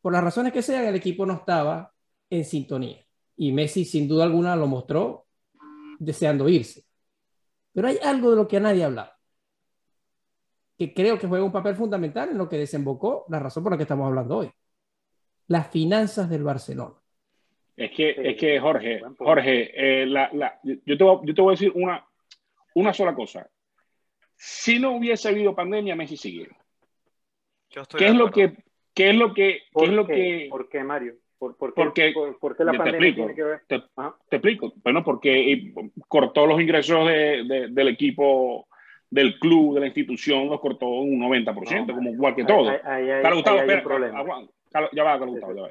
Por 0.00 0.12
las 0.12 0.24
razones 0.24 0.52
que 0.52 0.62
sean, 0.62 0.84
el 0.86 0.94
equipo 0.94 1.26
no 1.26 1.34
estaba 1.34 1.92
en 2.30 2.44
sintonía 2.44 3.04
y 3.36 3.52
Messi 3.52 3.84
sin 3.84 4.08
duda 4.08 4.24
alguna 4.24 4.56
lo 4.56 4.66
mostró 4.66 5.26
deseando 5.98 6.48
irse. 6.48 6.84
Pero 7.72 7.88
hay 7.88 7.98
algo 8.02 8.30
de 8.30 8.36
lo 8.36 8.48
que 8.48 8.58
a 8.58 8.60
nadie 8.60 8.84
ha 8.84 8.86
hablado, 8.86 9.12
que 10.78 10.94
creo 10.94 11.18
que 11.18 11.26
juega 11.26 11.44
un 11.44 11.52
papel 11.52 11.74
fundamental 11.74 12.30
en 12.30 12.38
lo 12.38 12.48
que 12.48 12.58
desembocó 12.58 13.24
la 13.28 13.40
razón 13.40 13.62
por 13.62 13.72
la 13.72 13.76
que 13.76 13.82
estamos 13.82 14.06
hablando 14.06 14.38
hoy. 14.38 14.50
Las 15.48 15.70
finanzas 15.70 16.30
del 16.30 16.44
Barcelona. 16.44 16.94
Es 17.76 17.90
que, 17.90 18.10
es 18.10 18.36
que 18.36 18.60
Jorge, 18.60 19.02
Jorge, 19.18 20.02
eh, 20.02 20.06
la, 20.06 20.30
la, 20.32 20.60
yo, 20.62 20.96
te 20.96 21.04
voy, 21.04 21.26
yo, 21.26 21.34
te 21.34 21.42
voy, 21.42 21.52
a 21.52 21.56
decir 21.56 21.72
una, 21.74 22.06
una 22.76 22.94
sola 22.94 23.14
cosa. 23.14 23.48
Si 24.36 24.78
no 24.78 24.96
hubiese 24.96 25.28
habido 25.28 25.54
pandemia, 25.54 25.96
Messi 25.96 26.16
sigue. 26.16 26.48
¿Qué 27.96 28.06
es, 28.06 28.14
lo 28.14 28.30
que, 28.30 28.52
¿Qué 28.94 29.10
es 29.10 29.16
lo 29.16 29.34
que, 29.34 29.62
qué 29.74 29.84
es 29.84 29.90
lo 29.90 30.06
que, 30.06 30.46
¿Por 30.50 30.68
qué, 30.68 30.84
Mario? 30.84 31.14
¿Por, 31.38 31.56
por, 31.56 31.92
qué, 31.92 32.14
por, 32.40 32.56
qué 32.56 32.64
la 32.64 32.72
pandemia 32.72 33.08
explico, 33.08 33.16
tiene 33.16 33.34
que 33.34 33.42
ver? 33.42 33.60
Te, 33.66 33.80
te, 34.30 34.36
explico. 34.36 34.72
Bueno, 34.82 35.04
porque 35.04 35.74
cortó 36.08 36.46
los 36.46 36.60
ingresos 36.60 37.06
de, 37.06 37.44
de, 37.44 37.68
del 37.68 37.88
equipo, 37.88 38.66
del 39.10 39.38
club, 39.38 39.74
de 39.74 39.80
la 39.80 39.86
institución, 39.86 40.48
los 40.48 40.60
cortó 40.60 40.86
un 40.86 41.20
90%, 41.20 41.94
como 41.94 42.10
igual 42.10 42.34
que 42.34 42.44
todo. 42.44 42.70
Ahí, 42.70 43.10
ahí, 43.10 43.34
Gustavo, 43.34 43.58
espera, 43.58 43.82
ya 44.92 45.02
va, 45.04 45.18
Carlos 45.18 45.30
Gustavo, 45.30 45.54
ya 45.54 45.62
va. 45.62 45.68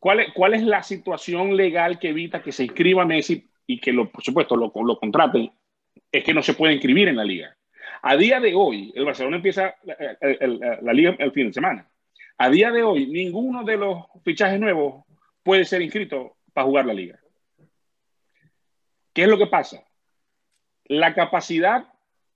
¿Cuál 0.00 0.20
es, 0.20 0.32
¿Cuál 0.34 0.54
es 0.54 0.62
la 0.62 0.82
situación 0.82 1.56
legal 1.56 1.98
que 1.98 2.10
evita 2.10 2.42
que 2.42 2.52
se 2.52 2.64
inscriba 2.64 3.06
Messi 3.06 3.48
y 3.66 3.80
que, 3.80 3.92
lo, 3.92 4.10
por 4.10 4.22
supuesto, 4.22 4.56
lo, 4.56 4.70
lo 4.74 4.98
contraten? 4.98 5.50
Es 6.12 6.24
que 6.24 6.34
no 6.34 6.42
se 6.42 6.52
puede 6.52 6.74
inscribir 6.74 7.08
en 7.08 7.16
la 7.16 7.24
liga. 7.24 7.56
A 8.06 8.16
día 8.16 8.38
de 8.38 8.54
hoy, 8.54 8.92
el 8.94 9.06
Barcelona 9.06 9.36
empieza 9.36 9.76
la, 9.82 10.78
la 10.82 10.92
liga 10.92 11.16
el 11.18 11.32
fin 11.32 11.46
de 11.46 11.54
semana. 11.54 11.88
A 12.36 12.50
día 12.50 12.70
de 12.70 12.82
hoy, 12.82 13.06
ninguno 13.06 13.64
de 13.64 13.78
los 13.78 14.04
fichajes 14.22 14.60
nuevos 14.60 15.04
puede 15.42 15.64
ser 15.64 15.80
inscrito 15.80 16.36
para 16.52 16.66
jugar 16.66 16.84
la 16.84 16.92
liga. 16.92 17.18
¿Qué 19.14 19.22
es 19.22 19.28
lo 19.28 19.38
que 19.38 19.46
pasa? 19.46 19.82
La 20.84 21.14
capacidad 21.14 21.88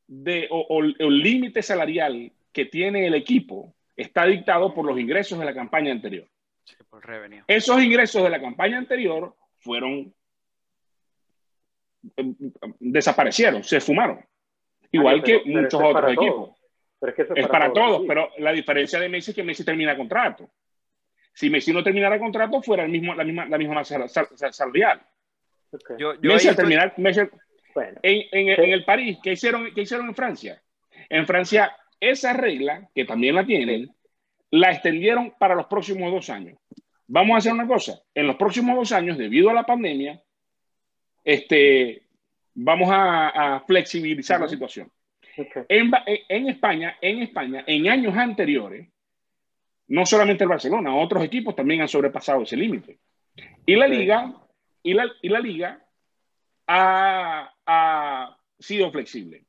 de, 0.07 0.49
o 0.51 0.83
el 0.83 1.19
límite 1.19 1.63
salarial 1.63 2.33
que 2.51 2.65
tiene 2.65 3.07
el 3.07 3.15
equipo 3.15 3.75
está 3.95 4.25
dictado 4.25 4.73
por 4.73 4.87
los 4.87 4.99
ingresos 4.99 5.39
de 5.39 5.45
la 5.45 5.55
campaña 5.55 5.93
anterior. 5.93 6.27
Esos 7.47 7.83
ingresos 7.83 8.23
de 8.23 8.31
la 8.31 8.41
campaña 8.41 8.79
anterior 8.79 9.37
fueron 9.59 10.15
em, 12.17 12.35
desaparecieron, 12.81 13.63
se 13.63 13.81
fumaron. 13.81 14.25
Igual 14.93 15.23
que 15.23 15.43
muchos 15.45 15.81
otros 15.83 16.13
equipos. 16.13 16.51
es, 17.37 17.49
para, 17.49 17.73
todos, 17.73 18.03
pero 18.07 18.31
la 18.39 18.53
diferencia 18.53 18.99
de 18.99 19.09
Messi 19.09 19.31
es 19.31 19.35
que 19.35 19.43
Messi 19.43 19.65
termina 19.65 19.97
contrato. 19.97 20.51
Si 21.33 21.51
Messi 21.51 21.73
no 21.73 21.83
terminara 21.83 22.19
contrato, 22.19 22.61
fuera 22.63 22.85
el 22.85 22.91
mismo, 22.91 23.15
la 23.15 23.25
misma, 23.25 23.47
la 23.47 23.59
misma 23.59 23.85
salarial. 23.85 25.01
Messi, 26.21 26.49
al 26.49 26.57
terminar, 26.57 26.95
Messi, 26.97 27.21
Bueno, 27.75 28.01
en, 28.03 28.49
en, 28.49 28.73
el 28.73 28.85
París, 28.85 29.19
¿qué 29.23 29.33
hicieron, 29.33 29.73
¿qué 29.75 29.83
hicieron 29.83 30.09
en 30.09 30.15
Francia? 30.15 30.63
En 31.09 31.27
Francia, 31.27 31.77
esa 32.01 32.33
regla, 32.33 32.89
que 32.95 33.05
también 33.05 33.35
la 33.35 33.45
tienen, 33.45 33.95
la 34.51 34.73
extendieron 34.73 35.35
para 35.39 35.55
los 35.55 35.67
próximos 35.67 36.11
dos 36.11 36.31
años. 36.31 36.59
Vamos 37.07 37.35
a 37.35 37.39
hacer 37.39 37.53
una 37.53 37.67
cosa, 37.67 38.03
en 38.15 38.27
los 38.27 38.37
próximos 38.37 38.77
dos 38.77 38.93
años, 38.93 39.17
debido 39.17 39.51
a 39.51 39.55
la 39.55 39.65
pandemia, 39.65 40.23
este, 41.25 42.08
vamos 42.61 42.89
a, 42.91 43.63
flexibilizar 43.67 44.41
la 44.41 44.49
situación. 44.49 44.91
En, 45.69 45.93
en, 46.29 46.49
España, 46.49 46.97
en 47.01 47.23
España, 47.23 47.63
en 47.67 47.89
años 47.89 48.17
anteriores, 48.17 48.89
no 49.89 50.05
solamente 50.05 50.43
el 50.43 50.51
Barcelona, 50.51 50.95
otros 50.95 51.23
equipos 51.25 51.55
también 51.55 51.81
han 51.81 51.89
sobrepasado 51.89 52.43
ese 52.43 52.57
límite. 52.57 52.99
Y 53.65 53.77
la 53.77 53.87
liga, 53.87 54.35
y 54.83 54.95
la, 54.95 55.07
y 55.23 55.29
la 55.29 55.39
liga 55.39 55.87
ha, 56.67 57.55
ha, 57.65 58.39
sido 58.59 58.91
flexible. 58.91 59.45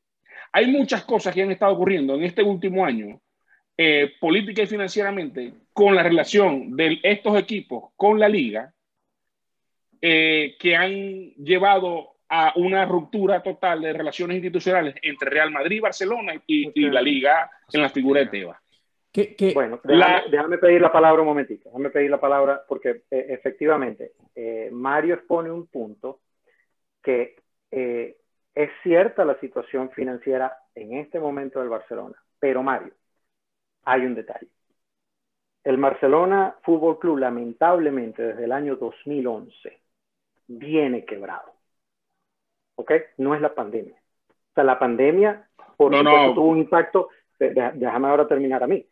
Hay 0.52 0.68
muchas 0.68 1.04
cosas 1.04 1.34
que 1.34 1.42
han 1.42 1.50
estado 1.50 1.72
ocurriendo 1.72 2.14
en 2.14 2.22
este 2.22 2.44
último 2.44 2.84
año, 2.84 3.20
eh, 3.76 4.12
política 4.20 4.62
y 4.62 4.66
financieramente, 4.68 5.54
con 5.72 5.96
la 5.96 6.04
relación 6.04 6.76
de 6.76 7.00
estos 7.02 7.36
equipos 7.36 7.90
con 7.96 8.20
la 8.20 8.28
liga, 8.28 8.72
eh, 10.00 10.56
que 10.60 10.76
han 10.76 11.34
llevado 11.34 12.09
a 12.30 12.52
una 12.56 12.84
ruptura 12.86 13.42
total 13.42 13.82
de 13.82 13.92
relaciones 13.92 14.36
institucionales 14.36 14.94
entre 15.02 15.30
Real 15.30 15.50
Madrid, 15.50 15.82
Barcelona 15.82 16.34
y, 16.46 16.70
y 16.74 16.88
la 16.88 17.02
liga 17.02 17.50
en 17.72 17.82
la 17.82 17.90
figura 17.90 18.20
de 18.20 18.26
Tebas. 18.26 18.58
Bueno, 19.54 19.80
déjame, 20.30 20.58
pedir 20.58 20.80
la 20.80 20.92
palabra 20.92 21.20
un 21.20 21.26
momentito, 21.28 21.68
déjame 21.68 21.90
pedir 21.90 22.10
la 22.10 22.20
palabra 22.20 22.62
porque 22.68 23.02
eh, 23.10 23.26
efectivamente 23.30 24.12
eh, 24.36 24.68
Mario 24.70 25.16
expone 25.16 25.50
un 25.50 25.66
punto 25.66 26.20
que 27.02 27.34
eh, 27.72 28.18
es 28.54 28.70
cierta 28.84 29.24
la 29.24 29.38
situación 29.40 29.90
financiera 29.90 30.56
en 30.76 30.94
este 30.94 31.18
momento 31.18 31.58
del 31.58 31.68
Barcelona, 31.68 32.22
pero 32.38 32.62
Mario, 32.62 32.92
hay 33.84 34.02
un 34.02 34.14
detalle. 34.14 34.46
El 35.64 35.78
Barcelona 35.78 36.54
Fútbol 36.62 37.00
Club 37.00 37.18
lamentablemente 37.18 38.22
desde 38.22 38.44
el 38.44 38.52
año 38.52 38.76
2011 38.76 39.80
viene 40.46 41.04
quebrado. 41.04 41.59
¿Ok? 42.80 42.92
No 43.18 43.34
es 43.34 43.40
la 43.40 43.54
pandemia. 43.54 43.94
O 43.94 44.54
sea, 44.54 44.64
la 44.64 44.78
pandemia, 44.78 45.46
por 45.76 45.94
supuesto, 45.96 46.34
tuvo 46.34 46.48
un 46.48 46.58
impacto. 46.58 47.08
Déjame 47.38 48.08
ahora 48.08 48.26
terminar 48.26 48.62
a 48.62 48.66
mí. 48.66 48.84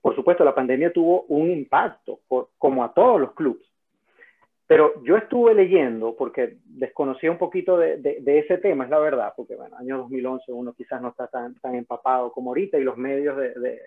Por 0.00 0.14
supuesto, 0.14 0.44
la 0.44 0.54
pandemia 0.54 0.92
tuvo 0.92 1.22
un 1.28 1.50
impacto, 1.50 2.20
como 2.58 2.84
a 2.84 2.92
todos 2.92 3.20
los 3.20 3.32
clubes. 3.32 3.66
Pero 4.66 5.00
yo 5.04 5.16
estuve 5.16 5.54
leyendo, 5.54 6.16
porque 6.16 6.56
desconocía 6.64 7.30
un 7.30 7.38
poquito 7.38 7.78
de, 7.78 8.20
ese 8.26 8.58
tema, 8.58 8.84
es 8.84 8.90
la 8.90 8.98
verdad, 8.98 9.32
porque 9.36 9.54
bueno, 9.54 9.76
año 9.76 9.98
2011 9.98 10.52
uno 10.52 10.72
quizás 10.72 11.00
no 11.00 11.10
está 11.10 11.28
tan, 11.28 11.54
tan 11.60 11.76
empapado 11.76 12.32
como 12.32 12.50
ahorita 12.50 12.78
y 12.78 12.82
los 12.82 12.96
medios 12.96 13.36
de, 13.36 13.80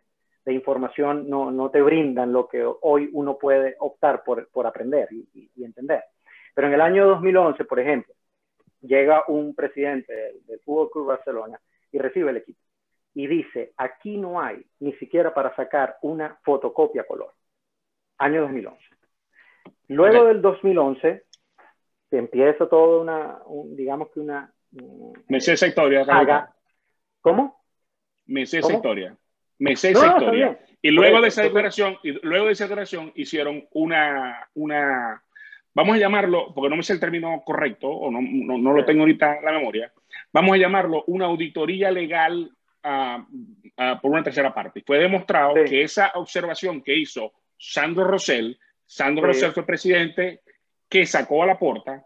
información 0.46 1.30
no, 1.30 1.52
no, 1.52 1.70
te 1.70 1.80
brindan 1.80 2.34
lo 2.34 2.48
que 2.48 2.66
hoy 2.82 3.08
uno 3.14 3.38
puede 3.38 3.76
optar 3.80 4.24
por, 4.24 4.48
por 4.48 4.66
aprender 4.66 5.08
y, 5.12 5.64
entender. 5.64 6.04
Pero 6.56 6.68
en 6.68 6.74
el 6.74 6.82
año 6.82 7.08
2011, 7.08 7.66
por 7.66 7.80
ejemplo, 7.80 8.14
llega 8.82 9.24
un 9.28 9.56
presidente 9.56 10.14
del, 10.14 10.60
Fútbol 10.64 10.92
Club 10.92 11.08
Barcelona 11.08 11.60
y 11.92 11.98
recibe 12.00 12.32
el 12.32 12.38
equipo 12.38 12.60
y 13.14 13.28
dice, 13.28 13.74
aquí 13.78 14.18
no 14.18 14.40
hay 14.40 14.64
ni 14.80 14.94
siquiera 14.94 15.34
para 15.34 15.56
sacar 15.56 15.98
una 16.02 16.40
fotocopia 16.44 17.04
color. 17.04 17.34
Año 18.18 18.42
2011. 18.42 18.82
Luego 19.90 20.26
del 20.26 20.42
2011, 20.42 21.24
se 22.10 22.18
empieza 22.18 22.70
todo 22.70 23.02
una, 23.02 23.40
digamos 23.76 24.10
que 24.12 24.20
una... 24.20 24.54
Me 25.28 25.42
sé 25.42 25.54
esa 25.54 25.68
historia. 25.68 26.06
¿Cómo? 27.22 27.64
Me 28.28 28.46
sé 28.46 28.60
esa 28.60 28.74
historia. 28.74 29.18
Me 29.58 29.76
sé 29.76 29.92
esa 29.92 30.08
historia. 30.08 30.60
Y 30.82 30.92
luego 30.92 31.22
de 31.22 31.28
esa 31.28 31.44
declaración, 31.44 31.98
y 32.04 32.12
luego 32.26 32.46
de 32.46 32.54
esa 32.54 32.66
declaración 32.66 33.12
hicieron 33.16 33.68
una, 33.72 34.50
una, 34.54 35.24
vamos 35.74 35.96
a 35.96 36.00
llamarlo, 36.00 36.54
porque 36.54 36.70
no 36.70 36.76
me 36.76 36.84
sé 36.84 36.94
el 36.94 37.00
término 37.00 37.42
correcto, 37.46 37.90
o 37.90 38.12
no, 38.12 38.20
no, 38.22 38.58
no 38.58 38.74
lo 38.74 38.86
tengo 38.86 39.02
ahorita 39.02 39.38
en 39.38 39.46
la 39.46 39.52
memoria, 39.52 39.92
vamos 40.34 40.56
a 40.56 40.58
llamarlo 40.58 41.04
una 41.08 41.26
auditoría 41.26 41.92
legal 41.92 42.52
por 42.82 44.12
una 44.12 44.24
tercera 44.24 44.54
parte. 44.54 44.82
Fue 44.86 44.98
demostrado 44.98 45.54
que 45.66 45.84
esa 45.84 46.12
observación 46.16 46.82
que 46.82 46.96
hizo 46.98 47.34
Sandro 47.58 48.06
Rosell, 48.06 48.58
Sandro 48.86 49.28
Rosell 49.28 49.52
fue 49.52 49.66
presidente 49.66 50.42
que 50.88 51.06
sacó 51.06 51.44
a 51.44 51.46
la 51.46 51.60
puerta 51.60 52.06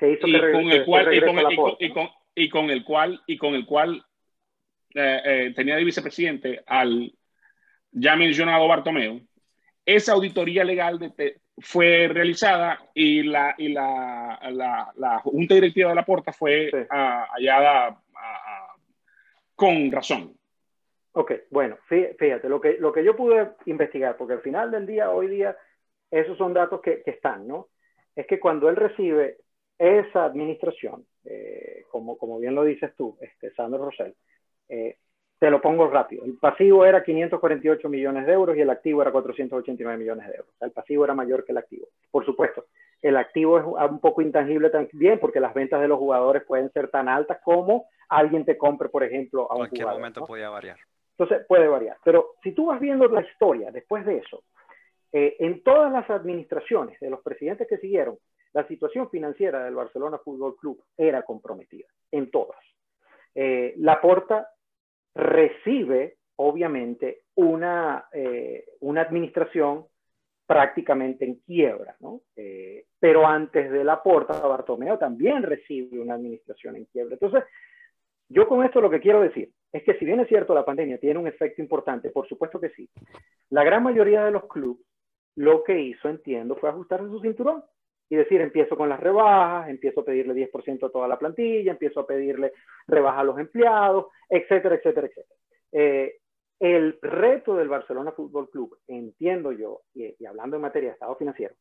y 0.00 0.18
con 0.18 0.70
el 0.70 0.84
cual 0.84 1.14
y 1.14 2.48
con 2.48 2.70
el 2.70 2.84
cual 2.84 3.22
y 3.26 3.38
con 3.38 3.54
el 3.54 3.64
cual 3.64 4.04
tenía 4.92 5.76
de 5.76 5.84
vicepresidente 5.84 6.62
al 6.66 7.14
ya 7.92 8.16
mencionado 8.16 8.68
Bartomeu. 8.68 9.22
Esa 9.84 10.12
auditoría 10.12 10.64
legal 10.64 10.98
de, 10.98 11.40
fue 11.58 12.08
realizada 12.08 12.78
y 12.94 13.22
la, 13.22 13.54
y 13.58 13.68
la, 13.68 14.38
la, 14.96 15.18
Junta 15.20 15.54
Directiva 15.54 15.90
de 15.90 15.94
la 15.96 16.04
Porta 16.04 16.32
fue 16.32 16.70
hallada 16.88 18.00
con 19.54 19.90
razón. 19.90 20.36
Ok, 21.12 21.32
bueno, 21.50 21.76
fíjate, 21.88 22.48
lo 22.48 22.60
que, 22.60 22.78
lo 22.78 22.92
que 22.92 23.04
yo 23.04 23.14
pude 23.14 23.50
investigar, 23.66 24.16
porque 24.16 24.34
al 24.34 24.40
final 24.40 24.70
del 24.70 24.86
día, 24.86 25.10
hoy 25.10 25.28
día, 25.28 25.56
esos 26.10 26.38
son 26.38 26.54
datos 26.54 26.80
que, 26.80 27.02
que 27.02 27.10
están, 27.10 27.46
¿no? 27.46 27.68
Es 28.16 28.26
que 28.26 28.40
cuando 28.40 28.68
él 28.68 28.76
recibe 28.76 29.38
esa 29.78 30.24
administración, 30.24 31.06
eh, 31.24 31.84
como, 31.90 32.16
como 32.16 32.38
bien 32.38 32.54
lo 32.54 32.64
dices 32.64 32.94
tú, 32.96 33.18
este, 33.20 33.52
Sandro 33.52 33.84
Rosell, 33.84 34.14
eh, 34.68 34.96
te 35.42 35.50
lo 35.50 35.60
pongo 35.60 35.88
rápido. 35.88 36.24
El 36.24 36.38
pasivo 36.38 36.86
era 36.86 37.02
548 37.02 37.88
millones 37.88 38.26
de 38.26 38.32
euros 38.32 38.56
y 38.56 38.60
el 38.60 38.70
activo 38.70 39.02
era 39.02 39.10
489 39.10 39.98
millones 39.98 40.28
de 40.28 40.34
euros. 40.36 40.54
el 40.60 40.70
pasivo 40.70 41.04
era 41.04 41.14
mayor 41.14 41.44
que 41.44 41.50
el 41.50 41.58
activo. 41.58 41.88
Por 42.12 42.24
supuesto, 42.24 42.66
el 43.02 43.16
activo 43.16 43.58
es 43.58 43.64
un 43.90 43.98
poco 43.98 44.22
intangible 44.22 44.70
también 44.70 45.18
porque 45.18 45.40
las 45.40 45.52
ventas 45.52 45.80
de 45.80 45.88
los 45.88 45.98
jugadores 45.98 46.44
pueden 46.44 46.70
ser 46.70 46.90
tan 46.90 47.08
altas 47.08 47.40
como 47.42 47.86
alguien 48.08 48.44
te 48.44 48.56
compre, 48.56 48.88
por 48.88 49.02
ejemplo, 49.02 49.50
a 49.50 49.54
un 49.54 49.62
Cualquier 49.62 49.88
momento 49.88 50.24
podía 50.26 50.48
variar. 50.48 50.78
Entonces, 51.18 51.44
puede 51.48 51.66
variar. 51.66 51.96
Pero 52.04 52.34
si 52.44 52.52
tú 52.52 52.66
vas 52.66 52.78
viendo 52.78 53.08
la 53.08 53.22
historia 53.22 53.72
después 53.72 54.06
de 54.06 54.18
eso, 54.18 54.44
eh, 55.10 55.34
en 55.40 55.64
todas 55.64 55.90
las 55.90 56.08
administraciones 56.08 57.00
de 57.00 57.10
los 57.10 57.20
presidentes 57.20 57.66
que 57.66 57.78
siguieron, 57.78 58.16
la 58.52 58.64
situación 58.68 59.10
financiera 59.10 59.64
del 59.64 59.74
Barcelona 59.74 60.18
Fútbol 60.18 60.54
Club 60.54 60.80
era 60.96 61.22
comprometida, 61.22 61.88
en 62.12 62.30
todas. 62.30 62.60
Eh, 63.34 63.74
la 63.78 64.00
porta 64.00 64.51
recibe, 65.14 66.16
obviamente, 66.36 67.22
una, 67.34 68.06
eh, 68.12 68.64
una 68.80 69.02
administración 69.02 69.86
prácticamente 70.46 71.24
en 71.24 71.36
quiebra, 71.36 71.96
¿no? 72.00 72.22
Eh, 72.36 72.86
pero 72.98 73.26
antes 73.26 73.70
de 73.70 73.84
la 73.84 74.02
porta, 74.02 74.38
Bartomeo 74.46 74.98
también 74.98 75.42
recibe 75.42 75.98
una 75.98 76.14
administración 76.14 76.76
en 76.76 76.84
quiebra. 76.86 77.14
Entonces, 77.14 77.44
yo 78.28 78.46
con 78.48 78.64
esto 78.64 78.80
lo 78.80 78.90
que 78.90 79.00
quiero 79.00 79.20
decir 79.20 79.50
es 79.72 79.82
que 79.82 79.94
si 79.98 80.04
bien 80.04 80.20
es 80.20 80.28
cierto 80.28 80.54
la 80.54 80.64
pandemia 80.64 80.98
tiene 80.98 81.18
un 81.18 81.26
efecto 81.26 81.62
importante, 81.62 82.10
por 82.10 82.28
supuesto 82.28 82.60
que 82.60 82.70
sí, 82.70 82.88
la 83.50 83.64
gran 83.64 83.82
mayoría 83.82 84.24
de 84.24 84.30
los 84.30 84.46
clubes 84.46 84.84
lo 85.34 85.64
que 85.64 85.80
hizo, 85.80 86.08
entiendo, 86.08 86.56
fue 86.56 86.68
ajustarse 86.68 87.06
su 87.06 87.20
cinturón 87.20 87.62
y 88.12 88.16
decir, 88.16 88.42
empiezo 88.42 88.76
con 88.76 88.90
las 88.90 89.00
rebajas, 89.00 89.70
empiezo 89.70 90.00
a 90.00 90.04
pedirle 90.04 90.34
10% 90.34 90.86
a 90.86 90.90
toda 90.90 91.08
la 91.08 91.18
plantilla, 91.18 91.72
empiezo 91.72 92.00
a 92.00 92.06
pedirle 92.06 92.52
rebaja 92.86 93.20
a 93.20 93.24
los 93.24 93.38
empleados, 93.38 94.08
etcétera, 94.28 94.74
etcétera, 94.74 95.06
etcétera. 95.06 95.40
Eh, 95.72 96.18
el 96.60 96.98
reto 97.00 97.56
del 97.56 97.70
Barcelona 97.70 98.12
Fútbol 98.12 98.50
Club, 98.50 98.78
entiendo 98.86 99.52
yo, 99.52 99.80
y, 99.94 100.14
hablando 100.26 100.56
en 100.56 100.62
materia 100.62 100.90
de 100.90 100.92
estado 100.92 101.16
financiero, 101.16 101.54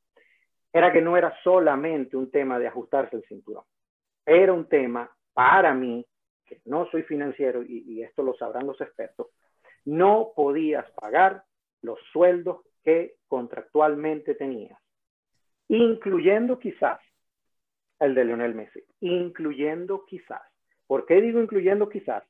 era 0.74 0.92
que 0.92 1.02
no 1.02 1.16
era 1.16 1.34
solamente 1.42 2.18
un 2.18 2.30
tema 2.30 2.60
de 2.60 2.68
ajustarse 2.68 3.16
el 3.16 3.24
cinturón. 3.24 3.64
Era 4.26 4.52
un 4.52 4.68
tema, 4.68 5.10
para 5.32 5.74
mí, 5.74 6.06
que 6.46 6.60
no 6.66 6.86
soy 6.92 7.04
financiero 7.04 7.64
y 7.64 8.04
esto 8.04 8.24
lo 8.24 8.34
sabrán 8.34 8.68
los 8.68 8.82
expertos, 8.82 9.28
no 9.86 10.34
podías 10.36 10.92
pagar 11.00 11.46
los 11.82 11.98
sueldos 12.12 12.60
que 12.84 13.16
contractualmente 13.30 14.36
tenías 14.36 14.78
incluyendo 15.72 16.60
quizás 16.60 17.00
el 18.00 18.14
de 18.14 18.26
Lionel 18.26 18.54
Messi, 18.54 18.84
incluyendo 19.00 20.06
quizás. 20.06 20.42
¿Por 20.86 21.06
qué 21.06 21.22
digo 21.22 21.40
incluyendo 21.40 21.88
quizás? 21.88 22.24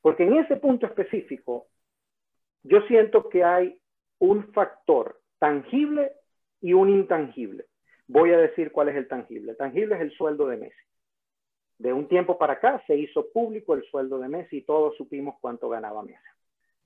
Porque 0.00 0.22
en 0.22 0.36
ese 0.36 0.56
punto 0.56 0.86
específico, 0.86 1.66
yo 2.62 2.80
siento 2.82 3.28
que 3.28 3.42
hay 3.42 3.80
un 4.20 4.52
factor 4.52 5.20
tangible 5.40 6.12
y 6.60 6.72
un 6.72 6.88
intangible. 6.88 7.66
Voy 8.06 8.32
a 8.32 8.38
decir 8.38 8.70
cuál 8.70 8.90
es 8.90 8.96
el 8.96 9.08
tangible. 9.08 9.50
El 9.50 9.56
tangible 9.56 9.96
es 9.96 10.00
el 10.00 10.12
sueldo 10.12 10.46
de 10.46 10.58
Messi. 10.58 10.82
De 11.78 11.92
un 11.92 12.06
tiempo 12.06 12.38
para 12.38 12.54
acá 12.54 12.80
se 12.86 12.94
hizo 12.94 13.26
público 13.32 13.74
el 13.74 13.82
sueldo 13.90 14.20
de 14.20 14.28
Messi 14.28 14.58
y 14.58 14.62
todos 14.62 14.96
supimos 14.96 15.34
cuánto 15.40 15.68
ganaba 15.68 16.04
Messi. 16.04 16.22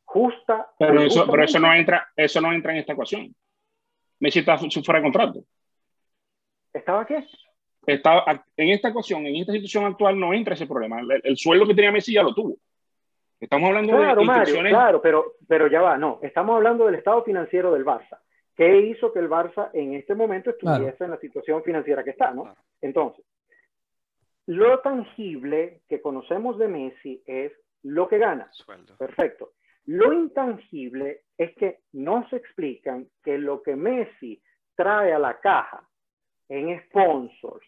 Justa. 0.04 0.70
Pero 0.78 1.02
eso, 1.02 1.26
pero 1.30 1.44
eso 1.44 1.58
no 1.58 1.72
entra, 1.74 2.08
eso 2.16 2.40
no 2.40 2.50
entra 2.50 2.72
en 2.72 2.78
esta 2.78 2.94
ecuación. 2.94 3.34
Messi 4.20 4.38
está 4.38 4.56
fuera 4.56 5.00
de 5.00 5.02
contrato. 5.02 5.44
¿Estaba 6.72 7.06
qué? 7.06 7.24
está, 7.86 8.44
en 8.56 8.68
esta 8.68 8.88
ocasión, 8.88 9.26
en 9.26 9.36
esta 9.36 9.52
situación 9.52 9.84
actual, 9.84 10.18
no 10.18 10.32
entra 10.32 10.54
ese 10.54 10.66
problema. 10.66 11.00
El, 11.22 11.36
sueldo 11.36 11.66
que 11.66 11.74
tenía 11.74 11.92
Messi 11.92 12.12
ya 12.12 12.22
lo 12.22 12.34
tuvo. 12.34 12.56
Estamos 13.40 13.68
hablando 13.68 13.96
claro, 13.96 14.20
de 14.20 14.26
Mario, 14.26 14.60
Claro, 14.60 15.02
pero, 15.02 15.34
pero 15.48 15.66
ya 15.66 15.82
va, 15.82 15.98
no. 15.98 16.20
Estamos 16.22 16.54
hablando 16.56 16.86
del 16.86 16.94
estado 16.94 17.24
financiero 17.24 17.72
del 17.72 17.84
Barça. 17.84 18.18
¿Qué 18.54 18.80
hizo 18.82 19.12
que 19.12 19.18
el 19.18 19.28
Barça 19.28 19.70
en 19.72 19.94
este 19.94 20.14
momento 20.14 20.50
estuviese 20.50 21.04
en 21.04 21.10
la 21.10 21.18
situación 21.18 21.62
financiera 21.64 22.04
que 22.04 22.10
está, 22.10 22.32
no? 22.32 22.54
Entonces, 22.80 23.24
lo 24.46 24.78
tangible 24.80 25.80
que 25.88 26.00
conocemos 26.00 26.58
de 26.58 26.68
Messi 26.68 27.22
es 27.26 27.52
lo 27.82 28.06
que 28.06 28.18
gana. 28.18 28.48
Perfecto. 28.96 29.52
Lo 29.86 30.12
intangible 30.12 31.22
es 31.36 31.56
que 31.56 31.80
no 31.92 32.28
se 32.28 32.36
explican 32.36 33.08
que 33.24 33.38
lo 33.38 33.62
que 33.62 33.74
Messi 33.74 34.40
trae 34.76 35.12
a 35.12 35.18
la 35.18 35.40
caja 35.40 35.88
en 36.52 36.82
sponsors, 36.84 37.66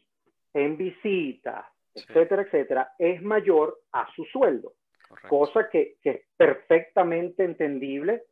en 0.52 0.76
visitas, 0.76 1.64
etcétera, 1.94 2.42
etcétera, 2.42 2.92
es 2.98 3.22
mayor 3.22 3.80
a 3.92 4.06
su 4.14 4.24
sueldo. 4.26 4.74
Cosa 5.28 5.70
que, 5.70 5.96
que, 6.02 6.10
es 6.10 6.20
perfectamente 6.36 7.44
entendible 7.44 8.24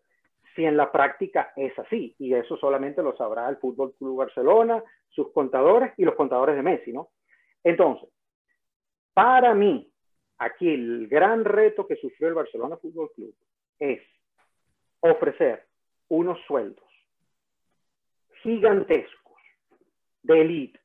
si 0.55 0.65
en 0.65 0.77
la 0.77 0.93
práctica 0.93 1.53
es 1.57 1.77
así. 1.79 2.15
Y 2.19 2.35
eso 2.35 2.57
solamente 2.59 3.03
lo 3.03 3.17
sabrá 3.17 3.49
el 3.49 3.57
Fútbol 3.57 3.95
Club 3.95 4.19
Barcelona, 4.19 4.83
sus 5.09 5.33
contadores 5.33 5.93
y 5.97 6.05
los 6.05 6.15
contadores 6.17 6.57
de 6.57 6.63
Messi, 6.63 6.93
¿no? 6.93 7.09
Entonces, 7.65 8.11
para 9.15 9.55
mí, 9.55 9.91
aquí 10.39 10.69
el 10.69 11.09
gran 11.09 11.45
reto 11.45 11.87
que 11.87 11.97
sufrió 11.97 12.29
el 12.29 12.35
Barcelona 12.35 12.77
Fútbol 12.77 13.11
Club 13.15 13.35
es 13.79 14.03
ofrecer 15.01 15.67
unos 16.09 16.39
sueldos 16.47 16.85
gigantescos 18.43 19.22
de 20.23 20.41
élite, 20.41 20.81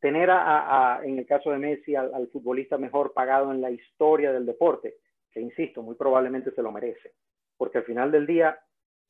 tener 0.00 0.30
a, 0.30 1.00
en 1.02 1.18
el 1.18 1.26
caso 1.26 1.50
de 1.50 1.58
Messi 1.58 1.94
al, 1.94 2.28
futbolista 2.28 2.76
mejor 2.76 3.12
pagado 3.12 3.52
en 3.52 3.60
la 3.60 3.70
historia 3.70 4.32
del 4.32 4.46
deporte, 4.46 4.96
que 5.32 5.40
insisto, 5.40 5.82
muy 5.82 5.94
probablemente 5.94 6.50
se 6.50 6.62
lo 6.62 6.70
merece, 6.70 7.12
porque 7.56 7.78
al 7.78 7.84
final 7.84 8.12
del 8.12 8.26
día 8.26 8.58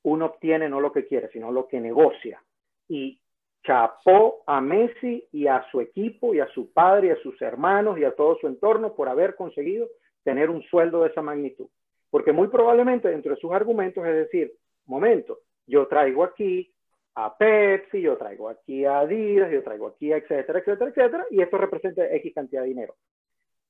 uno 0.04 0.26
obtiene 0.26 0.68
no 0.68 0.80
lo 0.80 0.92
que 0.92 1.06
quiere, 1.06 1.28
sino 1.30 1.50
lo 1.50 1.66
que 1.66 1.80
negocia. 1.80 2.42
Y 2.88 3.20
chapó 3.64 4.42
a 4.46 4.60
Messi 4.60 5.26
y 5.32 5.46
a 5.46 5.64
su 5.70 5.80
equipo 5.80 6.34
y 6.34 6.40
a 6.40 6.46
su 6.48 6.72
padre 6.72 7.08
y 7.08 7.10
a 7.10 7.22
sus 7.22 7.40
hermanos 7.40 7.98
y 7.98 8.04
a 8.04 8.14
todo 8.14 8.36
su 8.38 8.46
entorno 8.46 8.94
por 8.94 9.08
haber 9.08 9.34
conseguido 9.34 9.88
tener 10.22 10.50
un 10.50 10.62
sueldo 10.64 11.02
de 11.02 11.10
esa 11.10 11.22
magnitud. 11.22 11.66
Porque 12.10 12.32
muy 12.32 12.48
probablemente 12.48 13.08
dentro 13.08 13.34
de 13.34 13.40
sus 13.40 13.52
argumentos 13.52 14.06
es 14.06 14.14
decir, 14.14 14.52
momento, 14.86 15.40
yo 15.66 15.86
traigo 15.86 16.22
aquí 16.24 16.73
a 17.14 17.36
Pepsi, 17.36 18.00
yo 18.00 18.16
traigo 18.16 18.48
aquí 18.48 18.84
a 18.84 19.00
Adidas, 19.00 19.50
yo 19.52 19.62
traigo 19.62 19.88
aquí 19.88 20.12
a 20.12 20.16
etcétera, 20.16 20.58
etcétera, 20.58 20.90
etcétera, 20.90 21.26
y 21.30 21.40
esto 21.40 21.58
representa 21.58 22.06
X 22.16 22.34
cantidad 22.34 22.62
de 22.62 22.68
dinero. 22.68 22.94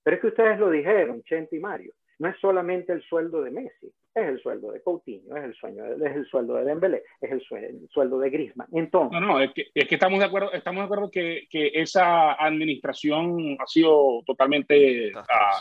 Pero 0.02 0.16
es 0.16 0.20
que 0.20 0.28
ustedes 0.28 0.59
lo 0.59 0.70
dijeron, 0.70 1.22
Chente 1.22 1.57
y 1.57 1.61
Mario, 1.61 1.92
no 2.18 2.28
es 2.28 2.37
solamente 2.40 2.92
el 2.92 3.02
sueldo 3.02 3.42
de 3.42 3.50
Messi, 3.50 3.92
es 4.14 4.28
el 4.28 4.40
sueldo 4.40 4.70
de 4.70 4.80
Coutinho, 4.83 5.37
es 5.37 5.44
el, 5.44 5.54
sueño, 5.54 5.85
es 5.85 6.16
el 6.16 6.26
sueldo 6.26 6.54
de 6.54 6.64
Dembélé, 6.64 7.02
es 7.20 7.33
el, 7.33 7.88
sueldo 7.90 8.18
de 8.18 8.30
Griezmann. 8.30 8.68
Entonces, 8.72 9.20
no, 9.20 9.26
no, 9.26 9.40
es 9.40 9.52
que, 9.52 9.66
es 9.74 9.88
que 9.88 9.94
estamos 9.96 10.20
de 10.20 10.26
acuerdo, 10.26 10.52
estamos 10.52 10.83
de 10.83 10.85
acuerdo 10.85 11.11
que, 11.11 11.46
que 11.50 11.72
esa 11.74 12.35
administración 12.35 13.57
ha 13.59 13.66
sido 13.66 14.22
totalmente 14.24 15.12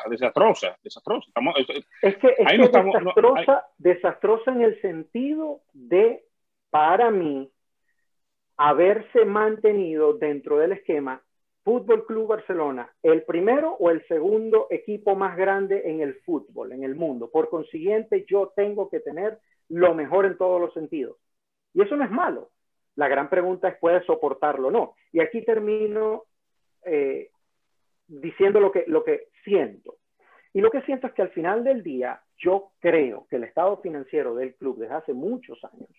desastrosa, 0.09 0.67
ah, 0.67 0.77
desastrosa. 0.83 1.27
Estamos, 1.27 1.55
es 2.01 2.15
que, 2.17 2.35
es 2.37 2.57
desastrosa, 2.59 3.65
desastrosa 3.77 4.51
en 4.51 4.61
el 4.61 4.81
sentido 4.81 5.61
de, 5.73 6.23
para 6.69 7.09
mí, 7.09 7.49
haberse 8.57 9.25
mantenido 9.25 10.13
dentro 10.13 10.57
del 10.57 10.73
esquema 10.73 11.21
Fútbol 11.63 12.05
Club 12.05 12.27
Barcelona, 12.27 12.93
el 13.03 13.23
primero 13.23 13.77
o 13.79 13.89
el 13.89 14.05
segundo 14.07 14.67
equipo 14.69 15.15
más 15.15 15.37
grande 15.37 15.83
en 15.85 16.01
el 16.01 16.15
fútbol, 16.21 16.73
en 16.73 16.83
el 16.83 16.95
mundo. 16.95 17.29
Por 17.31 17.49
consiguiente, 17.49 18.25
yo 18.27 18.51
tengo 18.55 18.89
que 18.89 18.99
tener 18.99 19.39
lo 19.69 19.95
mejor 19.95 20.25
en 20.25 20.37
todos 20.37 20.59
los 20.59 20.73
sentidos. 20.73 21.17
Y 21.73 21.81
eso 21.81 21.95
no 21.95 22.03
es 22.03 22.11
malo. 22.11 22.51
La 22.95 23.07
gran 23.07 23.29
pregunta 23.29 23.69
es, 23.69 23.77
¿puedes 23.79 24.05
soportarlo 24.05 24.67
o 24.67 24.71
no? 24.71 24.95
Y 25.13 25.21
aquí 25.21 25.43
termino 25.43 26.25
eh, 26.85 27.29
diciendo 28.07 28.59
lo 28.59 28.71
que, 28.71 28.83
lo 28.87 29.03
que 29.03 29.29
siento. 29.45 29.95
Y 30.53 30.59
lo 30.61 30.69
que 30.69 30.81
siento 30.81 31.07
es 31.07 31.13
que 31.13 31.21
al 31.21 31.31
final 31.31 31.63
del 31.63 31.81
día, 31.81 32.21
yo 32.37 32.71
creo 32.79 33.25
que 33.29 33.37
el 33.37 33.45
estado 33.45 33.77
financiero 33.77 34.35
del 34.35 34.53
club 34.55 34.79
desde 34.79 34.95
hace 34.95 35.13
muchos 35.13 35.63
años 35.63 35.89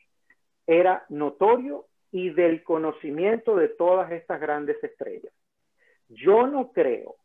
era 0.66 1.04
notorio 1.08 1.86
y 2.14 2.30
del 2.30 2.62
conocimiento 2.62 3.56
de 3.56 3.70
todas 3.70 4.12
estas 4.12 4.40
grandes 4.40 4.76
estrellas. 4.84 5.32
Yo 6.08 6.46
no 6.46 6.70
creo 6.70 7.16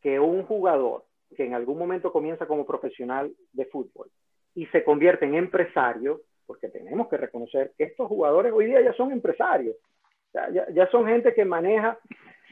que 0.00 0.18
un 0.18 0.42
jugador 0.44 1.04
que 1.36 1.44
en 1.44 1.52
algún 1.52 1.76
momento 1.78 2.10
comienza 2.10 2.46
como 2.46 2.64
profesional 2.64 3.30
de 3.52 3.66
fútbol 3.66 4.10
y 4.54 4.64
se 4.68 4.82
convierte 4.84 5.26
en 5.26 5.34
empresario, 5.34 6.22
porque 6.46 6.70
tenemos 6.70 7.08
que 7.08 7.18
reconocer 7.18 7.72
que 7.76 7.84
estos 7.84 8.08
jugadores 8.08 8.50
hoy 8.54 8.64
día 8.64 8.80
ya 8.80 8.94
son 8.94 9.12
empresarios, 9.12 9.76
ya, 10.32 10.88
son 10.90 11.06
gente 11.06 11.34
que 11.34 11.44
maneja 11.44 11.98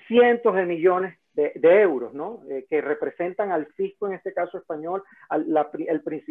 cientos 0.06 0.54
de 0.54 0.66
millones 0.66 1.18
de, 1.36 1.80
euros, 1.82 2.14
¿no? 2.14 2.40
Eh, 2.48 2.66
que 2.68 2.80
representan 2.80 3.52
al 3.52 3.66
fisco, 3.66 4.06
en 4.06 4.14
este 4.14 4.32
caso 4.32 4.56
español, 4.56 5.02
la, 5.46 5.70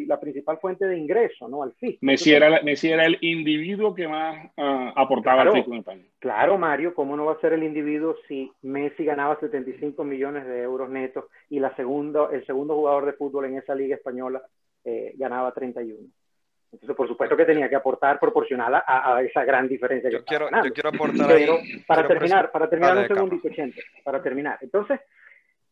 la, 0.08 0.20
principal 0.20 0.58
fuente 0.58 0.86
de 0.86 0.98
ingreso, 0.98 1.48
¿no? 1.48 1.62
Al 1.62 1.74
fisco. 1.74 2.00
Messi, 2.02 2.34
era, 2.34 2.58
era 2.58 3.06
el 3.06 3.18
individuo 3.22 3.94
que 3.94 4.08
más 4.08 4.52
ah, 4.58 4.94
aportaba 4.96 5.44
al 5.44 5.54
fisco 5.54 5.72
en 5.74 5.80
España. 5.80 6.04
Claro, 6.20 6.58
Mario, 6.58 6.96
¿cómo 6.96 7.16
no 7.16 7.26
va 7.26 7.34
a 7.34 7.40
ser 7.40 7.54
el 7.54 7.64
individuo 7.64 8.16
si 8.28 8.52
Messi 8.64 9.06
ganaba 9.06 9.40
75 9.40 10.04
millones 10.04 10.46
de 10.48 10.64
euros 10.64 10.90
netos 10.90 11.26
y 11.50 11.60
la 11.60 11.76
segundo, 11.76 12.32
el 12.32 12.46
segundo 12.48 12.76
jugador 12.76 13.06
de 13.06 13.14
fútbol 13.14 13.46
en 13.46 13.58
esa 13.58 13.76
liga 13.76 13.96
española 13.96 14.42
eh, 14.84 15.14
ganaba 15.18 15.54
31? 15.54 16.00
Entonces, 16.76 16.96
por 16.96 17.08
supuesto 17.08 17.38
que 17.38 17.46
tenía 17.46 17.70
que 17.70 17.76
aportar 17.76 18.20
proporcional 18.20 18.84
a, 18.86 19.22
esa 19.22 19.46
gran 19.46 19.68
diferencia 19.68 20.10
que 20.10 20.18
yo 20.18 20.26
quiero, 20.26 20.50
yo 20.50 20.74
quiero 20.74 20.90
aportar 20.90 21.32
ahí, 21.32 21.48
para 21.88 22.08
terminar, 22.08 22.52
para 22.52 22.70
terminar 22.70 22.98
un 22.98 23.08
segundito, 23.08 23.50
Chente, 23.50 23.82
para 24.04 24.22
terminar. 24.22 24.60
Entonces, 24.62 25.00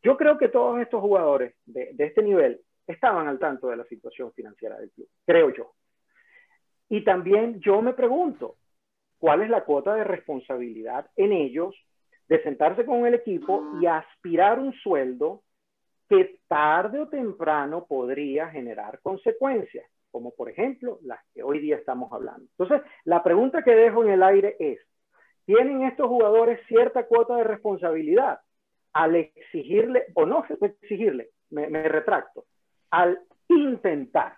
yo 0.01 0.15
creo 0.15 0.37
que 0.37 0.47
todos 0.47 0.79
estos 0.81 1.01
jugadores 1.01 1.55
de, 1.65 1.91
de 1.93 2.05
este 2.05 2.23
nivel 2.23 2.61
estaban 2.87 3.27
al 3.27 3.37
tanto 3.37 3.67
de 3.67 3.77
la 3.77 3.83
situación 3.85 4.31
financiera 4.33 4.77
del 4.77 4.91
club, 4.91 5.07
creo 5.25 5.53
yo. 5.53 5.73
Y 6.89 7.03
también 7.03 7.59
yo 7.59 7.81
me 7.81 7.93
pregunto, 7.93 8.55
¿cuál 9.17 9.41
es 9.41 9.49
la 9.49 9.65
cuota 9.65 9.95
de 9.95 10.05
responsabilidad 10.05 11.09
en 11.17 11.33
ellos 11.33 11.75
de 12.29 12.41
sentarse 12.43 12.85
con 12.85 13.05
el 13.05 13.13
equipo 13.13 13.61
y 13.81 13.87
aspirar 13.87 14.59
un 14.59 14.73
sueldo 14.73 15.43
que 16.07 16.39
tarde 16.47 17.01
o 17.01 17.09
temprano 17.09 17.85
podría 17.85 18.47
generar 18.49 18.99
consecuencias? 19.01 19.85
Como 20.13 20.31
por 20.35 20.47
ejemplo 20.47 20.99
las 21.01 21.19
que 21.33 21.41
hoy 21.41 21.59
día 21.59 21.75
estamos 21.75 22.13
hablando. 22.13 22.45
Entonces, 22.51 22.87
la 23.03 23.23
pregunta 23.23 23.63
que 23.63 23.71
dejo 23.75 24.03
en 24.03 24.11
el 24.11 24.21
aire 24.21 24.55
es, 24.59 24.79
¿tienen 25.43 25.81
estos 25.81 26.07
jugadores 26.07 26.59
cierta 26.67 27.07
cuota 27.07 27.35
de 27.35 27.43
responsabilidad 27.43 28.39
al 28.93 29.15
exigirle, 29.15 30.05
o 30.13 30.27
no 30.27 30.45
exigirle, 30.61 31.31
me, 31.49 31.67
me 31.67 31.89
retracto, 31.89 32.45
al 32.91 33.21
intentar 33.49 34.37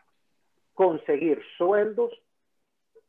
conseguir 0.73 1.41
sueldos 1.57 2.13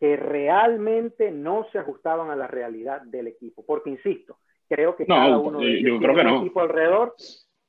que 0.01 0.17
realmente 0.17 1.31
no 1.31 1.69
se 1.71 1.79
ajustaban 1.79 2.31
a 2.31 2.37
la 2.37 2.49
realidad 2.49 3.03
del 3.03 3.29
equipo? 3.29 3.65
Porque, 3.65 3.91
insisto, 3.91 4.39
creo 4.69 4.97
que 4.97 5.07
cada 5.07 5.39
uno 5.39 5.61
de 5.61 5.79
ellos 5.79 6.01
tiene 6.01 6.33
un 6.33 6.39
equipo 6.41 6.61
alrededor 6.63 7.15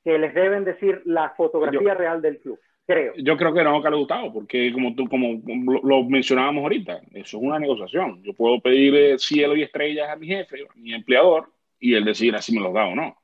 que 0.04 0.18
les 0.18 0.34
deben 0.34 0.64
decir 0.64 1.04
la 1.06 1.36
fotografía 1.38 1.94
real 1.94 2.20
del 2.20 2.40
club. 2.40 2.60
Creo. 2.88 3.14
Yo 3.18 3.36
creo 3.36 3.54
que 3.54 3.66
no, 3.66 3.82
Carlos 3.82 4.00
Gustavo, 4.00 4.34
porque 4.34 4.72
como 4.72 4.96
tú, 4.96 5.10
como 5.10 5.42
lo 5.84 6.04
mencionábamos 6.06 6.64
ahorita, 6.64 7.02
eso 7.14 7.38
es 7.38 7.44
una 7.44 7.60
negociación. 7.60 8.24
Yo 8.24 8.34
puedo 8.34 8.62
pedir 8.62 9.20
cielo 9.20 9.58
y 9.58 9.64
estrellas 9.64 10.10
a 10.10 10.16
mi 10.16 10.28
jefe, 10.28 10.62
a 10.64 10.74
mi 10.76 10.94
empleador, 10.94 11.52
y 11.82 11.96
él 11.96 12.06
decir 12.06 12.34
si 12.40 12.56
me 12.56 12.62
los 12.62 12.74
da 12.74 12.86
o 12.86 12.96
no. 12.96 13.18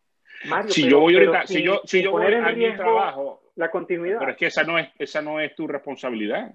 si 0.68 0.90
yo 0.90 1.00
voy 1.00 1.16
ahorita, 1.16 1.48
si 1.48 1.64
yo, 1.64 1.80
si 1.86 2.04
yo 2.04 2.12
voy 2.12 2.26
a 2.26 2.52
mi 2.52 2.76
trabajo, 2.76 3.42
la 3.56 3.72
continuidad. 3.72 4.20
Pero 4.20 4.32
es 4.32 4.38
que 4.38 4.48
esa 4.48 4.64
no 4.64 4.78
es, 4.78 4.90
esa 5.00 5.22
no 5.22 5.40
es 5.40 5.56
tu 5.56 5.66
responsabilidad. 5.66 6.52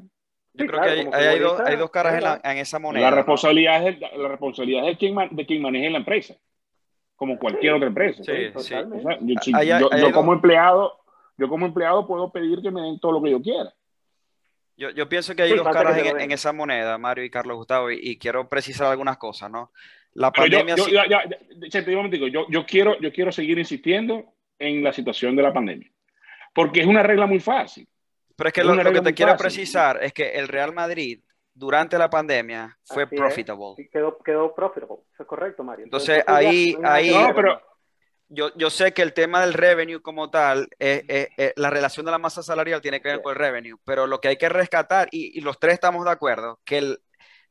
Yo 0.53 0.67
creo 0.67 0.83
que 0.83 0.89
hay, 0.91 0.99
hay, 0.99 1.39
dos, 1.39 1.61
hay, 1.61 1.77
dos, 1.77 1.91
caras 1.91 2.15
en, 2.17 2.25
la, 2.25 2.41
en, 2.45 2.59
esa 2.59 2.79
moneda. 2.79 3.11
La 3.11 3.17
responsabilidad 3.17 3.89
es, 3.89 3.99
la 4.01 4.29
responsabilidad 4.29 4.83
es 4.83 4.89
de 4.91 4.97
quien, 4.99 5.17
de 5.31 5.47
quien 5.47 5.63
maneje 5.63 5.89
la 5.89 5.99
empresa, 5.99 6.35
como 7.17 7.39
cualquier 7.39 7.73
otra 7.73 7.89
empresa. 7.89 8.23
Sí, 8.23 8.53
sí. 8.59 9.53
yo, 9.65 9.91
yo 9.97 10.13
como 10.13 10.35
empleado 10.35 10.98
yo 11.39 11.49
como 11.49 11.67
empleado 11.67 12.07
puedo 12.07 12.31
pedir 12.31 12.61
que 12.61 12.71
me 12.71 12.83
den 12.83 12.99
todo 12.99 13.13
lo 13.13 13.23
que 13.23 13.31
yo 13.31 13.41
quiera. 13.41 13.73
Yo, 14.77 14.91
yo 14.91 15.09
pienso 15.09 15.35
que 15.35 15.43
hay 15.43 15.57
dos 15.57 15.67
caras 15.69 15.97
en, 15.99 16.31
esa 16.31 16.53
moneda, 16.53 16.99
Mario 16.99 17.25
y 17.25 17.31
Carlos 17.31 17.57
Gustavo, 17.57 17.91
y, 17.91 18.17
quiero 18.19 18.49
precisar 18.49 18.89
algunas 18.89 19.17
cosas, 19.17 19.51
¿no? 19.51 19.73
La 20.15 20.31
pandemia... 20.31 20.77
Yo, 20.77 20.89
yo, 20.89 21.03
ya, 21.09 21.25
yo, 21.29 22.47
yo, 22.49 22.67
quiero, 22.67 22.99
yo 23.01 23.13
quiero 23.13 23.33
seguir 23.33 23.59
insistiendo 23.59 24.35
en 24.59 24.83
la 24.83 24.93
situación 24.93 25.35
de 25.35 25.43
la 25.43 25.53
pandemia, 25.53 25.91
porque 26.55 26.81
es 26.81 26.87
una 26.87 27.03
regla 27.03 27.27
muy 27.27 27.41
fácil. 27.41 27.89
Pero 28.37 28.49
es 28.49 28.55
que 28.55 28.63
lo, 28.63 28.93
que 28.93 29.01
te 29.01 29.15
quiero 29.15 29.37
precisar 29.37 29.99
es 30.03 30.13
que 30.13 30.31
el 30.31 30.47
Real 30.47 30.73
Madrid 30.73 31.21
durante 31.53 31.99
la 31.99 32.09
pandemia 32.09 32.79
fue 32.85 33.09
profitable. 33.09 33.89
quedó, 33.93 34.17
quedó 34.19 34.55
profitable, 34.55 34.99
eso 35.13 35.23
es 35.25 35.29
correcto, 35.29 35.65
Mario. 35.65 35.87
Entonces, 35.87 36.23
ahí... 36.25 36.77
ahí 36.85 37.11
no, 37.11 37.35
pero, 37.35 37.61
yo, 38.29 38.51
yo 38.57 38.71
sé 38.71 38.93
que 38.93 39.03
el 39.03 39.15
tema 39.15 39.41
del 39.41 39.55
revenue 39.55 40.03
como 40.03 40.31
tal, 40.31 40.69
eh, 40.79 41.05
eh, 41.09 41.29
eh, 41.37 41.53
la 41.57 41.71
relación 41.71 42.05
de 42.05 42.13
la 42.13 42.19
masa 42.19 42.43
salarial 42.43 42.81
tiene 42.81 43.01
que 43.01 43.09
ver 43.09 43.23
con 43.23 43.33
el 43.33 43.39
revenue, 43.39 43.79
pero 43.85 44.07
lo 44.07 44.21
que 44.21 44.29
hay 44.29 44.37
que 44.37 44.49
rescatar, 44.49 45.09
y, 45.11 45.39
y 45.39 45.41
los 45.41 45.59
tres 45.59 45.75
estamos 45.75 46.05
de 46.05 46.11
acuerdo, 46.11 46.61
que 46.65 46.79
el, 46.79 46.99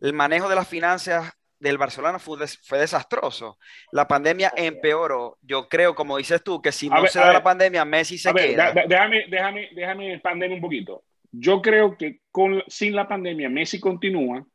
el, 0.02 0.14
manejo 0.14 0.48
de 0.48 0.56
las 0.56 0.68
finanzas 0.68 1.34
del 1.60 1.80
Barcelona 1.80 2.20
fue, 2.20 2.38
fue 2.48 2.78
desastroso. 2.78 3.58
La 3.92 4.08
pandemia 4.08 4.54
empeoró. 4.56 5.40
Yo 5.42 5.68
creo, 5.68 5.96
como 5.96 6.18
dices 6.18 6.44
tú, 6.44 6.62
que 6.62 6.72
si 6.72 6.90
no 6.90 7.02
ver, 7.02 7.10
se 7.10 7.20
da 7.20 7.26
ver, 7.26 7.34
la 7.34 7.44
pandemia, 7.44 7.84
Messi 7.84 8.20
se 8.20 8.32
ver, 8.32 8.52
queda. 8.52 8.74
Déjame, 8.88 9.26
déjame, 9.30 9.70
déjame 9.74 10.14
expandir 10.14 10.52
un 10.52 10.62
poquito. 10.62 11.04
Yo 11.32 11.62
creo 11.62 11.98
que 11.98 12.22
con, 12.32 12.64
sin 12.68 12.96
la 12.96 13.08
pandemia, 13.08 13.50
Messi 13.50 13.80
continúa, 13.80 14.46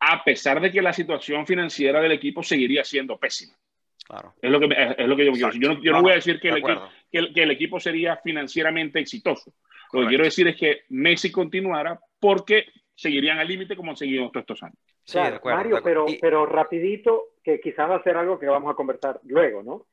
a 0.00 0.22
pesar 0.22 0.60
de 0.60 0.70
que 0.70 0.82
la 0.82 0.92
situación 0.92 1.46
financiera 1.46 2.00
del 2.02 2.12
equipo 2.12 2.42
seguiría 2.42 2.84
siendo 2.84 3.18
pésima. 3.18 3.56
Claro. 4.04 4.34
Es 4.40 4.50
lo 4.50 4.60
que, 4.60 4.66
es 4.66 5.08
lo 5.08 5.16
que 5.16 5.24
yo 5.24 5.32
quiero 5.32 5.46
decir. 5.48 5.62
Yo 5.62 5.74
no, 5.74 5.82
yo 5.82 5.92
no, 5.92 5.98
no 5.98 6.02
voy 6.02 6.12
a 6.12 6.16
decir 6.16 6.38
que 6.38 6.48
el, 6.48 6.58
equipo, 6.58 6.88
que, 7.10 7.18
el, 7.18 7.34
que 7.34 7.42
el, 7.42 7.50
equipo, 7.50 7.80
sería 7.80 8.16
financieramente 8.18 9.00
exitoso. 9.00 9.52
Correcto. 9.52 9.96
Lo 9.96 10.00
que 10.02 10.08
quiero 10.08 10.24
decir 10.24 10.48
es 10.48 10.56
que 10.56 10.82
Messi 10.90 11.32
continuara 11.32 11.98
porque 12.20 12.66
seguirían 12.94 13.38
al 13.38 13.48
límite 13.48 13.76
como 13.76 13.90
han 13.90 13.96
seguido 13.96 14.30
todos 14.30 14.42
estos 14.42 14.62
años. 14.62 14.78
Sí, 15.04 15.12
claro, 15.12 15.30
de 15.30 15.36
acuerdo, 15.36 15.56
Mario, 15.56 15.72
de 15.72 15.78
acuerdo. 15.78 16.04
Pero, 16.04 16.16
y... 16.16 16.20
pero 16.20 16.46
rapidito, 16.46 17.24
que 17.42 17.60
quizás 17.60 17.90
va 17.90 17.96
a 17.96 18.02
ser 18.02 18.16
algo 18.16 18.38
que 18.38 18.46
vamos 18.46 18.72
a 18.72 18.76
conversar 18.76 19.20
luego, 19.24 19.62
¿no? 19.62 19.86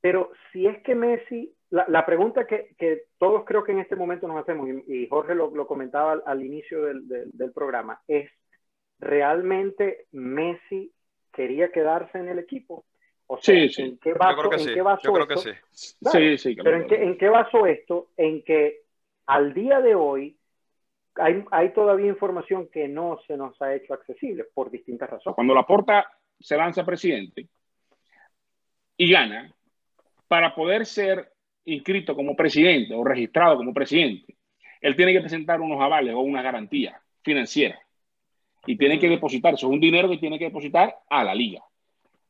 Pero 0.00 0.32
si 0.52 0.66
es 0.66 0.82
que 0.82 0.94
Messi, 0.94 1.54
la, 1.70 1.86
la 1.88 2.04
pregunta 2.04 2.46
que, 2.46 2.74
que, 2.78 3.04
todos 3.18 3.44
creo 3.46 3.64
que 3.64 3.72
en 3.72 3.78
este 3.78 3.96
momento 3.96 4.28
nos 4.28 4.36
hacemos, 4.36 4.68
y, 4.68 5.04
y 5.04 5.08
Jorge 5.08 5.34
lo, 5.34 5.50
lo, 5.54 5.66
comentaba 5.66 6.12
al, 6.12 6.22
al 6.26 6.44
inicio 6.44 6.84
del, 6.84 7.08
del, 7.08 7.30
del, 7.32 7.52
programa, 7.52 8.02
es, 8.06 8.30
¿realmente 8.98 10.06
Messi 10.12 10.92
quería 11.32 11.72
quedarse 11.72 12.18
en 12.18 12.28
el 12.28 12.38
equipo? 12.38 12.84
O 13.34 13.42
sea, 13.42 13.54
sí, 13.54 13.68
sí. 13.68 13.82
¿en 13.82 13.98
qué 13.98 14.12
basó, 14.12 14.36
Yo 14.36 14.36
creo 14.38 14.50
que 14.50 14.56
¿en 14.56 14.62
sí. 14.62 14.74
Yo 14.74 15.12
creo 15.12 15.26
que 15.26 15.34
esto? 15.34 15.50
sí. 15.72 15.96
Claro, 16.00 16.18
sí, 16.18 16.38
sí. 16.38 16.56
Pero 16.56 16.76
¿en 16.76 16.86
qué, 16.86 17.02
¿en 17.02 17.18
qué 17.18 17.28
basó 17.28 17.66
esto? 17.66 18.08
En 18.16 18.42
que 18.42 18.82
al 19.26 19.54
día 19.54 19.80
de 19.80 19.94
hoy 19.94 20.36
hay, 21.16 21.44
hay, 21.50 21.72
todavía 21.72 22.08
información 22.08 22.68
que 22.72 22.88
no 22.88 23.18
se 23.26 23.36
nos 23.36 23.60
ha 23.62 23.74
hecho 23.74 23.94
accesible 23.94 24.44
por 24.52 24.70
distintas 24.70 25.10
razones. 25.10 25.34
Cuando 25.34 25.54
la 25.54 25.64
porta 25.64 26.06
se 26.38 26.56
lanza 26.56 26.84
presidente 26.84 27.48
y 28.96 29.10
gana, 29.10 29.52
para 30.28 30.54
poder 30.54 30.86
ser 30.86 31.32
inscrito 31.64 32.14
como 32.14 32.34
presidente 32.34 32.94
o 32.94 33.04
registrado 33.04 33.56
como 33.56 33.72
presidente, 33.72 34.36
él 34.80 34.96
tiene 34.96 35.12
que 35.12 35.20
presentar 35.20 35.60
unos 35.60 35.80
avales 35.80 36.14
o 36.14 36.20
una 36.20 36.42
garantía 36.42 37.00
financiera 37.22 37.78
y 38.66 38.76
tiene 38.76 38.98
que 38.98 39.08
depositar, 39.08 39.54
eso 39.54 39.66
es 39.66 39.72
un 39.72 39.80
dinero 39.80 40.08
que 40.08 40.18
tiene 40.18 40.38
que 40.38 40.46
depositar 40.46 40.96
a 41.08 41.24
la 41.24 41.34
liga. 41.34 41.62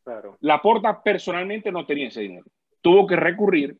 Claro. 0.05 0.37
La 0.41 0.61
porta 0.61 1.03
personalmente 1.03 1.73
no 1.73 1.87
tenía 1.87 2.09
ese 2.09 2.21
dinero. 2.21 2.45
Tuvo 2.81 3.07
que 3.07 3.17
recurrir 3.17 3.77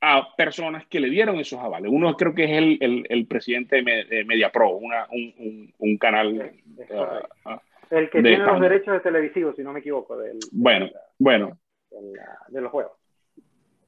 a 0.00 0.34
personas 0.34 0.86
que 0.88 0.98
le 0.98 1.08
dieron 1.10 1.38
esos 1.38 1.60
avales. 1.60 1.90
Uno 1.92 2.16
creo 2.16 2.34
que 2.34 2.44
es 2.44 2.50
el, 2.50 2.78
el, 2.80 3.06
el 3.08 3.26
presidente 3.26 3.82
de 3.82 4.24
MediaPro, 4.24 4.70
una, 4.70 5.06
un, 5.10 5.34
un, 5.38 5.74
un, 5.78 5.96
canal. 5.98 6.52
Uh, 6.76 7.50
el 7.90 8.10
que 8.10 8.18
de 8.18 8.30
tiene 8.30 8.32
España. 8.32 8.52
los 8.52 8.60
derechos 8.60 8.94
de 8.94 9.00
televisivos, 9.00 9.54
si 9.54 9.62
no 9.62 9.72
me 9.72 9.78
equivoco. 9.78 10.16
Del, 10.16 10.38
bueno, 10.50 10.86
de 10.86 10.92
la, 10.92 11.00
bueno. 11.18 11.58
De, 11.90 12.16
la, 12.16 12.38
de, 12.48 12.60
los 12.60 12.72
juegos. 12.72 12.92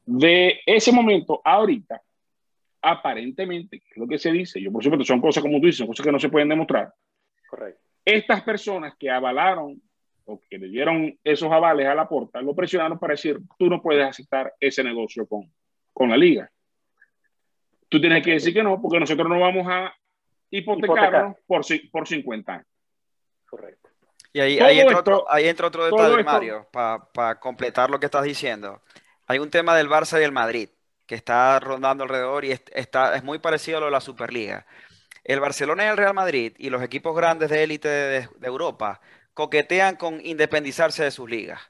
De 0.07 0.61
ese 0.67 0.93
momento 0.93 1.41
a 1.43 1.55
ahorita, 1.55 2.01
aparentemente, 2.83 3.81
que 3.81 3.87
es 3.91 3.97
lo 3.97 4.07
que 4.07 4.19
se 4.19 4.31
dice, 4.31 4.61
yo 4.61 4.71
por 4.71 4.85
supuesto 4.85 5.05
son 5.05 5.21
cosas 5.21 5.43
como 5.43 5.59
tú 5.59 5.67
dices, 5.67 5.79
son 5.79 5.89
cosas 5.89 6.05
que 6.05 6.13
no 6.13 6.21
se 6.21 6.29
pueden 6.29 6.51
demostrar. 6.51 6.93
Correcto. 7.49 7.81
Estas 8.05 8.43
personas 8.43 8.95
que 8.97 9.11
avalaron 9.11 9.81
o 10.27 10.41
que 10.49 10.59
le 10.59 10.69
dieron 10.69 11.19
esos 11.23 11.51
avales 11.53 11.87
a 11.87 11.95
la 11.95 12.09
porta, 12.09 12.41
lo 12.41 12.55
presionaron 12.55 12.99
para 12.99 13.13
decir, 13.13 13.41
tú 13.59 13.67
no 13.67 13.81
puedes 13.83 14.07
aceptar 14.07 14.55
ese 14.59 14.83
negocio 14.83 15.27
con, 15.27 15.53
con 15.93 16.11
la 16.11 16.17
liga. 16.17 16.51
Tú 17.89 18.01
tienes 18.01 18.25
que 18.25 18.33
decir 18.33 18.55
que 18.55 18.63
no, 18.63 18.81
porque 18.81 18.99
nosotros 18.99 19.29
no 19.29 19.39
vamos 19.39 19.67
a 19.69 19.95
hipotecarnos 20.51 21.37
por, 21.47 21.63
por 21.91 22.09
50 22.09 22.53
años. 22.53 22.67
Correcto. 23.47 23.91
Y 24.33 24.41
ahí, 24.41 24.59
ahí, 24.59 24.81
entra, 24.81 24.99
esto, 24.99 25.13
otro, 25.13 25.33
ahí 25.33 25.47
entra 25.47 25.69
otro 25.69 25.85
detalle, 25.85 26.21
esto, 26.21 26.25
Mario, 26.25 26.69
para 26.73 27.05
pa 27.05 27.39
completar 27.39 27.89
lo 27.89 28.01
que 28.01 28.07
estás 28.07 28.25
diciendo. 28.25 28.83
Hay 29.27 29.39
un 29.39 29.49
tema 29.49 29.77
del 29.77 29.89
Barça 29.89 30.21
y 30.21 30.25
el 30.25 30.33
Madrid 30.33 30.71
que 31.07 31.15
está 31.15 31.61
rondando 31.61 32.03
alrededor 32.03 32.45
y 32.45 32.51
está, 32.51 33.15
es 33.15 33.23
muy 33.23 33.39
parecido 33.39 33.79
a 33.79 33.81
lo 33.81 33.87
de 33.87 33.93
la 33.93 34.01
Superliga. 34.01 34.67
El 35.23 35.39
Barcelona 35.39 35.85
y 35.85 35.89
el 35.89 35.97
Real 35.97 36.15
Madrid 36.15 36.55
y 36.59 36.71
los 36.71 36.83
equipos 36.83 37.15
grandes 37.15 37.49
de 37.51 37.63
élite 37.63 37.89
de, 37.89 38.29
de 38.37 38.47
Europa 38.47 39.01
coquetean 39.35 39.97
con 39.97 40.25
independizarse 40.25 41.05
de 41.05 41.11
sus 41.11 41.29
ligas 41.29 41.61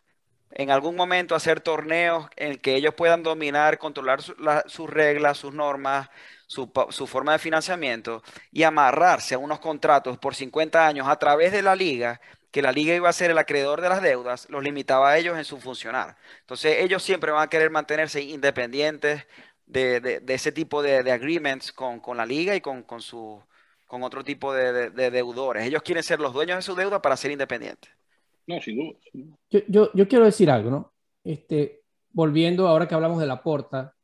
en 0.54 0.70
algún 0.70 0.94
momento 0.94 1.34
hacer 1.34 1.60
torneos 1.60 2.28
en 2.36 2.58
que 2.58 2.76
ellos 2.76 2.94
puedan 2.94 3.22
dominar, 3.24 3.78
controlar 3.78 4.22
su, 4.22 4.34
la, 4.38 4.64
sus 4.68 4.88
reglas, 4.88 5.36
sus 5.38 5.52
normas, 5.52 6.08
su, 6.46 7.06
forma 7.06 7.32
de 7.32 7.38
financiamiento 7.38 8.22
y 8.52 8.62
amarrarse 8.62 9.34
a 9.34 9.38
unos 9.38 9.58
contratos 9.58 10.18
por 10.18 10.34
50 10.34 10.86
años 10.86 11.08
a 11.08 11.18
través 11.18 11.52
de 11.52 11.62
la 11.62 11.74
liga, 11.74 12.20
que 12.52 12.62
la 12.62 12.70
liga 12.70 12.94
iba 12.94 13.08
a 13.08 13.12
ser 13.12 13.32
el 13.32 13.38
acreedor 13.38 13.80
de 13.80 13.88
las 13.88 14.00
deudas, 14.00 14.48
los 14.48 14.62
limitaba 14.62 15.10
a 15.10 15.18
ellos 15.18 15.36
en 15.36 15.44
su 15.44 15.60
funcionar. 15.60 16.16
Entonces 16.40 16.76
ellos 16.80 17.02
siempre 17.02 17.32
van 17.32 17.42
a 17.42 17.50
querer 17.50 17.70
mantenerse 17.70 18.22
independientes 18.22 19.26
de, 19.66 20.22
ese 20.28 20.52
tipo 20.52 20.82
de, 20.82 21.10
agreements 21.10 21.72
con, 21.72 22.00
la 22.16 22.26
liga 22.26 22.54
y 22.54 22.60
con, 22.60 22.84
su, 23.00 23.42
con 23.94 24.02
otro 24.02 24.24
tipo 24.24 24.52
de, 24.52 24.90
deudores. 24.90 25.64
Ellos 25.64 25.80
quieren 25.80 26.02
ser 26.02 26.18
los 26.18 26.32
dueños 26.32 26.56
de 26.56 26.62
su 26.62 26.74
deuda 26.74 27.00
para 27.00 27.16
ser 27.16 27.30
independientes. 27.30 27.92
No, 28.44 28.60
sin 28.60 28.76
duda. 28.76 28.98
Sin 29.12 29.26
duda. 29.26 29.38
Yo, 29.48 29.60
yo, 29.68 29.90
yo, 29.94 30.08
quiero 30.08 30.24
decir 30.24 30.50
algo, 30.50 30.68
¿no? 30.68 30.92
Este, 31.22 31.82
volviendo 32.10 32.66
ahora 32.66 32.88
que 32.88 32.96
hablamos 32.96 33.20
de 33.20 33.28
la 33.28 33.40
porta 33.40 33.94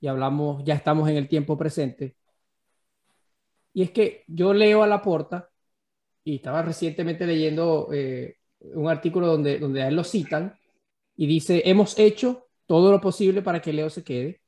y 0.00 0.08
hablamos, 0.08 0.64
ya 0.64 0.74
estamos 0.74 1.08
en 1.08 1.16
el 1.16 1.28
tiempo 1.28 1.56
presente. 1.56 2.16
Y 3.72 3.82
es 3.84 3.92
que 3.92 4.24
yo 4.26 4.52
leo 4.52 4.82
a 4.82 4.88
la 4.88 5.00
porta 5.00 5.48
y 6.24 6.34
estaba 6.34 6.62
recientemente 6.62 7.24
leyendo 7.24 7.90
eh, 7.92 8.38
un 8.58 8.88
artículo 8.88 9.28
donde, 9.28 9.60
donde 9.60 9.80
a 9.80 9.86
él 9.86 9.94
lo 9.94 10.02
citan 10.02 10.58
y 11.14 11.28
dice, 11.28 11.62
hemos 11.66 11.96
hecho 12.00 12.48
todo 12.66 12.90
lo 12.90 13.00
posible 13.00 13.42
para 13.42 13.62
que 13.62 13.72
Leo 13.72 13.90
se 13.90 14.02
quede. 14.02 14.40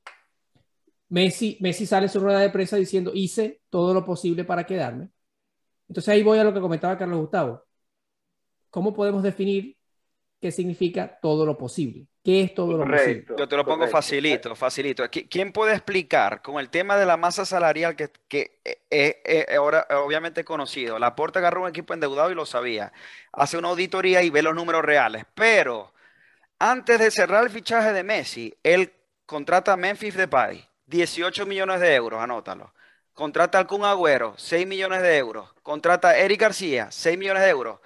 Messi, 1.08 1.56
Messi 1.60 1.86
sale 1.86 2.06
en 2.06 2.12
su 2.12 2.20
rueda 2.20 2.40
de 2.40 2.50
prensa 2.50 2.76
diciendo, 2.76 3.12
hice 3.14 3.62
todo 3.70 3.94
lo 3.94 4.04
posible 4.04 4.44
para 4.44 4.64
quedarme. 4.64 5.08
Entonces 5.88 6.08
ahí 6.12 6.22
voy 6.22 6.38
a 6.38 6.44
lo 6.44 6.52
que 6.52 6.60
comentaba 6.60 6.98
Carlos 6.98 7.20
Gustavo 7.20 7.68
¿cómo 8.70 8.94
podemos 8.94 9.22
definir 9.22 9.76
qué 10.40 10.52
significa 10.52 11.18
todo 11.20 11.44
lo 11.44 11.56
posible? 11.56 12.06
¿Qué 12.22 12.42
es 12.42 12.54
todo 12.54 12.72
lo 12.72 12.78
correcto, 12.78 13.04
posible? 13.04 13.34
Yo 13.38 13.48
te 13.48 13.56
lo 13.56 13.64
pongo 13.64 13.78
correcto. 13.78 13.96
facilito, 13.96 14.54
facilito. 14.54 15.04
¿Quién 15.10 15.52
puede 15.52 15.72
explicar 15.72 16.42
con 16.42 16.60
el 16.60 16.68
tema 16.68 16.96
de 16.96 17.06
la 17.06 17.16
masa 17.16 17.44
salarial 17.44 17.96
que, 17.96 18.10
que 18.28 18.60
es, 18.90 19.16
es, 19.24 19.56
ahora 19.56 19.86
obviamente 20.04 20.44
conocido? 20.44 20.98
La 20.98 21.16
Porta 21.16 21.38
agarró 21.38 21.62
un 21.62 21.68
equipo 21.68 21.94
endeudado 21.94 22.30
y 22.30 22.34
lo 22.34 22.46
sabía. 22.46 22.92
Hace 23.32 23.56
una 23.56 23.68
auditoría 23.68 24.22
y 24.22 24.30
ve 24.30 24.42
los 24.42 24.54
números 24.54 24.82
reales. 24.84 25.24
Pero 25.34 25.92
antes 26.58 26.98
de 26.98 27.10
cerrar 27.10 27.44
el 27.44 27.50
fichaje 27.50 27.92
de 27.92 28.02
Messi, 28.02 28.54
él 28.62 28.92
contrata 29.24 29.72
a 29.72 29.76
Memphis 29.76 30.16
Depay, 30.16 30.67
18 30.88 31.46
millones 31.46 31.80
de 31.80 31.94
euros, 31.94 32.20
anótalo. 32.20 32.74
Contrata 33.14 33.58
al 33.58 33.66
Kun 33.66 33.84
Agüero, 33.84 34.34
6 34.36 34.66
millones 34.66 35.02
de 35.02 35.16
euros. 35.16 35.52
Contrata 35.62 36.08
a 36.08 36.18
Eric 36.18 36.40
García, 36.40 36.88
6 36.90 37.16
millones 37.16 37.42
de 37.42 37.50
euros 37.50 37.78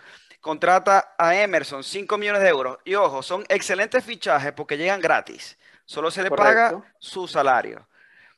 contrata 0.42 1.14
a 1.16 1.34
Emerson 1.36 1.82
5 1.82 2.18
millones 2.18 2.42
de 2.42 2.48
euros. 2.48 2.78
Y 2.84 2.94
ojo, 2.96 3.22
son 3.22 3.44
excelentes 3.48 4.04
fichajes 4.04 4.52
porque 4.52 4.76
llegan 4.76 5.00
gratis. 5.00 5.56
Solo 5.86 6.10
se 6.10 6.22
le 6.22 6.28
Correcto. 6.28 6.80
paga 6.80 6.94
su 6.98 7.26
salario. 7.26 7.88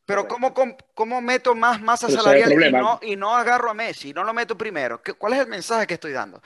Pero 0.05 0.29
¿cómo, 0.29 0.53
¿cómo, 0.95 1.21
meto 1.23 1.55
más 1.55 1.81
masa 1.81 2.07
Pero 2.09 2.21
salarial 2.21 2.53
y 2.53 2.73
no, 2.73 3.01
y 3.03 3.17
no, 3.17 3.35
agarro 3.35 3.71
a 3.71 3.75
Messi? 3.75 4.13
No 4.13 4.23
lo 4.23 4.35
meto 4.35 4.57
primero. 4.57 5.03
¿Qué, 5.03 5.15
¿Cuál 5.15 5.33
es 5.33 5.39
el 5.41 5.47
mensaje 5.47 5.87
que 5.87 5.95
estoy 5.95 6.13
dando? 6.13 6.37
O 6.39 6.43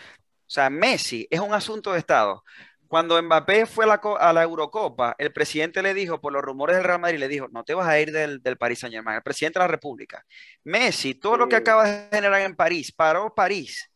sea, 0.47 0.71
Messi 0.71 1.27
es 1.29 1.41
un 1.41 1.53
asunto 1.53 1.93
de 1.93 1.99
Estado. 1.99 2.45
Cuando 2.89 3.23
Mbappé 3.23 3.67
fue 3.67 3.85
a 3.85 3.89
la, 3.89 4.01
a 4.19 4.33
la, 4.33 4.43
Eurocopa, 4.43 5.15
el 5.19 5.33
presidente 5.33 5.83
le 5.83 5.95
dijo, 5.95 6.21
por 6.21 6.33
los 6.33 6.43
rumores 6.43 6.77
del 6.77 6.85
Real 6.85 7.01
Madrid, 7.01 7.19
le 7.19 7.29
dijo, 7.29 7.47
no 7.53 7.63
te 7.63 7.75
vas 7.75 7.87
a 7.87 8.01
ir 8.01 8.11
del, 8.11 8.43
del 8.43 8.57
Paris 8.57 8.81
Saint 8.81 8.95
Germain, 8.95 9.17
el 9.17 9.23
presidente 9.23 9.59
de 9.59 9.65
la 9.65 9.69
República. 9.69 10.25
Messi, 10.65 11.15
todo 11.15 11.35
sí. 11.35 11.39
lo 11.41 11.49
que 11.49 11.57
acaba 11.57 11.89
de 11.89 12.09
generar 12.11 12.41
en 12.41 12.57
París, 12.57 12.91
paró 12.91 13.35
París 13.35 13.91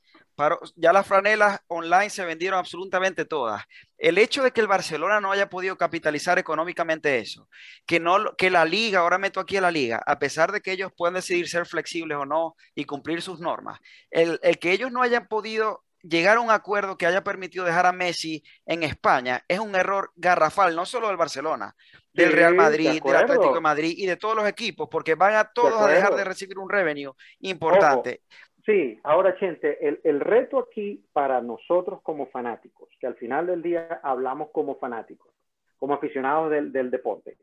ya 0.76 0.92
las 0.92 1.06
franelas 1.06 1.60
online 1.68 2.10
se 2.10 2.24
vendieron 2.24 2.58
absolutamente 2.58 3.24
todas. 3.24 3.62
El 3.98 4.18
hecho 4.18 4.42
de 4.42 4.50
que 4.50 4.60
el 4.60 4.66
Barcelona 4.66 5.20
no 5.20 5.30
haya 5.30 5.48
podido 5.48 5.76
capitalizar 5.76 6.38
económicamente 6.38 7.18
eso, 7.18 7.48
que, 7.86 8.00
no, 8.00 8.34
que 8.36 8.50
la 8.50 8.64
liga, 8.64 9.00
ahora 9.00 9.18
meto 9.18 9.40
aquí 9.40 9.56
a 9.56 9.60
la 9.60 9.70
liga, 9.70 10.02
a 10.04 10.18
pesar 10.18 10.52
de 10.52 10.60
que 10.60 10.72
ellos 10.72 10.92
pueden 10.96 11.14
decidir 11.14 11.48
ser 11.48 11.66
flexibles 11.66 12.16
o 12.18 12.26
no 12.26 12.56
y 12.74 12.84
cumplir 12.84 13.22
sus 13.22 13.40
normas, 13.40 13.78
el, 14.10 14.38
el 14.42 14.58
que 14.58 14.72
ellos 14.72 14.90
no 14.90 15.02
hayan 15.02 15.28
podido 15.28 15.84
llegar 16.02 16.36
a 16.36 16.40
un 16.40 16.50
acuerdo 16.50 16.96
que 16.96 17.06
haya 17.06 17.22
permitido 17.22 17.64
dejar 17.64 17.86
a 17.86 17.92
Messi 17.92 18.42
en 18.66 18.82
España 18.82 19.42
es 19.48 19.58
un 19.58 19.74
error 19.74 20.10
garrafal, 20.16 20.74
no 20.74 20.84
solo 20.84 21.08
del 21.08 21.16
Barcelona, 21.16 21.74
del 22.12 22.30
sí, 22.30 22.36
Real 22.36 22.54
Madrid, 22.54 22.90
de 22.90 23.00
del 23.00 23.16
Atlético 23.16 23.54
de 23.54 23.60
Madrid 23.60 23.94
y 23.96 24.06
de 24.06 24.16
todos 24.16 24.36
los 24.36 24.46
equipos, 24.46 24.88
porque 24.90 25.14
van 25.14 25.34
a 25.34 25.52
todos 25.52 25.86
de 25.86 25.92
a 25.92 25.94
dejar 25.94 26.14
de 26.14 26.24
recibir 26.24 26.58
un 26.58 26.68
revenue 26.68 27.12
importante. 27.40 28.20
Ojo. 28.22 28.52
Sí, 28.64 29.00
ahora, 29.02 29.36
Chente, 29.38 29.86
el, 29.86 30.00
el, 30.04 30.20
reto 30.20 30.60
aquí 30.60 31.04
para 31.12 31.40
nosotros 31.40 32.00
como 32.02 32.28
fanáticos, 32.28 32.88
que 33.00 33.08
al 33.08 33.16
final 33.16 33.48
del 33.48 33.60
día 33.60 34.00
hablamos 34.04 34.50
como 34.52 34.78
fanáticos, 34.78 35.32
como 35.78 35.94
aficionados 35.94 36.48
del, 36.50 36.70
del 36.70 36.90
deporte, 36.92 37.38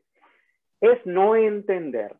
es 0.80 1.04
no 1.04 1.36
entender 1.36 2.16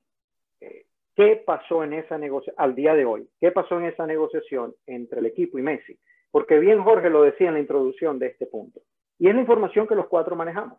eh, 0.61 0.85
qué 1.17 1.43
pasó 1.45 1.83
en 1.83 1.95
esa 1.95 2.19
negociación, 2.19 2.57
al 2.59 2.75
día 2.75 2.95
de 2.95 3.07
hoy, 3.07 3.27
qué 3.41 3.51
pasó 3.53 3.79
en 3.79 3.87
esa 3.87 4.07
negociación 4.07 4.75
entre 4.87 5.21
el 5.21 5.27
equipo 5.27 5.59
y 5.59 5.63
Messi. 5.63 5.99
Porque 6.31 6.59
bien 6.59 6.83
Jorge 6.83 7.11
lo 7.11 7.23
decía 7.23 7.49
en 7.49 7.55
la 7.55 7.61
introducción 7.61 8.19
de 8.19 8.29
este 8.29 8.47
punto. 8.47 8.81
Y 9.19 9.29
es 9.29 9.35
la 9.35 9.41
información 9.41 9.87
que 9.87 9.95
los 9.95 10.07
cuatro 10.09 10.37
manejamos. 10.37 10.79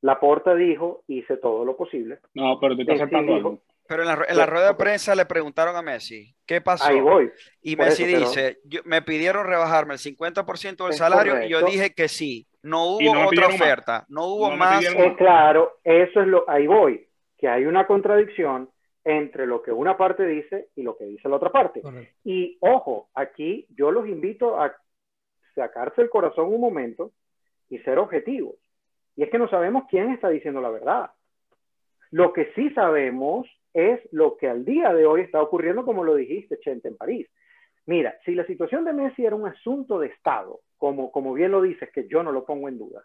La 0.00 0.20
Porta 0.20 0.54
dijo, 0.54 1.02
hice 1.06 1.36
todo 1.38 1.64
lo 1.64 1.76
posible. 1.76 2.18
No, 2.34 2.58
pero 2.60 2.76
te 2.76 2.82
estás 2.82 2.98
saltando 2.98 3.34
dijo, 3.34 3.48
algo. 3.48 3.62
Pero 3.86 4.02
en 4.02 4.08
la, 4.08 4.24
en 4.28 4.36
la 4.36 4.46
rueda 4.46 4.68
de 4.68 4.74
prensa 4.74 5.14
le 5.14 5.26
preguntaron 5.26 5.76
a 5.76 5.82
Messi, 5.82 6.34
¿qué 6.46 6.60
pasó? 6.60 6.84
Ahí 6.90 7.00
voy. 7.00 7.30
Y 7.62 7.76
Por 7.76 7.86
Messi 7.86 8.04
eso, 8.04 8.12
pero- 8.12 8.28
dice, 8.28 8.58
yo- 8.64 8.80
me 8.84 9.02
pidieron 9.02 9.46
rebajarme 9.46 9.94
el 9.94 10.00
50% 10.00 10.84
del 10.84 10.94
salario 10.94 11.44
y 11.44 11.48
yo 11.50 11.62
dije 11.62 11.94
que 11.94 12.08
sí. 12.08 12.46
No 12.62 12.86
hubo 12.96 13.14
no 13.14 13.28
otra 13.28 13.48
más. 13.48 13.60
oferta, 13.60 14.06
no 14.08 14.24
hubo 14.26 14.48
No 14.50 14.56
más. 14.56 14.82
Eh, 14.82 15.14
claro, 15.18 15.72
eso 15.84 16.22
es 16.22 16.26
lo, 16.26 16.48
ahí 16.48 16.66
voy, 16.66 17.06
que 17.36 17.46
hay 17.46 17.66
una 17.66 17.86
contradicción 17.86 18.70
entre 19.04 19.46
lo 19.46 19.60
que 19.60 19.70
una 19.70 19.98
parte 19.98 20.24
dice 20.26 20.68
y 20.74 20.82
lo 20.82 20.96
que 20.96 21.04
dice 21.04 21.28
la 21.28 21.36
otra 21.36 21.52
parte. 21.52 21.82
Correcto. 21.82 22.14
Y 22.24 22.56
ojo, 22.60 23.10
aquí 23.14 23.66
yo 23.76 23.90
los 23.90 24.08
invito 24.08 24.58
a 24.58 24.74
sacarse 25.54 26.02
el 26.02 26.10
corazón 26.10 26.52
un 26.52 26.60
momento 26.60 27.12
y 27.68 27.78
ser 27.78 27.98
objetivos. 27.98 28.56
Y 29.16 29.22
es 29.22 29.30
que 29.30 29.38
no 29.38 29.48
sabemos 29.48 29.84
quién 29.88 30.10
está 30.10 30.28
diciendo 30.28 30.60
la 30.60 30.70
verdad. 30.70 31.10
Lo 32.10 32.32
que 32.32 32.52
sí 32.54 32.70
sabemos 32.70 33.46
es 33.72 34.00
lo 34.12 34.36
que 34.36 34.48
al 34.48 34.64
día 34.64 34.92
de 34.92 35.06
hoy 35.06 35.22
está 35.22 35.42
ocurriendo, 35.42 35.84
como 35.84 36.04
lo 36.04 36.14
dijiste, 36.14 36.58
Chente, 36.60 36.88
en 36.88 36.96
París. 36.96 37.28
Mira, 37.86 38.16
si 38.24 38.34
la 38.34 38.46
situación 38.46 38.84
de 38.84 38.92
Messi 38.92 39.24
era 39.24 39.36
un 39.36 39.46
asunto 39.46 39.98
de 39.98 40.08
Estado, 40.08 40.60
como, 40.78 41.10
como 41.10 41.34
bien 41.34 41.50
lo 41.50 41.60
dices, 41.60 41.90
que 41.92 42.06
yo 42.08 42.22
no 42.22 42.32
lo 42.32 42.44
pongo 42.44 42.68
en 42.68 42.78
duda, 42.78 43.04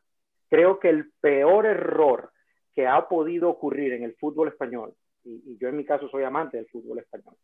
creo 0.49 0.79
que 0.79 0.89
el 0.89 1.11
peor 1.19 1.65
error 1.65 2.31
que 2.73 2.87
ha 2.87 3.07
podido 3.09 3.49
ocurrir 3.49 3.93
en 3.93 4.03
el 4.03 4.15
fútbol 4.15 4.47
español, 4.47 4.93
y, 5.23 5.41
y 5.45 5.57
yo 5.57 5.67
en 5.67 5.77
mi 5.77 5.85
caso 5.85 6.07
soy 6.09 6.23
amante 6.23 6.57
del 6.57 6.67
fútbol 6.67 6.99
español, 6.99 7.35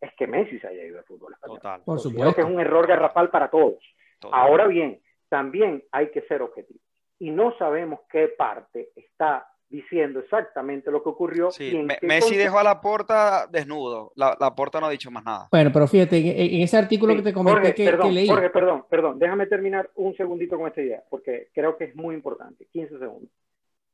es 0.00 0.14
que 0.14 0.26
Messi 0.26 0.58
se 0.60 0.68
haya 0.68 0.84
ido 0.84 0.96
del 0.96 1.04
fútbol 1.04 1.32
español. 1.32 1.56
Total, 1.58 1.80
Por 1.84 1.96
Considero 1.96 2.34
que 2.34 2.42
es 2.42 2.46
supuesto. 2.46 2.54
un 2.54 2.60
error 2.60 2.86
garrafal 2.86 3.30
para 3.30 3.48
todos. 3.50 3.82
Total. 4.24 4.40
Ahora 4.40 4.66
bien, 4.66 5.00
también 5.28 5.82
hay 5.92 6.10
que 6.10 6.22
ser 6.22 6.42
objetivos. 6.42 6.82
Y 7.18 7.30
no 7.30 7.56
sabemos 7.58 8.00
qué 8.10 8.28
parte 8.28 8.90
está 8.96 9.46
diciendo 9.68 10.20
exactamente 10.20 10.90
lo 10.90 11.02
que 11.02 11.08
ocurrió. 11.08 11.50
Sí, 11.50 11.70
y 11.70 11.76
en 11.76 11.86
Me- 11.86 11.96
qué 11.98 12.06
Messi 12.06 12.30
conte- 12.30 12.38
dejó 12.44 12.58
a 12.58 12.62
la 12.62 12.80
porta 12.80 13.46
desnudo. 13.50 14.12
La, 14.14 14.36
la 14.38 14.54
porta 14.54 14.78
no 14.80 14.86
ha 14.86 14.90
dicho 14.90 15.10
más 15.10 15.24
nada. 15.24 15.48
Bueno, 15.50 15.70
pero 15.72 15.86
fíjate, 15.88 16.16
en, 16.18 16.54
en 16.56 16.60
ese 16.62 16.76
artículo 16.76 17.12
Sí, 17.12 17.18
que 17.18 17.24
te 17.24 17.32
comenté 17.32 17.58
Jorge, 17.60 17.74
que, 17.74 17.84
perdón, 17.84 18.08
que 18.08 18.14
leí. 18.14 18.28
Jorge, 18.28 18.50
perdón, 18.50 18.84
perdón. 18.88 19.18
Déjame 19.18 19.46
terminar 19.46 19.90
un 19.96 20.14
segundito 20.16 20.56
con 20.58 20.68
esta 20.68 20.80
idea, 20.82 21.02
porque 21.10 21.48
creo 21.54 21.76
que 21.76 21.84
es 21.84 21.96
muy 21.96 22.14
importante. 22.14 22.66
15 22.72 22.98
segundos. 22.98 23.30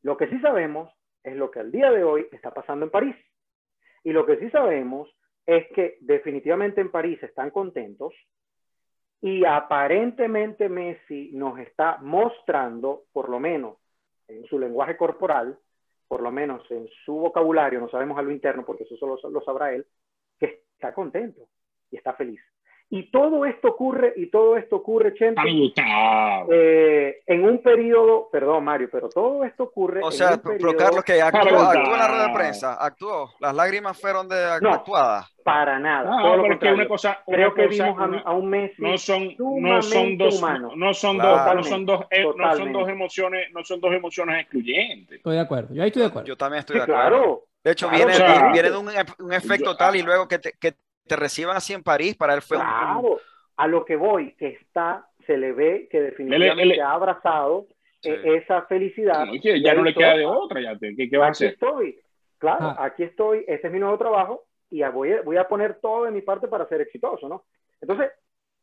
Lo 0.03 0.17
que 0.17 0.29
sí 0.29 0.39
sabemos 0.41 0.91
es 1.23 1.37
lo 1.37 1.51
que 1.51 1.61
al 1.61 1.71
día 1.73 1.91
de 1.91 2.05
hoy 2.05 2.27
está 2.33 2.53
pasando 2.53 2.85
en 2.87 2.91
París. 2.91 3.17
Y 4.05 4.13
lo 4.13 4.27
que 4.27 4.39
sí 4.39 4.51
sabemos 4.51 5.09
es 5.47 5.67
que 5.75 5.97
definitivamente 6.01 6.81
en 6.81 6.91
París 6.91 7.23
están 7.23 7.51
contentos 7.51 8.13
y 9.23 9.45
aparentemente 9.45 10.69
Messi 10.69 11.31
nos 11.33 11.59
está 11.59 11.99
mostrando, 11.99 13.05
por 13.13 13.29
lo 13.29 13.39
menos 13.39 13.77
en 14.29 14.45
su 14.47 14.59
lenguaje 14.59 14.97
corporal, 14.97 15.59
por 16.09 16.23
lo 16.23 16.31
menos 16.31 16.69
en 16.71 16.89
su 17.05 17.15
vocabulario, 17.15 17.81
no 17.81 17.91
sabemos 17.91 18.19
a 18.19 18.23
lo 18.23 18.31
interno 18.31 18.65
porque 18.65 18.85
eso 18.85 18.97
solo 18.97 19.19
lo 19.31 19.41
sabrá 19.43 19.73
él, 19.73 19.87
que 20.39 20.65
está 20.75 20.95
contento 20.95 21.49
y 21.91 21.97
está 21.97 22.15
feliz. 22.15 22.41
Y 22.93 23.11
todo 23.13 23.47
esto 23.47 23.69
ocurre, 23.69 24.13
y 24.17 24.27
todo 24.31 24.57
esto 24.57 24.77
ocurre, 24.77 25.15
Chente, 25.15 25.41
eh, 26.51 27.23
en 27.27 27.45
un 27.45 27.63
periodo, 27.63 28.29
perdón 28.31 28.65
Mario, 28.65 28.89
pero 28.91 29.09
todo 29.09 29.45
esto 29.45 29.65
ocurre 29.65 30.01
O 30.03 30.07
en 30.07 30.13
sea, 30.13 30.31
un 30.33 30.41
pero 30.41 30.55
periodo 30.59 30.77
Carlos 30.77 31.05
que 31.05 31.23
actuó, 31.23 31.59
actuó 31.61 31.93
en 31.95 31.99
la 32.01 32.09
rueda 32.09 32.27
de 32.29 32.35
prensa, 32.35 32.75
actuó. 32.75 33.31
Las 33.41 33.55
lágrimas 33.55 34.01
fueron 34.01 34.29
de 34.29 34.59
No. 34.61 34.71
actuadas. 34.75 35.27
para 35.43 35.79
nada. 35.79 36.11
Ah, 36.19 36.23
todo 36.23 36.43
que 36.43 36.49
contrario. 36.51 36.75
una 36.77 36.87
cosa, 36.89 37.23
una 37.27 37.37
Creo 37.37 37.55
que 37.55 37.67
cosa, 37.69 37.85
vimos 37.85 37.99
a, 37.99 38.05
una- 38.05 38.21
a 38.21 38.33
un 38.35 38.51
Messi 38.51 38.83
no 38.83 38.99
son, 38.99 39.35
no 39.39 39.83
son 39.83 40.19
dos, 40.19 40.39
humano. 40.39 40.73
no 40.77 40.93
son 40.95 41.17
Claro. 41.19 41.31
dos, 41.45 41.55
no 41.57 41.63
son 41.65 41.87
dos, 41.87 42.07
eh, 42.11 42.25
no 42.37 42.57
son 42.57 42.73
dos 42.73 42.89
emociones, 42.89 43.49
no 43.53 43.65
son 43.65 43.81
dos 43.81 43.93
emociones 43.95 44.41
excluyentes. 44.43 45.17
Estoy 45.17 45.37
de 45.37 45.41
acuerdo. 45.41 45.75
Yo 45.75 45.83
ahí 45.83 45.89
estoy 45.89 46.03
de 46.03 46.09
acuerdo. 46.09 46.27
Yo 46.29 46.37
también 46.37 46.61
estoy 46.61 46.77
de 46.77 46.83
acuerdo. 46.83 47.01
claro. 47.09 47.43
De 47.65 47.71
hecho, 47.73 47.89
Claro, 47.89 48.05
viene, 48.07 48.13
o 48.13 48.17
sea, 48.17 48.53
viene- 48.53 48.71
de 48.71 48.77
un, 48.77 48.89
un 49.27 49.33
efecto 49.33 49.71
yo- 49.71 49.77
tal 49.77 49.97
y 49.97 50.03
luego 50.03 50.29
que 50.29 50.39
te, 50.39 50.53
que 50.61 50.75
te 51.11 51.17
reciban 51.17 51.57
así 51.57 51.73
en 51.73 51.83
París, 51.83 52.15
para 52.17 52.35
él 52.35 52.41
fue 52.43 52.57
un, 52.57 52.65
a 53.57 53.67
lo 53.67 53.85
que 53.85 53.97
voy, 53.97 54.33
que 54.37 54.47
está, 54.49 55.07
se 55.27 55.37
le 55.37 55.53
ve 55.53 55.89
que 55.91 56.01
definitivamente 56.01 56.63
él- 56.63 56.81
ha 56.81 56.93
abrazado 56.93 57.67
Sí. 58.03 58.09
eh, 58.09 58.37
esa 58.43 58.63
felicidad. 58.63 59.27
No, 59.27 59.35
es 59.35 59.43
que 59.43 59.57
y 59.59 59.63
ya 59.63 59.75
no 59.75 59.83
le 59.83 59.93
queda 59.93 60.17
de 60.17 60.25
"Ah, 60.25 60.31
otra, 60.31 60.61
ya 60.63 60.79
te, 60.79 60.97
¿qué, 60.97 61.11
qué 61.11 61.19
va 61.19 61.27
a 61.27 61.31
hacer? 61.31 61.53
estoy, 61.53 62.01
claro, 62.39 62.69
Ah. 62.69 62.85
aquí 62.87 63.03
estoy, 63.03 63.45
este 63.47 63.67
es 63.67 63.73
mi 63.73 63.79
nuevo 63.79 63.99
trabajo 63.99 64.45
y 64.71 64.83
voy 64.85 65.13
a, 65.13 65.21
voy 65.23 65.37
a 65.37 65.47
poner 65.49 65.81
todo 65.81 66.05
de 66.05 66.11
mi 66.13 66.23
parte 66.23 66.49
para 66.49 66.67
ser 66.69 66.81
exitoso, 66.81 67.29
¿no? 67.29 67.45
Entonces, 67.81 68.11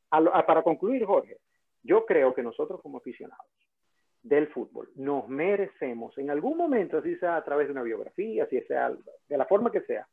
a 0.09 0.21
lo- 0.21 0.33
a- 0.35 0.43
para 0.45 0.63
concluir, 0.63 1.05
Jorge, 1.05 1.37
yo 1.83 2.03
creo 2.05 2.33
que 2.33 2.41
nosotros 2.41 2.81
como 2.81 2.97
aficionados 2.97 3.45
del 4.23 4.47
fútbol 4.47 4.89
nos 4.95 5.27
merecemos 5.29 6.17
en 6.17 6.31
algún 6.31 6.57
momento, 6.57 6.97
así 6.97 7.15
sea 7.17 7.35
a 7.35 7.43
través 7.43 7.67
de 7.67 7.73
una 7.73 7.83
biografía, 7.83 8.45
así 8.45 8.59
sea 8.61 8.89
de 9.29 9.37
la 9.37 9.45
forma 9.45 9.71
que 9.71 9.81
sea, 9.81 10.07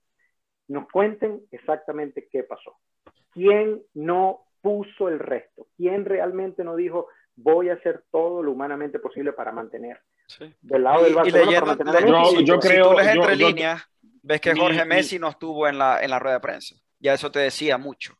nos 0.69 0.89
cuenten 0.91 1.43
exactamente 1.51 2.29
qué 2.31 2.43
pasó. 2.45 2.77
¿Quién 3.33 3.83
no 3.95 4.47
puso 4.63 5.09
el 5.09 5.19
resto? 5.19 5.67
¿Quién 5.77 6.05
realmente 6.05 6.65
no 6.65 6.77
dijo 6.77 7.09
voy 7.37 7.69
a 7.69 7.75
hacer 7.75 8.05
todo 8.13 8.43
lo 8.43 8.53
humanamente 8.53 8.99
posible 9.01 9.33
para 9.33 9.51
mantener 9.51 10.01
Sí. 10.29 10.55
del 10.63 10.85
lado 10.85 11.01
Y- 11.01 11.03
del 11.05 11.13
y 11.13 11.15
Barcelona 11.17 11.45
leyendo- 11.45 11.61
para 11.67 11.85
mantener 11.85 11.97
a 11.97 12.01
le- 12.01 12.09
Yo- 12.09 12.25
si, 12.39 12.45
yo 12.45 12.61
si 12.61 12.69
creo- 12.69 12.91
tú 12.91 12.97
lees 12.97 13.15
yo- 13.15 13.21
entre 13.23 13.37
yo- 13.37 13.49
líneas, 13.49 13.83
ves 14.23 14.41
que 14.41 14.55
mi- 14.55 14.61
Jorge 14.61 14.83
mi- 14.85 14.89
Messi 14.89 15.19
no 15.19 15.29
estuvo 15.29 15.67
en 15.69 15.79
la, 15.79 16.03
en 16.03 16.11
la 16.11 16.19
rueda 16.19 16.37
de 16.37 16.41
prensa. 16.41 16.77
Ya 17.01 17.13
eso 17.13 17.31
te 17.31 17.41
decía 17.41 17.77
mucho. 17.77 18.15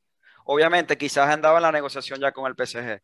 Obviamente, 0.47 0.99
quizás 0.99 1.29
andaba 1.33 1.59
en 1.59 1.63
la 1.63 1.73
negociación 1.73 2.21
ya 2.21 2.33
con 2.33 2.47
el 2.47 2.55
PSG. 2.57 3.01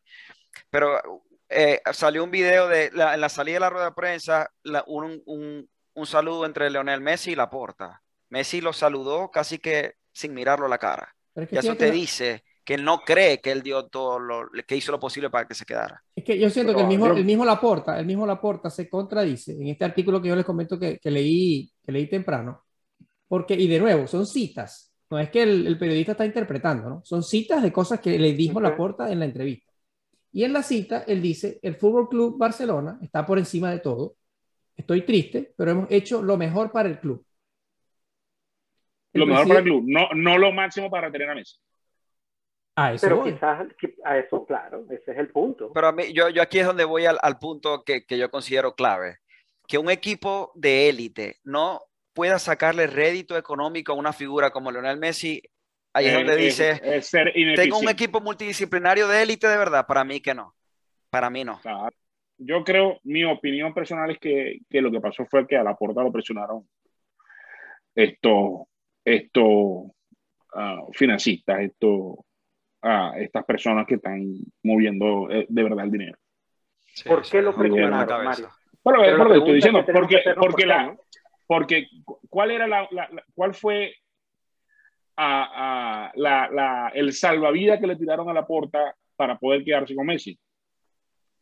Pero 0.68 1.22
eh, 1.49 1.80
salió 1.93 2.22
un 2.24 2.30
video 2.30 2.68
de 2.68 2.91
la, 2.93 3.14
en 3.14 3.20
la 3.20 3.28
salida 3.28 3.55
de 3.55 3.61
la 3.61 3.70
rueda 3.70 3.84
de 3.86 3.93
prensa, 3.93 4.51
la- 4.64 4.84
un, 4.86 5.22
un- 5.26 5.68
un 5.95 6.07
saludo 6.07 6.45
entre 6.45 6.68
Leonel 6.70 7.01
Messi 7.01 7.32
y 7.32 7.34
Laporta. 7.36 8.03
Messi 8.31 8.61
lo 8.61 8.72
saludó 8.72 9.31
casi 9.31 9.59
que 9.59 9.95
sin 10.12 10.35
mirarlo 10.35 10.66
a 10.66 10.68
la 10.68 10.78
cara. 10.78 11.14
Pero 11.35 11.45
es 11.45 11.51
que 11.51 11.57
Y 11.57 11.59
eso 11.59 11.74
te 11.76 11.91
dice 11.91 12.45
que 12.64 12.74
él 12.74 12.85
no 12.85 13.01
cree 13.01 13.41
que 13.41 13.51
él 13.53 13.62
dio 13.62 13.87
todo 13.87 14.18
lo 14.18 14.49
que 14.66 14.76
hizo 14.76 14.93
lo 14.93 15.01
posible 15.01 15.31
para 15.31 15.47
que 15.47 15.55
se 15.55 15.64
quedara. 15.64 16.03
Es 16.14 16.24
que 16.24 16.39
yo 16.39 16.51
siento 16.51 16.74
que 16.74 16.83
el 16.83 16.89
mismo, 16.89 17.07
Yo- 17.07 17.14
el 17.16 17.24
mismo 17.24 17.45
Laporta, 17.45 17.99
el 17.99 18.07
mismo 18.07 18.26
Laporta 18.26 18.70
se 18.70 18.89
contradice 18.89 19.53
en 19.53 19.68
este 19.68 19.85
artículo 19.85 20.20
que 20.20 20.28
yo 20.28 20.37
les 20.37 20.45
comento 20.45 20.78
que, 20.78 20.99
que 20.99 21.11
leí, 21.11 21.70
que 21.85 21.93
leí 21.93 22.09
temprano. 22.09 22.62
Porque, 23.28 23.55
y 23.55 23.68
de 23.68 23.78
nuevo, 23.81 24.07
son 24.07 24.26
citas. 24.26 24.93
No 25.11 25.18
es 25.18 25.31
que 25.31 25.43
el, 25.43 25.66
el 25.66 25.78
periodista 25.78 26.12
está 26.12 26.26
interpretando, 26.26 26.89
¿no? 26.89 27.03
Son 27.05 27.22
citas 27.22 27.62
de 27.62 27.72
cosas 27.72 28.01
que 28.01 28.18
le 28.18 28.33
dijo 28.35 28.59
Ok. 28.59 28.64
Laporta 28.64 29.11
en 29.11 29.18
la 29.20 29.24
entrevista. 29.24 29.72
Y 30.33 30.45
en 30.45 30.53
la 30.53 30.62
cita, 30.62 31.05
él 31.07 31.20
dice, 31.22 31.59
el 31.62 31.76
Fútbol 31.76 32.09
Club 32.09 32.39
Barcelona 32.39 32.99
está 33.03 33.26
por 33.26 33.39
encima 33.39 33.70
de 33.70 33.81
todo. 33.81 34.16
Estoy 34.76 35.03
triste, 35.05 35.53
pero 35.57 35.72
hemos 35.72 35.87
hecho 35.91 36.22
lo 36.22 36.37
mejor 36.37 36.70
para 36.72 36.89
el 36.89 37.01
club. 37.01 37.24
Lo 39.12 39.26
mejor 39.26 39.46
para 39.48 39.58
el 39.61 39.64
club, 39.64 39.84
no, 39.86 40.08
no 40.14 40.38
lo 40.38 40.52
máximo 40.52 40.90
para 40.90 41.06
retener 41.08 41.30
a 41.30 41.34
Messi. 41.34 41.56
A 42.76 42.92
eso 42.94 43.06
Pero 43.06 43.16
voy. 43.18 43.32
quizás 43.32 43.66
a 44.04 44.18
eso, 44.18 44.46
claro, 44.46 44.84
ese 44.90 45.12
es 45.12 45.18
el 45.18 45.28
punto. 45.28 45.72
Pero 45.72 45.88
a 45.88 45.92
mí, 45.92 46.12
yo, 46.12 46.28
yo 46.28 46.40
aquí 46.40 46.61
es 46.61 46.66
donde 46.66 46.84
voy 46.84 47.04
al, 47.06 47.18
al 47.22 47.38
punto 47.38 47.82
que, 47.84 48.06
que 48.06 48.16
yo 48.16 48.30
considero 48.30 48.74
clave. 48.74 49.18
Que 49.66 49.78
un 49.78 49.90
equipo 49.90 50.52
de 50.54 50.88
élite 50.88 51.38
no 51.44 51.80
pueda 52.12 52.38
sacarle 52.38 52.86
rédito 52.86 53.36
económico 53.36 53.92
a 53.92 53.96
una 53.96 54.12
figura 54.12 54.50
como 54.50 54.70
Lionel 54.70 54.98
Messi, 54.98 55.42
ahí 55.92 56.06
es 56.06 56.12
Eh, 56.12 56.16
donde 56.16 56.32
es- 56.34 56.38
dice, 56.38 56.80
es 56.82 57.06
ser 57.06 57.32
tengo 57.56 57.78
un 57.78 57.88
equipo 57.88 58.20
multidisciplinario 58.20 59.08
de 59.08 59.22
élite 59.22 59.48
de 59.48 59.56
verdad. 59.58 59.86
Para 59.86 60.04
mí 60.04 60.20
que 60.20 60.34
no. 60.34 60.54
Para 61.11 61.28
mí 61.30 61.44
no. 61.44 61.61
Claro. 61.61 61.94
Yo 62.38 62.64
creo, 62.64 62.98
mi 63.02 63.24
opinión 63.24 63.74
personal 63.74 64.11
es 64.12 64.18
que, 64.18 64.61
que 64.70 64.80
lo 64.80 64.90
que 64.90 65.00
pasó 65.00 65.26
fue 65.26 65.46
que 65.46 65.56
a 65.58 65.62
la 65.62 65.76
puerta 65.76 66.02
lo 66.02 66.11
presionaron 66.12 66.66
estos 67.94 68.62
estos 69.14 69.92
ah, 70.54 70.82
financistas, 70.92 71.61
estos, 71.61 72.16
estas 73.16 73.44
personas 73.44 73.86
que 73.86 73.96
están 73.96 74.22
moviendo 74.62 75.30
eh, 75.30 75.46
de 75.48 75.62
verdad 75.62 75.84
el 75.84 75.90
dinero. 75.90 76.18
Sí, 76.94 77.08
¿Por 77.08 77.22
qué 77.22 77.42
lo. 77.42 77.52
Mario? 77.52 78.48
Pero 78.82 79.02
la 79.02 79.24
lo 79.24 79.34
estoy 79.34 79.54
diciendo, 79.54 79.84
que 79.84 79.92
porque, 79.92 80.16
porque, 80.24 80.40
¿por 80.40 80.54
qué, 80.56 80.66
la, 80.66 80.82
no? 80.84 80.96
porque 81.46 81.88
cu- 82.04 82.18
¿cuál 82.28 82.50
era 82.50 82.66
la, 82.66 82.88
la- 82.90 83.08
la- 83.12 83.24
cuál 83.34 83.54
fue 83.54 83.94
a- 85.16 86.06
a 86.06 86.12
la, 86.14 86.48
la- 86.50 86.92
el 86.94 87.12
salvavidas 87.12 87.78
que 87.78 87.86
le 87.86 87.96
tiraron 87.96 88.28
a 88.30 88.32
la 88.32 88.46
puerta 88.46 88.94
para 89.16 89.38
poder 89.38 89.62
quedarse 89.64 89.94
con 89.94 90.06
Messi? 90.06 90.38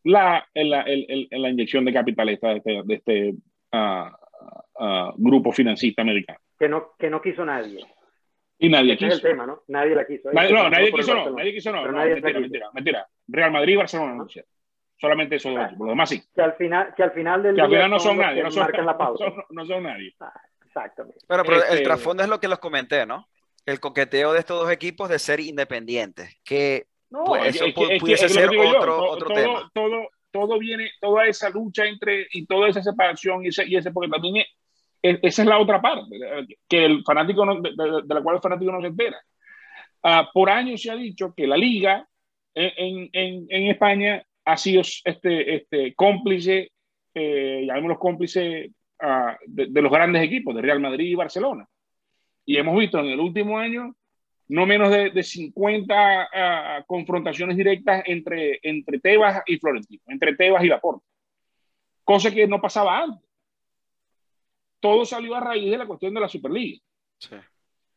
La, 0.03 0.45
el- 0.53 0.73
el- 0.73 1.05
el- 1.09 1.27
el- 1.31 1.41
la 1.41 1.49
inyección 1.49 1.85
de 1.85 1.93
capital 1.93 2.29
esta 2.29 2.49
de 2.49 2.57
este, 2.57 3.11
de 3.13 3.35
ah, 3.71 5.13
grupo 5.17 5.51
financista 5.51 6.01
americano. 6.01 6.39
Que 6.59 6.67
no, 6.69 6.93
que 6.99 7.09
no 7.09 7.21
quiso 7.21 7.45
nadie. 7.45 7.85
Y 8.57 8.67
nadie 8.69 8.93
Ese 8.95 9.07
es 9.07 9.13
el 9.13 9.17
quiso. 9.19 9.27
tema, 9.29 9.45
¿no? 9.45 9.63
Nadie 9.69 9.95
la 9.95 10.05
quiso. 10.05 10.29
Nadie, 10.33 10.51
no, 10.53 10.69
nadie 10.69 10.87
el 10.87 10.93
quiso, 10.93 11.13
no, 11.15 11.29
nadie 11.31 11.53
quiso, 11.53 11.71
no, 11.71 11.79
Pero 11.81 11.91
no, 11.93 11.97
nadie 11.99 12.11
mentira, 12.15 12.29
quiso. 12.31 12.41
mentira, 12.41 12.69
mentira. 12.73 13.07
Real 13.27 13.51
Madrid 13.51 13.73
y 13.73 13.77
Barcelona 13.77 14.15
no 14.15 14.25
quisieron. 14.27 14.51
Solamente 14.99 15.35
esos 15.37 15.53
dos 15.55 15.63
equipos. 15.65 15.79
Los 15.79 15.89
demás 15.93 16.09
sí. 16.09 16.21
Que 16.35 16.41
al 16.41 16.53
final, 16.55 16.93
que 16.95 17.03
al 17.03 17.11
final 17.11 17.41
del 17.43 17.55
Que 17.55 17.61
al 17.61 17.69
día 17.69 17.77
final 17.79 17.91
no 17.91 17.99
son 17.99 18.17
los 18.17 18.25
nadie. 18.25 18.37
que 18.39 18.43
No 18.43 18.51
son, 18.51 18.63
marcan 18.63 18.85
la 18.85 18.97
pauta. 18.97 19.25
no 19.29 19.31
son- 19.35 19.45
no 19.49 19.65
son 19.65 19.83
nadie. 19.83 20.13
Ah, 20.19 20.33
Exactamente. 20.65 21.19
Pero 21.27 21.41
el 21.43 21.61
Este- 21.61 21.83
trasfondo 21.83 22.21
es 22.23 22.29
lo 22.29 22.39
que 22.39 22.47
les 22.49 22.59
comenté, 22.59 23.05
¿no? 23.05 23.27
El 23.65 23.79
coqueteo 23.79 24.33
de 24.33 24.39
estos 24.39 24.59
dos 24.59 24.71
equipos 24.71 25.07
de 25.09 25.19
ser 25.19 25.39
independientes, 25.39 26.37
que 26.43 26.87
No, 27.11 27.23
Pues, 27.23 27.43
Es 27.47 27.55
eso 27.55 27.65
que- 27.65 27.69
es 27.71 27.75
que- 27.89 27.97
pudiese 27.99 28.25
es 28.27 28.33
que 28.33 28.39
lo 28.39 28.41
ser 28.41 28.49
que 28.51 28.55
digo 28.57 28.71
yo, 28.71 28.77
otro- 28.79 28.95
to- 28.97 29.09
otro 29.09 29.27
todo, 29.29 29.35
tema. 29.35 29.71
Todo, 29.73 30.09
todo 30.31 30.59
viene, 30.59 30.91
toda 31.01 31.25
esa 31.25 31.49
lucha 31.49 31.85
entre 31.87 32.27
y 32.33 32.45
toda 32.45 32.67
esa 32.69 32.83
separación 32.83 33.43
y 33.43 33.47
ese, 33.47 33.65
y 33.65 33.77
ese 33.77 33.89
porque 33.91 34.11
también 34.11 34.45
esa 35.01 35.41
es 35.41 35.47
la 35.47 35.59
otra 35.59 35.81
parte, 35.81 36.17
que 36.67 36.85
el 36.85 37.03
fanático 37.03 37.45
de, 37.61 38.03
la 38.07 38.21
cual 38.21 38.35
el 38.37 38.41
fanático 38.41 38.71
no 38.71 38.81
se 38.81 38.87
entera. 38.87 39.17
Ah, 40.03 40.29
por 40.33 40.49
años 40.49 40.81
se 40.81 40.91
ha 40.91 40.95
dicho 40.95 41.33
que 41.35 41.47
la 41.47 41.57
liga 41.57 42.07
en, 42.53 43.09
en, 43.13 43.45
en- 43.49 43.67
España 43.69 44.23
ha 44.45 44.57
sido 44.57 44.81
este, 44.81 45.55
este 45.55 45.93
cómplice, 45.95 46.71
eh, 47.13 47.63
llamémoslo 47.65 47.99
cómplice 47.99 48.71
ah, 48.99 49.37
de, 49.45 49.67
de 49.67 49.81
los 49.81 49.91
grandes 49.91 50.23
equipos, 50.23 50.55
de 50.55 50.61
Real 50.61 50.79
Madrid 50.79 51.07
y 51.07 51.15
Barcelona. 51.15 51.65
Y 52.45 52.57
hemos 52.57 52.77
visto 52.77 52.99
en 52.99 53.07
el 53.07 53.19
último 53.19 53.57
año 53.59 53.93
no 54.49 54.65
menos 54.65 54.89
de, 54.89 55.11
de 55.11 55.23
50 55.23 56.29
ah, 56.33 56.83
confrontaciones 56.87 57.55
directas 57.55 58.03
entre, 58.05 58.59
entre 58.63 58.99
Tebas 58.99 59.43
y 59.45 59.57
Florentino, 59.57 60.01
entre 60.07 60.35
Tebas 60.35 60.63
y 60.63 60.67
Laporte. 60.67 61.05
Cosa 62.03 62.31
que 62.31 62.47
no 62.47 62.59
pasaba 62.59 63.03
antes. 63.03 63.28
Todo 64.79 65.05
salió 65.05 65.35
a 65.35 65.39
raíz 65.39 65.69
de 65.69 65.77
la 65.77 65.85
cuestión 65.87 66.13
de 66.13 66.19
la 66.21 66.29
Superliga. 66.29 66.79
sí. 67.17 67.35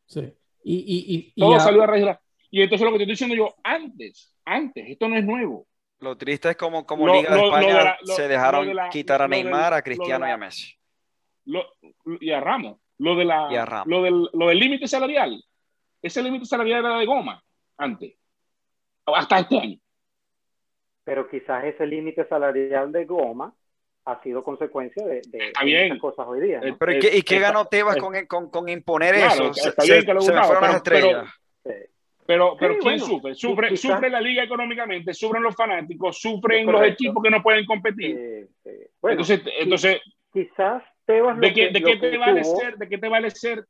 Sí. 0.06 0.32
Y, 0.64 0.76
y, 0.76 1.14
y, 1.16 1.32
y 1.34 1.40
Todo 1.40 1.58
salió 1.58 1.82
a 1.82 1.86
raíz 1.86 2.02
de 2.02 2.06
la... 2.06 2.20
Y 2.50 2.60
entonces 2.62 2.84
lo 2.84 2.92
que 2.92 2.98
te 2.98 3.02
estoy 3.10 3.12
diciendo 3.26 3.34
yo, 3.34 3.54
antes, 3.64 4.32
antes, 4.44 4.84
esto 4.88 5.08
no 5.08 5.16
es 5.16 5.24
nuevo. 5.24 5.66
Lo 6.00 6.16
triste 6.16 6.50
es 6.50 6.56
como, 6.56 6.84
como 6.86 7.06
Lo- 7.06 7.14
Liga 7.14 7.30
de 7.30 7.36
lo- 7.36 7.42
lo 7.42 7.46
España 7.56 7.78
de 7.78 7.84
la- 7.84 7.98
lo- 8.02 8.14
se 8.14 8.28
dejaron 8.28 8.62
lo 8.62 8.68
de 8.68 8.74
la- 8.74 8.88
quitar 8.90 9.22
a 9.22 9.28
Neymar, 9.28 9.72
a 9.74 9.82
Cristiano 9.82 10.26
y 10.26 10.30
a 10.30 10.36
Messi. 10.36 10.72
Lo, 11.46 11.64
y 12.20 12.30
a 12.30 12.40
Ramos. 12.40 12.78
Lo, 12.98 13.16
de 13.16 13.24
la, 13.24 13.48
Y 13.50 13.56
a 13.56 13.64
Ramos. 13.64 13.86
lo 13.88 14.02
del 14.02 14.28
lo 14.34 14.48
del 14.48 14.58
límite 14.58 14.86
salarial. 14.86 15.42
Ese 16.02 16.22
límite 16.22 16.44
salarial 16.44 16.80
era 16.84 16.98
de 16.98 17.06
goma 17.06 17.42
antes. 17.78 18.14
Hasta 19.06 19.38
este 19.40 19.58
año. 19.58 19.78
pero 21.04 21.28
quizás 21.28 21.64
ese 21.64 21.86
límite 21.86 22.24
salarial 22.28 22.92
de 22.92 23.04
goma 23.06 23.52
ha 24.04 24.20
sido 24.22 24.42
consecuencia 24.42 25.04
de, 25.06 25.22
de, 25.28 25.46
Está 25.48 25.60
de 25.60 25.66
bien. 25.66 25.88
muchas 25.88 26.00
cosas 26.00 26.26
hoy 26.28 26.40
día. 26.40 26.60
¿no? 26.60 26.76
Pero 26.78 26.92
¿y 26.92 26.98
qué, 26.98 27.16
y 27.16 27.22
qué 27.22 27.36
está- 27.36 27.48
ganó 27.48 27.66
Tebas 27.66 27.96
con, 27.96 28.14
con, 28.26 28.50
con 28.50 28.68
imponer 28.68 29.14
Claro, 29.14 29.32
eso? 29.50 29.54
Se, 29.54 29.68
está 29.68 29.82
se- 29.82 29.92
bien 29.92 30.00
que 30.04 30.06
se 30.06 30.12
me 30.14 30.18
gustaba, 30.20 30.44
fueron 30.44 30.62
las 30.64 30.82
pero- 30.82 30.96
pero- 30.96 31.06
estrellas. 31.22 31.34
Sí. 31.64 31.88
Pero, 32.24 32.56
pero 32.58 32.74
Sí, 32.74 32.78
¿quién 32.80 32.98
bueno, 32.98 33.06
sufre? 33.06 33.34
Sufre, 33.34 33.68
quizás- 33.70 33.80
sufre 33.92 34.10
la 34.10 34.20
liga 34.20 34.42
económicamente, 34.44 35.12
sufren 35.12 35.42
los 35.42 35.54
fanáticos, 35.56 36.18
sufren 36.20 36.66
los 36.70 36.82
equipos 36.86 37.22
que 37.22 37.30
no 37.30 37.42
pueden 37.42 37.64
competir. 37.66 38.16
Eh, 38.16 38.46
eh, 38.64 38.90
bueno, 39.00 39.20
entonces, 39.20 39.42
entonces 39.58 40.00
quizás 40.32 40.82
Tebas 41.04 41.36
lo 41.36 41.40
¿de 41.42 41.52
qué, 41.52 41.66
que- 41.66 41.72
de 41.72 41.80
lo 41.80 41.86
qué 41.86 41.92
que 42.00 42.10
te 42.10 42.16
vale 42.18 42.42
tuvo- 42.42 42.60
ser, 42.60 42.76
de 42.76 42.88
qué 42.88 42.98
te 42.98 43.08
vale 43.08 43.30
ser 43.30 43.64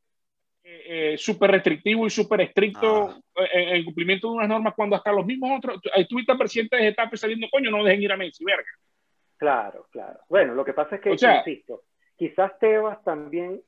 eh, 0.65 1.13
eh, 1.15 1.19
súper 1.19 1.51
restrictivo 1.51 2.07
y 2.07 2.11
súper 2.11 2.43
estricto 2.43 3.09
Ah. 3.37 3.45
en 3.53 3.69
el 3.71 3.85
cumplimiento 3.85 4.29
de 4.29 4.35
unas 4.37 4.49
normas 4.49 4.75
cuando 4.77 4.95
hasta 4.97 5.11
los 5.13 5.27
mismos 5.27 5.51
otros, 5.59 5.81
ahí 5.95 6.03
estuviste 6.03 6.37
presidente 6.37 6.77
de 6.77 6.83
Getafe 6.85 7.17
saliendo, 7.17 7.49
coño, 7.51 7.71
no 7.71 7.83
dejen 7.83 8.03
ir 8.03 8.13
a 8.13 8.17
Messi, 8.17 8.45
verga. 8.45 8.63
Claro, 9.43 9.87
claro. 9.91 10.21
Bueno, 10.29 10.55
lo 10.55 10.65
que 10.65 10.73
pasa 10.73 10.95
es 10.95 11.01
que, 11.03 11.11
O 11.11 11.19
sea- 11.19 11.39
insisto, 11.39 11.83
quizás 12.17 12.57
Tebas 12.61 13.03
también 13.03 13.61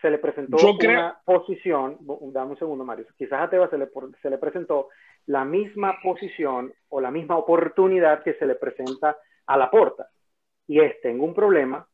se 0.00 0.08
le 0.08 0.16
presentó 0.16 0.56
Yo 0.56 0.78
creo- 0.78 0.92
una 0.92 1.18
posición, 1.22 1.98
dame 2.32 2.52
un 2.52 2.58
segundo, 2.58 2.82
Mario, 2.82 3.04
quizás 3.14 3.42
a 3.42 3.50
Tebas 3.50 3.68
se 3.68 3.76
le, 3.76 3.90
se 4.22 4.30
le 4.30 4.38
presentó 4.38 4.88
la 5.26 5.44
misma 5.44 5.98
posición 6.02 6.72
o 6.88 6.98
la 7.02 7.10
misma 7.10 7.36
oportunidad 7.36 8.22
que 8.22 8.32
se 8.34 8.46
le 8.46 8.54
presenta 8.54 9.18
a 9.46 9.58
la 9.58 9.70
porta. 9.70 10.08
Y 10.66 10.80
es, 10.80 10.98
tengo 11.02 11.26
un 11.26 11.34
problema 11.34 11.86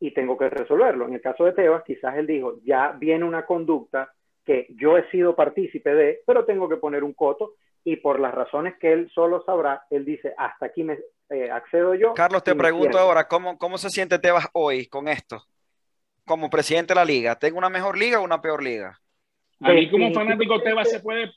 y 0.00 0.14
tengo 0.14 0.38
que 0.38 0.48
resolverlo. 0.48 1.06
En 1.08 1.12
el 1.12 1.20
caso 1.20 1.44
de 1.44 1.52
Tebas, 1.52 1.84
quizás 1.84 2.16
él 2.16 2.26
dijo, 2.26 2.54
ya 2.64 2.92
viene 2.92 3.26
una 3.26 3.44
conducta 3.44 4.10
que 4.46 4.66
yo 4.70 4.96
he 4.96 5.06
sido 5.10 5.36
partícipe 5.36 5.94
de, 5.94 6.20
pero 6.26 6.46
tengo 6.46 6.70
que 6.70 6.78
poner 6.78 7.04
un 7.04 7.12
coto 7.12 7.52
y 7.84 7.96
por 7.96 8.20
las 8.20 8.34
razones 8.34 8.74
que 8.78 8.92
él 8.92 9.10
solo 9.14 9.42
sabrá, 9.44 9.82
él 9.90 10.04
dice, 10.04 10.34
hasta 10.36 10.66
aquí 10.66 10.82
me 10.82 10.98
eh, 11.30 11.50
accedo 11.50 11.94
yo. 11.94 12.14
Carlos, 12.14 12.42
te 12.42 12.54
pregunto 12.54 12.92
cierro". 12.92 13.06
ahora, 13.06 13.28
¿cómo, 13.28 13.58
¿cómo 13.58 13.78
se 13.78 13.90
siente 13.90 14.18
Tebas 14.18 14.48
hoy 14.52 14.86
con 14.86 15.08
esto? 15.08 15.42
Como 16.24 16.50
presidente 16.50 16.92
de 16.92 16.96
la 16.96 17.04
liga, 17.04 17.38
¿tengo 17.38 17.58
una 17.58 17.70
mejor 17.70 17.96
liga 17.96 18.20
o 18.20 18.24
una 18.24 18.40
peor 18.40 18.62
liga? 18.62 19.00
A 19.60 19.72
mí 19.72 19.90
como 19.90 20.12
fanático 20.12 20.60
Tebas 20.62 20.90
se 20.90 21.00
puede 21.00 21.32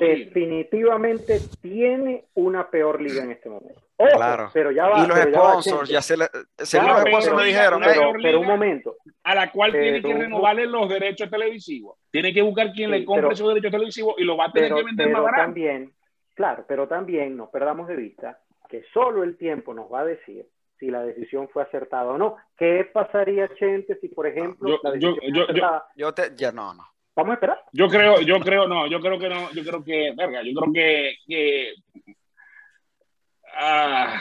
definitivamente 0.00 1.40
tiene 1.60 2.24
una 2.34 2.68
peor 2.70 3.00
liga 3.00 3.22
en 3.22 3.32
este 3.32 3.48
momento. 3.48 3.87
Ojo, 4.00 4.16
Claro. 4.16 4.50
pero 4.52 4.70
ya 4.70 4.86
va. 4.88 5.04
y 5.04 5.08
los 5.08 5.18
pero 5.18 5.30
ya 5.32 5.38
va, 5.40 5.50
sponsors, 5.50 5.78
Chente. 5.80 5.92
ya 5.92 6.02
se 6.02 6.16
le, 6.16 6.26
según 6.58 6.86
Claro, 6.86 7.00
los 7.00 7.08
sponsors 7.08 7.24
pero 7.26 7.36
me 7.36 7.44
dijeron, 7.44 7.74
una 7.78 7.86
"Hey, 7.86 7.92
pero, 7.96 8.10
peor 8.12 8.22
pero 8.22 8.40
un 8.40 8.46
momento. 8.46 8.96
a 9.24 9.34
la 9.34 9.50
cual 9.50 9.72
tiene 9.72 10.00
que 10.02 10.14
renovarle 10.14 10.66
los 10.66 10.88
derechos 10.88 11.28
televisivos. 11.28 11.98
Tiene 12.10 12.32
que 12.32 12.40
buscar 12.42 12.72
quien 12.72 12.90
Sí, 12.92 12.98
le 12.98 13.04
compre 13.04 13.22
pero- 13.22 13.32
esos 13.34 13.48
derechos 13.48 13.70
televisivos 13.72 14.14
y 14.18 14.24
lo 14.24 14.36
va 14.36 14.46
a 14.46 14.52
tener 14.52 14.68
Pero, 14.70 14.76
que 14.76 14.84
vender 14.84 15.06
más 15.08 15.14
pero 15.14 15.24
barato. 15.24 15.42
también, 15.42 15.92
claro, 16.34 16.64
pero 16.68 16.86
también 16.86 17.36
no 17.36 17.50
perdamos 17.50 17.88
de 17.88 17.96
vista 17.96 18.38
que 18.68 18.84
solo 18.94 19.24
el 19.24 19.36
tiempo 19.36 19.74
nos 19.74 19.92
va 19.92 20.00
a 20.00 20.04
decir 20.04 20.46
si 20.78 20.90
la 20.92 21.02
decisión 21.02 21.48
fue 21.48 21.64
acertada 21.64 22.04
o 22.12 22.18
no. 22.18 22.36
¿Qué 22.56 22.88
pasaría, 22.92 23.48
Chente, 23.56 23.98
si, 24.00 24.06
por 24.08 24.28
ejemplo, 24.28 24.68
Yo- 24.68 24.80
la 24.84 24.90
decisión 24.92 25.14
yo- 25.16 25.32
fue 25.34 25.42
acertada? 25.44 25.84
yo 25.96 26.14
te, 26.14 26.22
ya 26.36 26.52
no, 26.52 26.72
no. 26.74 26.84
Vamos 27.16 27.32
a 27.32 27.34
esperar. 27.34 27.60
Yo 27.72 27.88
creo, 27.88 28.20
yo 28.20 28.38
creo, 28.38 28.68
no, 28.68 28.86
yo 28.86 29.00
creo 29.00 29.18
que 29.18 29.28
no, 29.28 29.50
yo 29.50 29.64
creo 29.64 29.82
que, 29.82 30.12
verga, 30.16 30.40
yo 30.44 30.52
creo 30.60 30.72
que, 30.72 31.14
que 31.26 31.74
ah, 33.58 34.20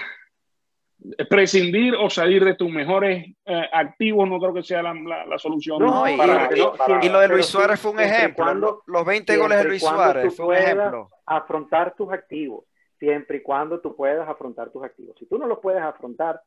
prescindir 1.30 1.96
o 1.96 2.10
salir 2.10 2.44
de 2.44 2.56
tus 2.56 2.70
mejores 2.70 3.26
eh, 3.46 3.70
activos 3.72 4.28
no 4.28 4.40
creo 4.40 4.54
que 4.54 4.64
sea 4.64 4.82
la, 4.82 4.94
la- 4.94 5.26
la 5.26 5.38
solución. 5.38 5.80
No, 5.80 5.92
No, 6.06 6.10
y, 6.10 6.18
para- 6.18 6.50
y- 6.56 6.60
no, 6.60 6.74
para- 6.74 7.06
y 7.06 7.10
lo 7.10 7.20
de 7.20 7.28
Luis 7.30 7.46
Suárez 7.46 7.80
fue 7.80 7.92
un 7.92 8.00
ejemplo. 8.00 8.44
cuando- 8.44 8.84
Los 8.88 9.06
20 9.06 9.38
goles 9.38 9.58
de 9.60 9.64
Luis 9.66 9.82
Suárez 9.84 10.36
fue 10.36 10.46
un 10.48 10.54
ejemplo. 10.56 11.10
afrontar 11.26 11.94
tus 11.96 12.12
activos, 12.12 12.66
siempre 13.00 13.38
y 13.38 13.42
cuando 13.42 13.80
tú 13.80 13.96
puedas 13.96 14.28
afrontar 14.28 14.72
tus 14.72 14.84
activos. 14.84 15.16
Si 15.20 15.28
tú 15.28 15.38
no 15.38 15.46
los 15.46 15.60
puedes 15.60 15.82
afrontar, 15.82 16.42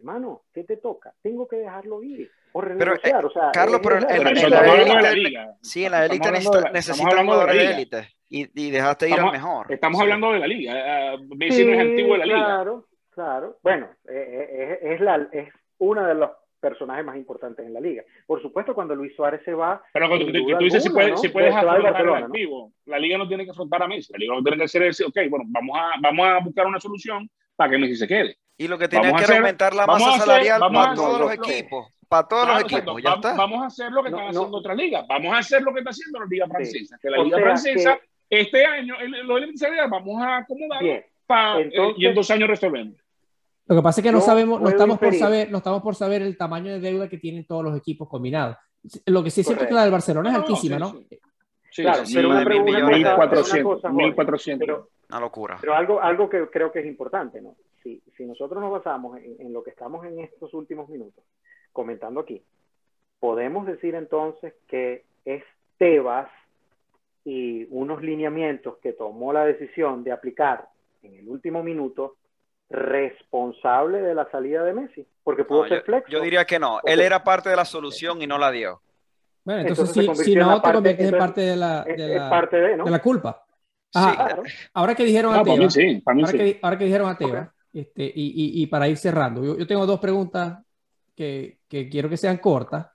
hermano, 0.00 0.42
¿qué 0.52 0.64
te 0.64 0.76
toca? 0.76 1.12
Tengo 1.22 1.46
que 1.46 1.56
dejarlo 1.56 2.02
ir 2.02 2.30
o 2.52 2.60
renegociar. 2.60 3.24
o 3.24 3.30
sea, 3.30 3.48
eh, 3.48 3.50
Carlos, 3.52 3.80
es- 3.80 3.86
pero 3.86 3.96
en- 4.00 4.06
Pero 4.06 4.30
estamos 4.30 4.50
la 4.50 4.58
hablando 4.58 4.94
de 4.96 5.02
la 5.02 5.10
élite-. 5.12 5.46
Sí, 5.62 5.84
en 5.84 5.92
la 5.92 6.06
élite 6.06 6.14
Estamos 6.16 6.26
hablando 6.26 6.50
necesita, 6.50 6.58
de 6.58 6.64
la- 6.64 6.70
necesita 6.72 6.92
estamos 6.92 7.12
hablando 7.12 7.32
de 7.32 7.38
la 7.38 7.42
jugadores 7.52 7.68
de 7.76 7.82
élite 7.82 8.16
y, 8.28 8.66
y 8.66 8.70
dejaste 8.70 9.06
ir 9.06 9.12
Estamos- 9.12 9.32
al 9.34 9.40
mejor. 9.40 9.72
Estamos 9.72 9.98
Sí. 9.98 10.02
hablando 10.02 10.32
de 10.32 10.38
la 10.38 10.46
liga. 10.46 11.14
eh, 11.14 11.18
Messi 11.36 11.64
no 11.64 11.72
es 11.72 11.78
Sí, 11.78 11.88
antiguo 11.88 12.12
de 12.14 12.18
la 12.18 12.26
liga. 12.26 12.38
Claro, 12.44 12.86
claro. 13.10 13.58
Bueno, 13.62 13.86
eh, 14.08 14.48
eh, 14.50 14.78
es, 14.82 14.92
es 14.94 15.00
la, 15.00 15.28
es 15.32 15.48
uno 15.78 16.04
de 16.06 16.14
los 16.14 16.30
personajes 16.60 17.04
más 17.04 17.16
importantes 17.16 17.64
en 17.64 17.72
la 17.72 17.80
liga. 17.80 18.02
Por 18.26 18.42
supuesto, 18.42 18.74
cuando 18.74 18.94
Luis 18.94 19.14
Suárez 19.16 19.40
se 19.46 19.54
va, 19.54 19.82
Pero 19.94 20.08
cuando 20.08 20.26
tú, 20.26 20.32
dices 20.58 20.82
si 20.82 20.90
puedes, 20.90 21.12
¿no? 21.12 21.16
si 21.16 21.28
puedes 21.30 21.54
afrontar 21.54 21.76
el 21.78 21.82
Barcelona, 21.84 22.20
¿no? 22.20 22.26
activo, 22.26 22.72
la 22.84 22.98
liga 22.98 23.16
no 23.16 23.26
tiene 23.26 23.44
que 23.46 23.50
afrontar 23.52 23.82
a 23.82 23.88
Messi. 23.88 24.12
La 24.12 24.18
liga 24.18 24.34
no 24.34 24.42
tiene 24.42 24.58
que 24.58 24.64
hacer 24.64 24.82
es 24.82 24.98
decir, 24.98 25.06
ok, 25.06 25.30
bueno, 25.30 25.46
vamos 25.48 25.78
a, 25.78 25.92
vamos 26.02 26.26
a 26.26 26.38
buscar 26.44 26.66
una 26.66 26.78
solución 26.78 27.30
para 27.56 27.70
que 27.70 27.78
Messi 27.78 27.96
se 27.96 28.06
quede. 28.06 28.36
Y 28.60 28.68
lo 28.68 28.76
que 28.76 28.88
a 29.14 29.18
que 29.18 29.24
hacer- 29.24 29.36
aumentar 29.38 29.72
la 29.74 29.86
masa 29.86 30.08
hacer- 30.10 30.20
salarial 30.20 30.60
para 30.60 30.82
hacer 30.82 30.94
todos 30.96 31.20
los 31.20 31.32
equipos. 31.32 31.88
Para 32.08 32.28
todos 32.28 32.44
Claro, 32.44 32.60
los 32.60 32.72
equipos, 32.72 32.98
exacto. 32.98 32.98
ya 32.98 33.10
Va- 33.10 33.16
está. 33.16 33.34
Vamos 33.34 33.62
a 33.62 33.66
hacer 33.66 33.92
lo 33.92 34.02
que 34.02 34.10
No, 34.10 34.16
están 34.18 34.34
no. 34.34 34.38
haciendo 34.40 34.58
otras 34.58 34.76
ligas. 34.76 35.06
Vamos 35.08 35.32
a 35.32 35.38
hacer 35.38 35.62
lo 35.62 35.72
que 35.72 35.78
está 35.78 35.90
haciendo 35.90 36.18
la 36.20 36.26
liga 36.26 36.46
francesa. 36.46 36.98
Que 37.00 37.08
la 37.10 37.20
O 37.20 37.24
liga 37.24 37.36
sea 37.38 37.44
francesa, 37.46 37.98
este 38.28 38.66
año, 38.66 38.94
los 39.24 39.40
límites 39.40 39.60
salariales, 39.60 39.90
vamos 39.90 40.22
a 40.22 40.44
para, 41.26 41.60
Entonces- 41.60 41.94
y 41.96 42.06
en 42.06 42.14
dos 42.14 42.30
años 42.30 42.48
resolvemos. 42.50 42.94
Lo 43.66 43.76
que 43.76 43.82
pasa 43.82 44.00
es 44.00 44.04
que 44.04 44.12
no 44.12 44.20
sabemos, 44.20 44.60
no 44.60 44.68
estamos 44.68 44.98
por 44.98 45.14
saber, 45.14 45.50
no 45.50 45.58
estamos 45.58 45.82
por 45.82 45.94
saber 45.94 46.20
el 46.20 46.36
tamaño 46.36 46.70
de 46.72 46.80
deuda 46.80 47.08
que 47.08 47.16
tienen 47.16 47.46
todos 47.46 47.64
los 47.64 47.74
equipos 47.78 48.08
combinados. 48.10 48.56
Lo 49.06 49.22
que 49.22 49.30
sí 49.30 49.40
es 49.40 49.46
cierto 49.46 49.64
es 49.64 49.68
que 49.68 49.74
la 49.74 49.82
del 49.84 49.92
Barcelona 49.92 50.28
es 50.28 50.32
No, 50.34 50.40
no, 50.40 50.46
altísima, 50.46 50.76
sí, 50.76 50.82
¿no? 50.82 51.00
Sí. 51.70 51.82
Claro, 51.82 52.04
sí, 52.06 52.14
pero 52.14 52.28
una 52.28 52.38
pregunta- 52.44 52.70
una 52.78 53.62
cosa. 53.62 53.88
Pero, 54.66 54.88
locura. 55.20 55.58
Pero 55.60 55.74
algo, 55.74 56.00
algo 56.00 56.28
que 56.28 56.48
creo 56.48 56.70
que 56.70 56.80
es 56.80 56.86
importante, 56.86 57.40
¿no? 57.40 57.56
Si, 57.82 58.02
si 58.16 58.24
nosotros 58.26 58.60
nos 58.60 58.70
basamos 58.72 59.18
en, 59.18 59.36
en 59.40 59.52
lo 59.52 59.62
que 59.62 59.70
estamos 59.70 60.04
en 60.06 60.20
estos 60.20 60.52
últimos 60.54 60.88
minutos 60.88 61.24
comentando 61.72 62.20
aquí, 62.20 62.42
podemos 63.18 63.66
decir 63.66 63.94
entonces 63.94 64.54
que 64.68 65.04
es 65.24 65.42
Tebas 65.78 66.30
y 67.24 67.66
unos 67.70 68.02
lineamientos 68.02 68.76
que 68.78 68.92
tomó 68.92 69.32
la 69.32 69.44
decisión 69.46 70.04
de 70.04 70.12
aplicar 70.12 70.68
en 71.02 71.14
el 71.14 71.28
último 71.28 71.62
minuto 71.62 72.16
responsable 72.68 74.00
de 74.02 74.14
la 74.14 74.30
salida 74.30 74.62
de 74.64 74.72
Messi, 74.72 75.06
porque 75.24 75.44
pudo 75.44 75.62
No, 75.62 75.68
ser 75.68 75.78
yo, 75.80 75.84
flexo. 75.84 76.10
yo 76.12 76.20
diría 76.20 76.44
que 76.44 76.58
no. 76.58 76.80
Él 76.84 77.00
era 77.00 77.22
parte 77.24 77.48
de 77.50 77.56
la 77.56 77.64
solución 77.64 78.22
y 78.22 78.26
no 78.26 78.38
la 78.38 78.50
dio. 78.50 78.80
Bueno, 79.50 79.62
entonces, 79.62 79.96
Entonces 79.96 80.24
si, 80.24 80.30
si 80.32 80.36
no, 80.36 80.62
te 80.62 80.72
conviertes 80.72 81.06
en 81.12 81.18
parte 81.18 81.40
de 81.40 81.56
la, 81.56 81.82
es, 81.88 81.96
de 81.96 82.14
es 82.14 82.20
la, 82.20 82.30
parte 82.30 82.56
de, 82.56 82.76
¿no? 82.76 82.84
de 82.84 82.90
la 82.90 83.02
culpa. 83.02 83.44
Sí, 83.92 83.98
Ajá, 83.98 84.14
Claro. 84.26 84.42
ahora 84.74 84.94
que 84.94 85.04
dijeron 85.04 85.34
a 85.34 85.38
No, 85.38 85.44
mí 85.44 85.50
Tebas, 85.56 85.74
sí, 85.74 86.00
para 86.04 86.14
mí 86.14 86.22
ahora, 86.22 86.32
sí. 86.32 86.38
que, 86.38 86.60
ahora 86.62 86.78
que 86.78 86.84
dijeron 86.84 87.10
a 87.10 87.18
Tebas, 87.18 87.48
este, 87.72 88.04
y, 88.04 88.10
y- 88.60 88.62
y 88.62 88.66
para 88.68 88.88
ir 88.88 88.96
cerrando, 88.96 89.42
yo, 89.44 89.58
yo 89.58 89.66
tengo 89.66 89.86
dos 89.86 89.98
preguntas 89.98 90.58
que, 91.16 91.58
que 91.68 91.88
quiero 91.88 92.08
que 92.08 92.16
sean 92.16 92.36
cortas, 92.38 92.86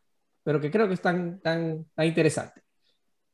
pero 0.43 0.61
que 0.61 0.71
creo 0.71 0.87
que 0.87 0.93
están 0.93 1.39
tan, 1.41 1.85
tan 1.93 2.05
interesantes. 2.05 2.63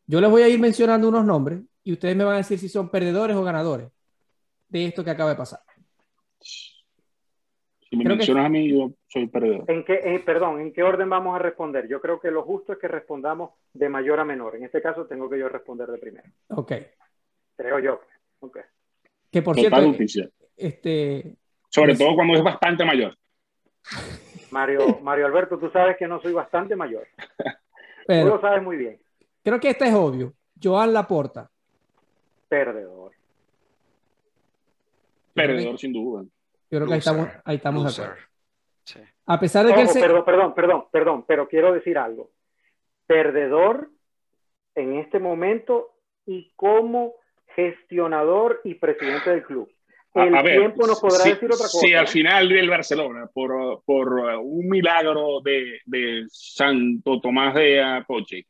Yo 0.08 0.20
les 0.20 0.30
voy 0.30 0.42
a 0.42 0.50
ir 0.50 0.60
mencionando 0.60 1.08
unos 1.10 1.24
nombres 1.26 1.62
y 1.84 1.94
ustedes 1.94 2.16
me 2.16 2.24
van 2.24 2.36
a 2.36 2.38
decir 2.38 2.60
si 2.60 2.70
son 2.70 2.90
perdedores 2.90 3.38
o 3.38 3.44
ganadores 3.44 3.90
de 4.70 4.86
esto 4.88 5.04
que 5.04 5.12
acaba 5.12 5.32
de 5.32 5.36
pasar. 5.38 5.62
Me 7.98 8.04
creo 8.04 8.16
que- 8.16 8.20
mencionas 8.20 8.46
a 8.46 8.50
mí, 8.50 8.70
yo 8.70 8.92
soy 9.08 9.28
perdedor. 9.28 9.66
¿En 9.70 9.84
qué, 9.84 9.94
eh, 10.04 10.20
perdón, 10.20 10.62
¿en 10.62 10.72
qué 10.74 10.84
orden 10.84 11.10
vamos 11.10 11.36
a 11.36 11.40
responder? 11.40 11.88
Yo 11.88 12.00
creo 12.02 12.20
que 12.20 12.32
lo 12.32 12.44
justo 12.44 12.74
es 12.74 12.80
que 12.80 12.88
respondamos 12.88 13.52
de 13.74 13.90
mayor 13.90 14.20
a 14.20 14.26
menor. 14.26 14.56
En 14.56 14.64
este 14.64 14.82
caso 14.82 15.06
tengo 15.06 15.30
que 15.30 15.38
yo 15.40 15.50
responder 15.50 15.90
de 15.90 15.98
primero. 15.98 16.30
Ok. 16.50 16.72
Creo 17.58 17.80
yo. 17.80 18.02
Ok. 18.40 18.58
Que 19.32 19.42
por 19.42 19.56
Total 19.56 19.70
cierto, 19.72 19.88
justicia. 19.90 20.30
este, 20.58 21.36
Sobre 21.70 21.96
todo 21.96 22.16
cuando 22.16 22.34
es 22.36 22.44
bastante 22.44 22.84
mayor. 22.86 23.18
Mario, 24.52 24.80
Mario 25.02 25.26
Alberto, 25.26 25.58
tú 25.58 25.70
sabes 25.70 25.96
que 25.98 26.08
no 26.08 26.22
soy 26.22 26.34
bastante 26.34 26.76
mayor. 26.76 27.08
Tú 28.02 28.06
pero 28.08 28.30
lo 28.30 28.42
sabes 28.42 28.64
muy 28.64 28.78
bien. 28.78 29.00
creo 29.44 29.60
que 29.60 29.70
esta 29.70 29.86
es 29.88 29.94
obvio. 29.94 30.34
Joan 30.62 30.92
Laporta. 30.92 31.50
Perdedor. 32.50 33.12
Perdedor, 35.34 35.78
sin 35.80 35.94
duda. 35.94 36.26
Yo 36.72 36.78
creo 36.80 36.88
que 36.88 36.94
ahí 36.94 37.00
estamos, 37.00 37.28
ahí 37.46 37.56
estamos 37.58 37.84
de 37.98 38.04
acuerdo. 38.04 38.22
Sí. 38.86 39.00
A 39.28 39.40
pesar 39.40 39.66
de 39.68 39.74
que 39.74 39.82
él 39.82 39.86
Ojo, 39.86 39.94
se... 39.94 40.00
perdón, 40.00 40.24
perdón, 40.26 40.54
perdón, 40.56 40.86
perdón, 40.92 41.26
pero 41.28 41.48
quiero 41.48 41.72
decir 41.74 41.98
algo. 41.98 42.32
Perdedor 43.06 43.90
en 44.76 44.98
este 44.98 45.20
momento 45.20 45.90
y 46.26 46.52
como 46.56 47.14
gestionador 47.56 48.62
y 48.64 48.76
presidente 48.76 49.30
del 49.30 49.44
club. 49.44 49.70
A- 50.14 50.24
El 50.26 50.36
a 50.36 50.42
ver, 50.42 50.58
tiempo 50.60 50.88
nos 50.88 51.00
podrá 51.00 51.18
si- 51.24 51.30
decir 51.32 51.46
otra 51.52 51.58
cosa. 51.66 51.80
Si 51.80 51.94
al 51.94 52.08
final 52.08 52.50
del 52.50 52.70
Barcelona, 52.70 53.30
por, 53.34 53.82
por 53.86 54.14
uh, 54.14 54.40
un 54.42 54.68
milagro 54.70 55.42
de, 55.44 55.80
de 55.86 56.24
Santo 56.30 57.20
Tomás 57.22 57.54
de 57.56 57.82
Apoche, 57.82 58.46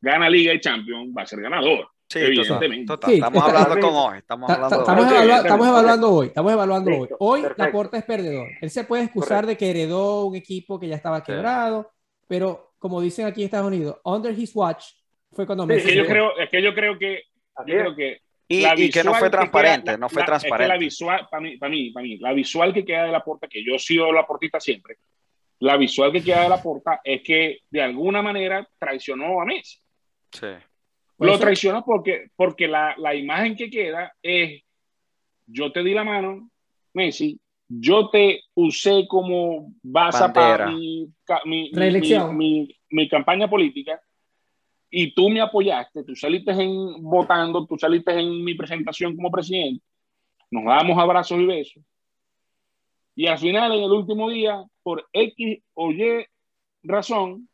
gana 0.00 0.28
Liga 0.28 0.52
y 0.52 0.60
Champions, 0.60 1.12
va 1.16 1.22
a 1.22 1.26
ser 1.26 1.40
ganador. 1.40 1.88
Sí, 2.20 2.24
Evidentemente. 2.26 2.86
total, 2.86 2.96
total. 2.96 3.10
Sí, 3.10 3.14
estamos 3.16 3.42
hablando 3.44 3.80
con 3.80 3.94
hoy. 3.94 4.18
Estamos 4.18 4.46
Ta- 4.46 4.54
hablando 4.54 4.78
Estamos, 4.80 5.12
hoy. 5.12 5.30
Estamos 5.30 5.68
evaluando 5.68 6.12
hoy, 6.12 6.26
estamos 6.28 6.52
evaluando 6.52 6.90
Listo, 6.90 7.16
hoy. 7.18 7.18
Hoy 7.18 7.40
perfecto. 7.42 7.62
Laporta 7.64 7.98
es 7.98 8.04
perdedor. 8.04 8.48
Él 8.60 8.70
se 8.70 8.84
puede 8.84 9.02
excusar 9.04 9.46
de 9.46 9.56
que 9.56 9.70
heredó 9.70 10.24
un 10.26 10.36
equipo 10.36 10.78
que 10.78 10.88
ya 10.88 10.96
estaba 10.96 11.18
Sí. 11.18 11.24
quebrado, 11.26 11.90
pero 12.28 12.72
como 12.78 13.00
dicen 13.00 13.26
aquí 13.26 13.40
en 13.42 13.46
Estados 13.46 13.66
Unidos, 13.66 13.96
under 14.04 14.38
his 14.38 14.54
watch 14.54 14.84
fue 15.32 15.46
cuando 15.46 15.66
Sí, 15.66 15.72
Es 15.74 15.84
que 15.84 15.96
yo 15.96 16.06
creo, 16.06 16.38
es 16.38 16.50
que 16.50 16.62
yo 16.62 16.74
creo 16.74 16.98
que, 16.98 17.22
yo 17.66 17.74
creo 17.74 17.96
que 17.96 18.18
Y, 18.46 18.60
la 18.62 18.78
y 18.78 18.90
que 18.90 19.02
no 19.02 19.14
fue 19.14 19.30
transparente, 19.30 19.86
queda- 19.86 19.96
no 19.96 20.08
fue 20.08 20.20
la- 20.22 20.26
transparente. 20.26 20.64
Es 20.64 20.68
que 20.68 20.74
la 20.74 20.78
visual, 20.78 21.28
para 21.30 21.40
mí, 21.42 21.56
para 21.56 21.70
mí, 21.70 21.90
para 21.90 22.04
mí, 22.04 22.16
la 22.18 22.32
visual 22.32 22.72
que 22.74 22.84
queda 22.84 23.04
de 23.06 23.12
la 23.12 23.24
porta, 23.24 23.48
que 23.48 23.64
yo 23.64 23.74
he 23.74 23.78
sido 23.78 24.12
la 24.12 24.26
portita 24.26 24.60
siempre, 24.60 24.98
la 25.60 25.76
visual 25.76 26.12
que 26.12 26.22
queda 26.22 26.42
de 26.42 26.48
la 26.50 26.62
porta 26.62 27.00
es 27.02 27.22
que 27.22 27.58
de 27.70 27.82
alguna 27.82 28.20
manera 28.22 28.68
traicionó 28.78 29.40
a 29.40 29.44
Messi. 29.46 29.78
Sí. 30.30 30.46
Lo 31.26 31.38
traiciona 31.38 31.82
porque, 31.82 32.30
porque 32.36 32.68
la, 32.68 32.94
la 32.98 33.14
imagen 33.14 33.56
que 33.56 33.70
queda 33.70 34.12
es, 34.22 34.62
yo 35.46 35.70
te 35.72 35.82
di 35.82 35.92
la 35.94 36.04
mano, 36.04 36.50
Messi, 36.92 37.38
yo 37.68 38.08
te 38.10 38.42
usé 38.54 39.06
como 39.08 39.72
base 39.82 40.18
para 40.32 40.68
mi, 40.68 41.08
ca- 41.24 41.42
mi, 41.44 41.70
mi- 41.70 41.78
Reelección. 41.78 42.36
mi- 42.36 42.60
mi- 42.66 42.76
mi 42.90 43.08
campaña 43.08 43.48
política 43.48 44.00
y 44.90 45.12
tú 45.12 45.28
me 45.28 45.40
apoyaste, 45.40 46.04
tú 46.04 46.14
saliste 46.14 46.52
en, 46.52 47.02
votando, 47.02 47.66
tú 47.66 47.76
saliste 47.76 48.12
en 48.18 48.44
mi 48.44 48.54
presentación 48.54 49.16
como 49.16 49.30
presidente, 49.30 49.84
nos 50.50 50.64
damos 50.64 50.96
abrazos 50.98 51.38
y 51.40 51.46
besos. 51.46 51.82
Y 53.16 53.26
al 53.26 53.38
final, 53.38 53.72
en 53.72 53.84
el 53.84 53.90
último 53.92 54.28
día, 54.30 54.62
por 54.82 55.08
X 55.12 55.62
o 55.74 55.90
Y 55.90 56.26
razón, 56.82 57.48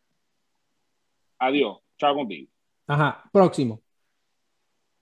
adiós, 1.38 1.78
chao 1.98 2.14
contigo. 2.14 2.49
Ajá, 2.90 3.22
próximo. 3.32 3.80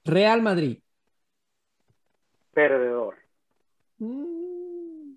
Real 0.05 0.43
Madrid. 0.43 0.79
Perdedor. 2.53 3.15
Mm, 3.99 5.15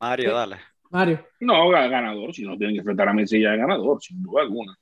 Mario, 0.00 0.32
dale. 0.34 0.60
Mario. 0.90 1.26
No, 1.40 1.68
ga- 1.70 1.88
ganador, 1.88 2.32
si 2.32 2.44
no 2.44 2.56
tienen 2.56 2.74
que 2.76 2.80
enfrentar 2.80 3.08
a 3.08 3.12
Messi 3.12 3.40
ya 3.42 3.56
ganador, 3.56 4.00
sin 4.00 4.22
duda 4.22 4.42
alguna. 4.42 4.76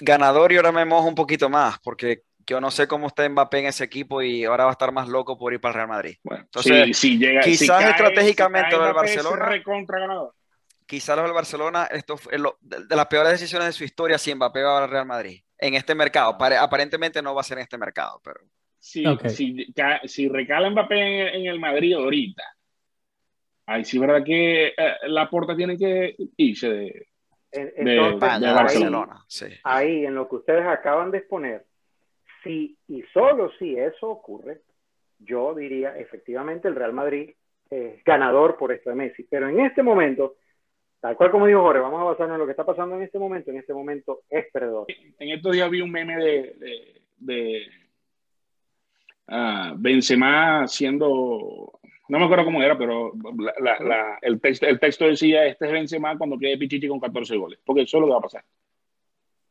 Ganador 0.00 0.52
y 0.52 0.56
ahora 0.56 0.70
me 0.70 0.84
mojo 0.84 1.08
un 1.08 1.14
poquito 1.16 1.48
más, 1.48 1.78
porque 1.80 2.22
yo 2.46 2.60
no 2.60 2.70
sé 2.70 2.86
cómo 2.86 3.08
está 3.08 3.28
Mbappé 3.28 3.58
en 3.60 3.66
ese 3.66 3.82
equipo 3.84 4.22
y 4.22 4.44
ahora 4.44 4.64
va 4.64 4.70
a 4.70 4.72
estar 4.72 4.92
más 4.92 5.08
loco 5.08 5.36
por 5.36 5.52
ir 5.52 5.60
para 5.60 5.70
el 5.72 5.76
Real 5.76 5.88
Madrid. 5.88 6.16
Bueno, 6.22 6.44
Entonces, 6.44 7.02
llega, 7.18 7.42
si 7.42 7.50
quizás 7.50 7.82
cae- 7.82 7.90
estratégicamente 7.90 8.70
si 8.70 8.76
cae 8.76 8.78
lo 8.78 8.84
del 8.84 8.92
Mbappé, 8.94 9.08
es 9.10 9.16
Barcelona- 9.16 9.46
recontra 9.46 9.98
ganador. 9.98 10.34
Quizás 10.88 11.16
los 11.16 11.26
del 11.26 11.34
Barcelona, 11.34 11.84
esto 11.84 12.16
fue 12.16 12.38
lo- 12.38 12.56
de, 12.62 12.86
de 12.86 12.96
las 12.96 13.06
peores 13.06 13.32
decisiones 13.32 13.66
de 13.68 13.72
su 13.74 13.84
historia 13.84 14.16
si 14.18 14.34
Mbappé 14.34 14.62
va 14.62 14.82
al 14.82 14.90
Real 14.90 15.04
Madrid. 15.06 15.40
En 15.58 15.74
este 15.74 15.94
mercado. 15.94 16.38
Pare- 16.38 16.56
aparentemente 16.56 17.20
no 17.20 17.34
va 17.34 17.42
a 17.42 17.44
ser 17.44 17.58
en 17.58 17.64
este 17.64 17.76
mercado, 17.78 18.20
pero 18.24 18.40
Si, 18.78 19.06
Ok. 19.06 19.26
si, 19.28 19.66
si 20.06 20.28
recala 20.28 20.70
Mbappé 20.70 20.94
en, 20.98 21.26
el- 21.26 21.34
en 21.42 21.46
el 21.46 21.60
Madrid 21.60 21.92
ahorita, 21.94 22.42
ahí 23.66 23.84
sí, 23.84 23.98
verdad 23.98 24.24
que 24.24 24.68
eh, 24.68 24.74
la 25.08 25.28
puerta 25.28 25.54
tiene 25.56 25.76
que 25.76 26.16
irse 26.36 26.68
de. 26.70 27.06
En- 27.52 27.84
De- 27.84 28.08
España, 28.10 28.38
de 28.38 28.46
ahí- 28.46 28.54
Barcelona. 28.54 29.24
Sí. 29.26 29.46
ahí 29.64 30.06
en 30.06 30.14
lo 30.14 30.28
que 30.28 30.36
ustedes 30.36 30.66
acaban 30.66 31.10
de 31.10 31.18
exponer, 31.18 31.66
si 32.44 32.78
y 32.88 33.02
solo 33.12 33.50
si 33.58 33.76
eso 33.76 34.08
ocurre, 34.08 34.62
yo 35.18 35.54
diría 35.54 35.96
efectivamente 35.98 36.68
el 36.68 36.76
Real 36.76 36.92
Madrid 36.92 37.30
es 37.70 38.02
ganador 38.04 38.56
por 38.56 38.72
esto 38.72 38.90
de 38.90 38.96
Messi. 38.96 39.24
Pero 39.24 39.48
en 39.48 39.60
este 39.60 39.82
momento, 39.82 40.36
tal 41.00 41.16
cual 41.16 41.30
como 41.30 41.46
dijo 41.46 41.60
Jorge, 41.62 41.80
vamos 41.80 42.00
a 42.00 42.04
basarnos 42.04 42.34
en 42.34 42.40
lo 42.40 42.46
que 42.46 42.52
está 42.52 42.64
pasando 42.66 42.96
en 42.96 43.02
este 43.02 43.18
momento. 43.18 43.50
En 43.50 43.58
este 43.58 43.72
momento 43.74 44.20
es 44.28 44.46
perdedor. 44.52 44.86
En 45.18 45.30
estos 45.30 45.52
días 45.52 45.70
vi 45.70 45.80
un 45.80 45.90
meme 45.90 46.16
de, 46.16 46.54
de, 46.58 47.02
de, 47.18 47.66
ah, 49.28 49.74
Benzema 49.76 50.66
siendo. 50.66 51.78
No 52.08 52.18
me 52.18 52.24
acuerdo 52.24 52.46
cómo 52.46 52.62
era, 52.62 52.76
pero 52.78 53.12
la- 53.38 53.54
la- 53.60 53.84
la- 53.86 54.18
el, 54.22 54.40
texto, 54.40 54.66
el 54.66 54.80
texto 54.80 55.04
decía: 55.06 55.44
Este 55.46 55.66
es 55.66 55.72
Benzema 55.72 56.16
cuando 56.16 56.38
quede 56.38 56.56
Pichichi 56.58 56.88
con 56.88 57.00
14 57.00 57.36
goles. 57.36 57.58
Porque 57.64 57.82
eso 57.82 57.98
es 57.98 58.00
lo 58.00 58.06
que 58.06 58.12
va 58.12 58.18
a 58.18 58.22
pasar. 58.22 58.44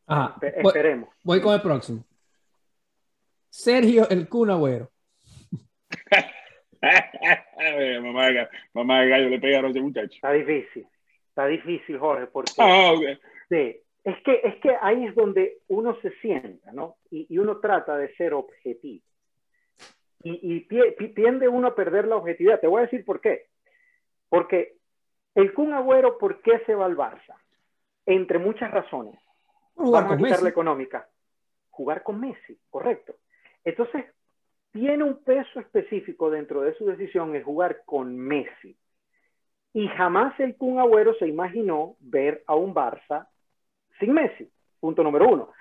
Ajá. 0.08 0.36
Voy, 0.42 0.52
Esperemos. 0.74 1.10
voy 1.24 1.42
con 1.42 1.54
el 1.54 1.62
próximo. 1.62 2.04
Sergio 3.50 4.10
el 4.10 4.28
Kun 4.28 4.50
Agüero. 4.50 4.90
mamá, 8.02 8.28
de 8.28 8.34
gallo, 8.34 8.50
mamá 8.74 9.02
de 9.02 9.10
gallo 9.10 9.30
le 9.30 9.40
pegaron 9.40 9.68
a 9.68 9.72
ese 9.72 9.82
muchacho. 9.82 10.14
Está 10.16 10.32
difícil. 10.34 10.86
Está 11.38 11.46
difícil, 11.46 12.00
Jorge, 12.00 12.26
porque 12.26 12.52
Ah. 12.58 12.96
Sí, 13.48 13.80
es 14.04 14.24
que, 14.24 14.42
es 14.44 14.56
que 14.56 14.76
ahí 14.82 15.06
es 15.06 15.14
donde 15.14 15.60
uno 15.68 15.96
se 16.02 16.10
sienta, 16.20 16.72
¿no? 16.72 16.96
Y, 17.12 17.28
y 17.30 17.38
uno 17.38 17.60
trata 17.60 17.96
de 17.96 18.12
ser 18.16 18.34
objetivo. 18.34 19.06
Y, 20.24 20.62
tiende 21.14 21.48
uno 21.48 21.68
a 21.68 21.76
perder 21.76 22.08
la 22.08 22.16
objetividad. 22.16 22.60
Te 22.60 22.66
voy 22.66 22.80
a 22.80 22.86
decir 22.86 23.06
por 23.06 23.22
qué. 23.22 23.46
Porque 24.30 24.78
el 25.36 25.54
Kun 25.54 25.74
Agüero, 25.74 26.18
¿por 26.18 26.42
qué 26.42 26.58
se 26.66 26.74
va 26.74 26.86
al 26.88 26.98
Barça? 26.98 27.36
Entre 28.08 28.40
muchas 28.40 28.72
razones. 28.72 29.20
Jugar 29.76 30.06
Vamos 30.06 30.18
con 30.18 30.24
Messi. 30.24 30.48
económica. 30.48 31.08
Jugar 31.70 32.02
con 32.02 32.20
Messi, 32.20 32.60
correcto. 32.72 33.14
Entonces, 33.64 34.06
tiene 34.72 35.04
un 35.04 35.24
peso 35.24 35.60
específico 35.60 36.32
dentro 36.32 36.62
de 36.62 36.74
su 36.74 36.88
decisión 36.88 37.36
es 37.36 37.44
jugar 37.44 37.84
con 37.86 38.18
Messi. 38.18 38.76
Y 39.78 39.88
jamás 39.90 40.34
el 40.40 40.58
Kun 40.58 40.80
Agüero 40.80 41.14
se 41.20 41.28
imaginó 41.28 41.98
ver 42.00 42.44
a 42.48 42.56
un 42.56 42.74
Barça 42.74 43.28
sin 44.00 44.12
Messi. 44.12 44.52
Punto 44.80 45.04
número 45.04 45.30
uno. 45.30 45.52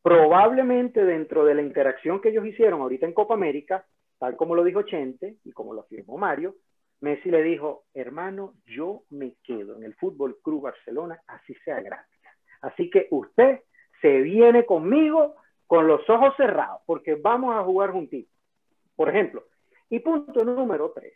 Probablemente 0.00 1.04
dentro 1.04 1.44
de 1.44 1.54
la 1.54 1.60
interacción 1.60 2.18
que 2.22 2.30
ellos 2.30 2.46
hicieron 2.46 2.80
ahorita 2.80 3.04
en 3.04 3.12
Copa 3.12 3.34
América, 3.34 3.84
tal 4.18 4.36
como 4.38 4.54
lo 4.54 4.64
dijo 4.64 4.84
Chente 4.84 5.36
y 5.44 5.52
como 5.52 5.74
lo 5.74 5.82
afirmó 5.82 6.16
Mario, 6.16 6.54
Messi 7.02 7.30
le 7.30 7.42
dijo, 7.42 7.84
hermano, 7.92 8.54
yo 8.64 9.02
me 9.10 9.34
quedo 9.44 9.76
en 9.76 9.82
el 9.82 9.94
Fútbol 9.96 10.38
Club 10.42 10.62
Barcelona, 10.62 11.20
así 11.26 11.52
sea 11.62 11.82
gratis. 11.82 12.20
Así 12.62 12.88
que 12.88 13.06
usted 13.10 13.60
se 14.00 14.22
viene 14.22 14.64
conmigo 14.64 15.34
con 15.66 15.86
los 15.86 16.08
ojos 16.08 16.32
cerrados, 16.38 16.80
porque 16.86 17.16
vamos 17.16 17.54
a 17.54 17.64
jugar 17.64 17.90
juntitos. 17.90 18.34
Por 18.96 19.10
ejemplo, 19.10 19.44
y 19.90 19.98
punto 19.98 20.42
número 20.42 20.90
tres. 20.92 21.12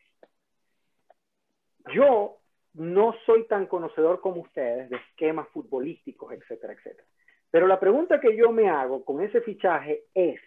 Yo 1.94 2.41
no 2.74 3.14
soy 3.26 3.46
tan 3.46 3.66
conocedor 3.66 4.20
como 4.20 4.42
ustedes 4.42 4.88
de 4.90 4.96
esquemas 4.96 5.48
futbolísticos, 5.48 6.32
etcétera, 6.32 6.72
etcétera. 6.72 7.06
Pero 7.50 7.66
la 7.66 7.78
pregunta 7.78 8.20
que 8.20 8.34
yo 8.36 8.50
me 8.50 8.68
hago 8.68 9.04
con 9.04 9.22
ese 9.22 9.42
fichaje 9.42 10.04
es, 10.14 10.40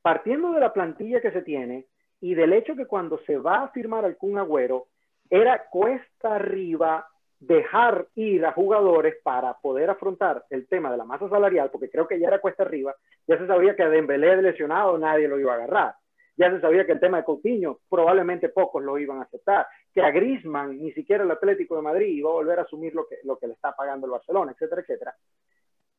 partiendo 0.00 0.52
de 0.52 0.60
la 0.60 0.72
plantilla 0.72 1.20
que 1.20 1.32
se 1.32 1.42
tiene 1.42 1.86
y 2.20 2.34
del 2.34 2.52
hecho 2.54 2.76
que 2.76 2.86
cuando 2.86 3.18
se 3.26 3.36
va 3.36 3.64
a 3.64 3.68
firmar 3.68 4.04
al 4.04 4.16
Kun 4.16 4.38
Agüero, 4.38 4.86
era 5.28 5.66
cuesta 5.68 6.36
arriba 6.36 7.06
dejar 7.38 8.06
ir 8.14 8.46
a 8.46 8.52
jugadores 8.52 9.16
para 9.22 9.54
poder 9.54 9.90
afrontar 9.90 10.44
el 10.48 10.66
tema 10.68 10.90
de 10.90 10.96
la 10.96 11.04
masa 11.04 11.28
salarial, 11.28 11.70
porque 11.70 11.90
creo 11.90 12.08
que 12.08 12.18
ya 12.18 12.28
era 12.28 12.40
cuesta 12.40 12.62
arriba, 12.62 12.94
ya 13.26 13.36
se 13.36 13.46
sabía 13.46 13.76
que 13.76 13.82
a 13.82 13.90
Dembélé 13.90 14.40
lesionado 14.40 14.96
nadie 14.96 15.28
lo 15.28 15.38
iba 15.38 15.52
a 15.52 15.56
agarrar, 15.56 15.94
ya 16.36 16.50
se 16.50 16.60
sabía 16.60 16.84
que 16.86 16.92
el 16.92 17.00
tema 17.00 17.18
de 17.18 17.24
Coutinho 17.24 17.80
probablemente 17.88 18.48
pocos 18.50 18.82
lo 18.82 18.98
iban 18.98 19.18
a 19.18 19.22
aceptar, 19.22 19.66
que 19.92 20.02
a 20.02 20.10
Griezmann 20.10 20.78
ni 20.78 20.92
siquiera 20.92 21.24
el 21.24 21.30
Atlético 21.30 21.76
de 21.76 21.82
Madrid 21.82 22.08
iba 22.08 22.30
a 22.30 22.34
volver 22.34 22.58
a 22.58 22.62
asumir 22.62 22.94
lo 22.94 23.06
que, 23.08 23.16
lo 23.24 23.38
que 23.38 23.46
le 23.46 23.54
está 23.54 23.74
pagando 23.74 24.06
el 24.06 24.12
Barcelona, 24.12 24.52
etcétera, 24.52 24.82
etcétera. 24.82 25.14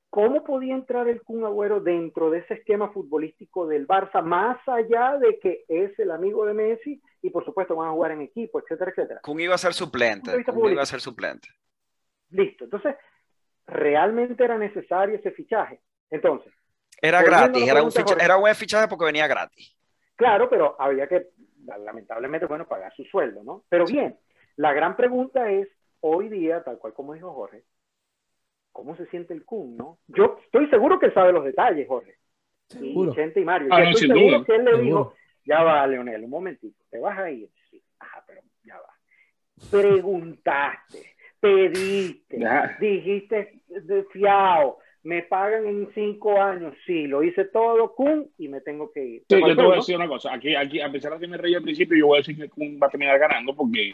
¿Cómo 0.10 0.44
podía 0.44 0.74
entrar 0.74 1.08
el 1.10 1.22
Kun 1.22 1.44
Agüero 1.44 1.82
dentro 1.82 2.30
de 2.30 2.40
ese 2.40 2.54
esquema 2.56 2.92
futbolístico 2.92 3.68
del 3.68 3.86
Barça, 3.88 4.24
más 4.24 4.58
allá 4.68 5.18
de 5.18 5.38
que 5.40 5.66
es 5.68 5.98
el 6.00 6.12
amigo 6.12 6.46
de 6.46 6.54
Messi 6.54 7.02
y 7.22 7.30
por 7.30 7.44
supuesto 7.44 7.76
van 7.76 7.90
a 7.90 7.92
jugar 7.92 8.12
en 8.12 8.22
equipo, 8.22 8.60
etcétera, 8.60 8.92
etcétera. 8.92 9.20
Kun 9.22 9.40
iba 9.40 9.56
a 9.56 9.58
ser 9.58 9.74
suplente. 9.74 10.32
Kun 10.46 10.72
iba 10.72 10.82
a 10.82 10.86
ser 10.86 11.02
suplente. 11.02 11.50
Listo. 12.30 12.64
Entonces, 12.64 12.96
realmente 13.68 14.44
era 14.44 14.58
necesario 14.58 15.16
ese 15.18 15.32
fichaje. 15.32 15.82
Entonces, 16.10 16.54
Era 17.02 17.22
gratis, 17.22 17.62
era 17.64 17.74
un, 17.84 17.90
pregunta, 17.92 18.00
ficha- 18.00 18.14
Jorge. 18.14 18.26
era 18.26 18.36
buen 18.38 18.56
fichaje 18.56 18.88
porque 18.88 19.06
venía 19.06 19.28
gratis. 19.28 19.77
Claro, 20.18 20.50
pero 20.50 20.76
había 20.80 21.08
que, 21.08 21.28
lamentablemente, 21.66 22.46
bueno, 22.46 22.68
pagar 22.68 22.94
su 22.94 23.06
sueldo, 23.06 23.44
¿no? 23.44 23.64
Pero 23.70 23.86
bien, 23.86 24.18
la 24.58 24.74
gran 24.74 24.98
pregunta 24.98 25.50
es, 25.52 25.70
hoy 26.02 26.28
día, 26.28 26.64
tal 26.64 26.78
cual 26.80 26.94
como 26.94 27.14
dijo 27.14 27.32
Jorge, 27.34 27.64
¿cómo 28.74 28.96
se 28.98 29.06
siente 29.08 29.34
el 29.34 29.46
Kun, 29.46 29.78
no? 29.78 30.00
Yo 30.08 30.38
estoy 30.44 30.70
seguro 30.70 31.00
que 31.00 31.06
él 31.08 31.14
sabe 31.14 31.32
los 31.32 31.46
detalles, 31.46 31.88
Jorge. 31.88 32.16
Y 32.72 32.90
Seguro. 32.90 33.14
Chente 33.16 33.40
y 33.40 33.46
Mario. 33.46 33.70
Ah, 33.72 33.80
Yo 33.80 33.84
no, 33.86 33.90
estoy 33.92 34.08
sin 34.08 34.16
seguro 34.16 34.36
duda. 34.38 34.46
que 34.46 34.56
él 34.56 34.66
le 34.66 34.72
Seguro. 34.72 34.84
dijo, 34.86 35.14
ya 35.46 35.64
va, 35.64 35.88
Leonel, 35.88 36.24
un 36.26 36.30
momentito, 36.30 36.84
te 36.90 37.00
vas 37.00 37.18
a 37.18 37.32
ir. 37.32 37.50
Sí, 37.72 37.82
ajá, 38.00 38.24
pero 38.28 38.42
ya 38.64 38.76
va. 38.80 38.94
Preguntaste, 39.72 41.16
pediste, 41.40 42.40
dijiste 42.80 43.62
de 43.68 44.04
fiao, 44.12 44.80
me 45.08 45.24
pagan 45.24 45.66
en 45.66 45.90
cinco 45.94 46.42
años, 46.42 46.74
sí, 46.86 47.08
lo 47.08 47.24
hice 47.24 47.46
todo, 47.46 47.96
Kun, 47.96 48.30
y 48.38 48.50
me 48.50 48.60
tengo 48.60 48.92
que 48.92 49.06
ir. 49.06 49.20
Sí, 49.22 49.36
¿Te 49.36 49.40
yo 49.40 49.56
te 49.56 49.62
voy 49.64 49.74
a 49.74 49.76
decir 49.78 49.96
una 49.96 50.08
cosa. 50.10 50.34
Aquí, 50.34 50.54
aquí, 50.54 50.82
a 50.82 50.92
pesar 50.92 51.14
de 51.14 51.20
que 51.20 51.28
me 51.28 51.38
reí 51.38 51.56
al 51.56 51.64
principio, 51.64 51.98
yo 51.98 52.08
voy 52.08 52.18
a 52.18 52.20
decir 52.22 52.36
que 52.38 52.50
Kun 52.50 52.78
va 52.82 52.88
a 52.88 52.90
terminar 52.90 53.18
ganando 53.18 53.56
porque 53.56 53.94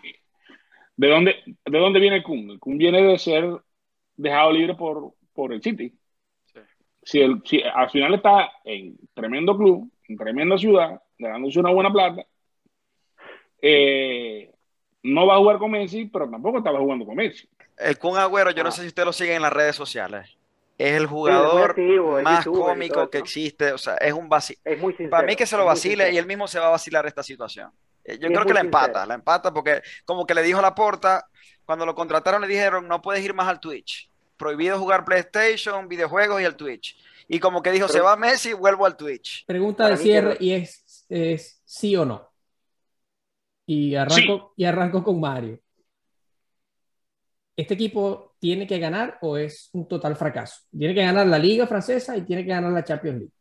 ¿de 0.97 1.07
dónde, 1.07 1.35
de 1.45 1.77
dónde 1.79 1.99
viene 1.99 2.23
Kun? 2.23 2.49
El 2.49 2.59
Kun 2.59 2.79
viene 2.79 3.03
de 3.03 3.19
ser 3.19 3.45
dejado 4.17 4.51
libre 4.51 4.73
por, 4.73 5.13
por 5.33 5.53
el 5.53 5.61
City. 5.61 5.93
Sí. 6.51 6.59
Si, 7.03 7.21
el, 7.21 7.41
si 7.45 7.61
al 7.61 7.91
final 7.91 8.15
está 8.15 8.51
en 8.63 8.97
tremendo 9.13 9.55
club, 9.55 9.91
en 10.07 10.17
tremenda 10.17 10.57
ciudad, 10.57 10.99
ganándose 11.19 11.59
una 11.59 11.69
buena 11.71 11.91
plata, 11.93 12.25
eh, 13.61 14.51
no 15.03 15.27
va 15.27 15.35
a 15.35 15.39
jugar 15.39 15.57
con 15.59 15.71
Messi, 15.71 16.05
pero 16.05 16.27
tampoco 16.29 16.57
estaba 16.57 16.79
jugando 16.79 17.05
con 17.05 17.15
Messi. 17.15 17.47
El 17.77 17.97
Kun 17.99 18.17
Agüero, 18.17 18.51
yo 18.51 18.63
no 18.63 18.69
Ah. 18.69 18.71
sé 18.71 18.81
si 18.81 18.87
usted 18.87 19.05
lo 19.05 19.13
sigue 19.13 19.35
en 19.35 19.41
las 19.43 19.53
redes 19.53 19.75
sociales. 19.75 20.37
Es 20.77 20.93
el 20.93 20.97
Sí, 20.99 21.03
es 21.05 21.09
muy 21.11 21.19
jugador 21.19 21.69
activo, 21.71 22.17
es 22.17 22.23
más 22.23 22.43
todo 22.43 22.53
cómico 22.65 23.09
que 23.09 23.19
¿no? 23.19 23.23
existe. 23.23 23.71
O 23.73 23.77
sea, 23.77 23.95
es 23.97 24.13
un 24.13 24.27
vacío. 24.27 24.57
Es 24.63 24.79
muy 24.79 24.93
sincero. 24.93 25.11
Para 25.11 25.27
mí 25.27 25.35
que 25.35 25.45
se 25.45 25.55
lo 25.55 25.65
vacile 25.65 26.11
y 26.11 26.17
él 26.17 26.25
mismo 26.25 26.47
se 26.47 26.59
va 26.59 26.67
a 26.67 26.71
vacilar 26.71 27.05
esta 27.05 27.21
situación. 27.23 27.71
Eh, 28.03 28.17
Yo 28.19 28.27
creo 28.29 28.45
que 28.45 28.53
la 28.53 28.59
empata, 28.61 28.85
sincero. 28.87 29.05
la 29.07 29.13
empata 29.13 29.53
porque 29.53 29.81
como 30.03 30.25
que 30.25 30.33
le 30.33 30.41
dijo 30.41 30.59
a 30.59 30.63
la 30.63 30.75
porta, 30.75 31.27
cuando 31.65 31.85
lo 31.85 31.93
contrataron 31.95 32.41
le 32.41 32.47
dijeron 32.47 32.87
no 32.87 33.01
puedes 33.01 33.23
ir 33.23 33.33
más 33.33 33.47
al 33.47 33.59
Twitch. 33.59 34.09
Prohibido 34.35 34.77
jugar 34.79 35.05
PlayStation, 35.05 35.87
videojuegos 35.87 36.41
y 36.41 36.45
el 36.45 36.55
Twitch. 36.55 36.97
Y 37.27 37.39
como 37.39 37.61
que 37.61 37.71
dijo, 37.71 37.85
Pero- 37.87 37.93
se 37.99 38.01
va 38.01 38.15
Messi, 38.17 38.51
vuelvo 38.53 38.85
al 38.85 38.97
Twitch. 38.97 39.45
Pregunta 39.45 39.83
Para 39.85 39.95
de 39.95 40.01
cierre 40.03 40.37
que- 40.37 40.43
y 40.43 40.53
es, 40.53 41.05
es 41.07 41.61
sí 41.63 41.95
o 41.95 42.03
no. 42.03 42.29
Y 43.65 43.95
arranco, 43.95 44.53
y 44.57 44.65
arranco 44.65 45.03
con 45.03 45.21
Mario. 45.21 45.59
¿Este 47.55 47.75
equipo 47.75 48.32
tiene 48.43 48.67
que 48.67 48.77
ganar 48.77 49.17
o 49.21 49.37
es 49.37 49.69
un 49.71 49.87
total 49.87 50.17
fracaso? 50.17 50.63
Tiene 50.77 50.93
que 50.93 51.01
ganar 51.01 51.25
la 51.25 51.39
Liga 51.39 51.65
Francesa 51.65 52.17
y 52.17 52.23
tiene 52.23 52.43
que 52.43 52.49
ganar 52.49 52.73
la 52.73 52.83
Champions 52.83 53.19
League. 53.19 53.31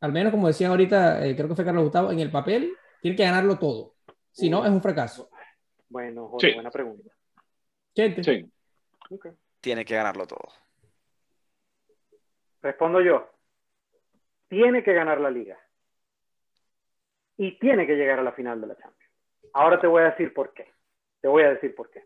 Al 0.00 0.12
menos, 0.12 0.30
como 0.30 0.46
decían 0.46 0.70
ahorita, 0.70 1.26
eh, 1.26 1.34
creo 1.34 1.48
que 1.48 1.56
fue 1.56 1.64
Carlos 1.64 1.82
Gustavo, 1.82 2.12
en 2.12 2.20
el 2.20 2.30
papel, 2.30 2.72
tiene 3.00 3.16
que 3.16 3.24
ganarlo 3.24 3.58
todo. 3.58 3.96
Si 4.30 4.48
no, 4.48 4.64
es 4.64 4.70
un 4.70 4.80
fracaso. 4.80 5.30
Bueno, 5.88 6.28
Jorge, 6.28 6.46
Sí. 6.50 6.54
buena 6.54 6.70
pregunta. 6.70 7.10
Gente, 7.92 8.22
Sí. 8.22 8.48
Tiene 9.60 9.84
que 9.84 9.96
ganarlo 9.96 10.28
todo. 10.28 10.46
Respondo 12.62 13.00
yo. 13.00 13.28
Tiene 14.48 14.84
que 14.84 14.92
ganar 14.92 15.20
la 15.20 15.30
liga. 15.30 15.58
Y 17.36 17.58
tiene 17.58 17.84
que 17.84 17.96
llegar 17.96 18.20
a 18.20 18.22
la 18.22 18.30
final 18.32 18.60
de 18.60 18.68
la 18.68 18.76
Champions. 18.76 19.12
Ahora 19.54 19.80
te 19.80 19.88
voy 19.88 20.02
a 20.02 20.10
decir 20.10 20.32
por 20.32 20.54
qué. 20.54 20.70
Te 21.20 21.26
voy 21.26 21.42
a 21.42 21.50
decir 21.50 21.74
por 21.74 21.90
qué. 21.90 22.04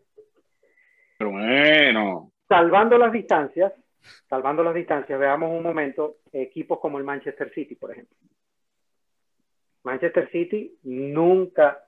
Pero 1.19 1.31
bueno. 1.31 2.31
Salvando 2.47 2.97
las 2.97 3.11
distancias, 3.11 3.73
salvando 4.29 4.63
las 4.63 4.73
distancias, 4.73 5.19
veamos 5.19 5.51
un 5.51 5.63
momento 5.63 6.17
equipos 6.31 6.79
como 6.79 6.97
el 6.97 7.03
Manchester 7.03 7.51
City, 7.53 7.75
por 7.75 7.91
ejemplo. 7.91 8.15
Manchester 9.83 10.29
City 10.31 10.77
nunca. 10.83 11.83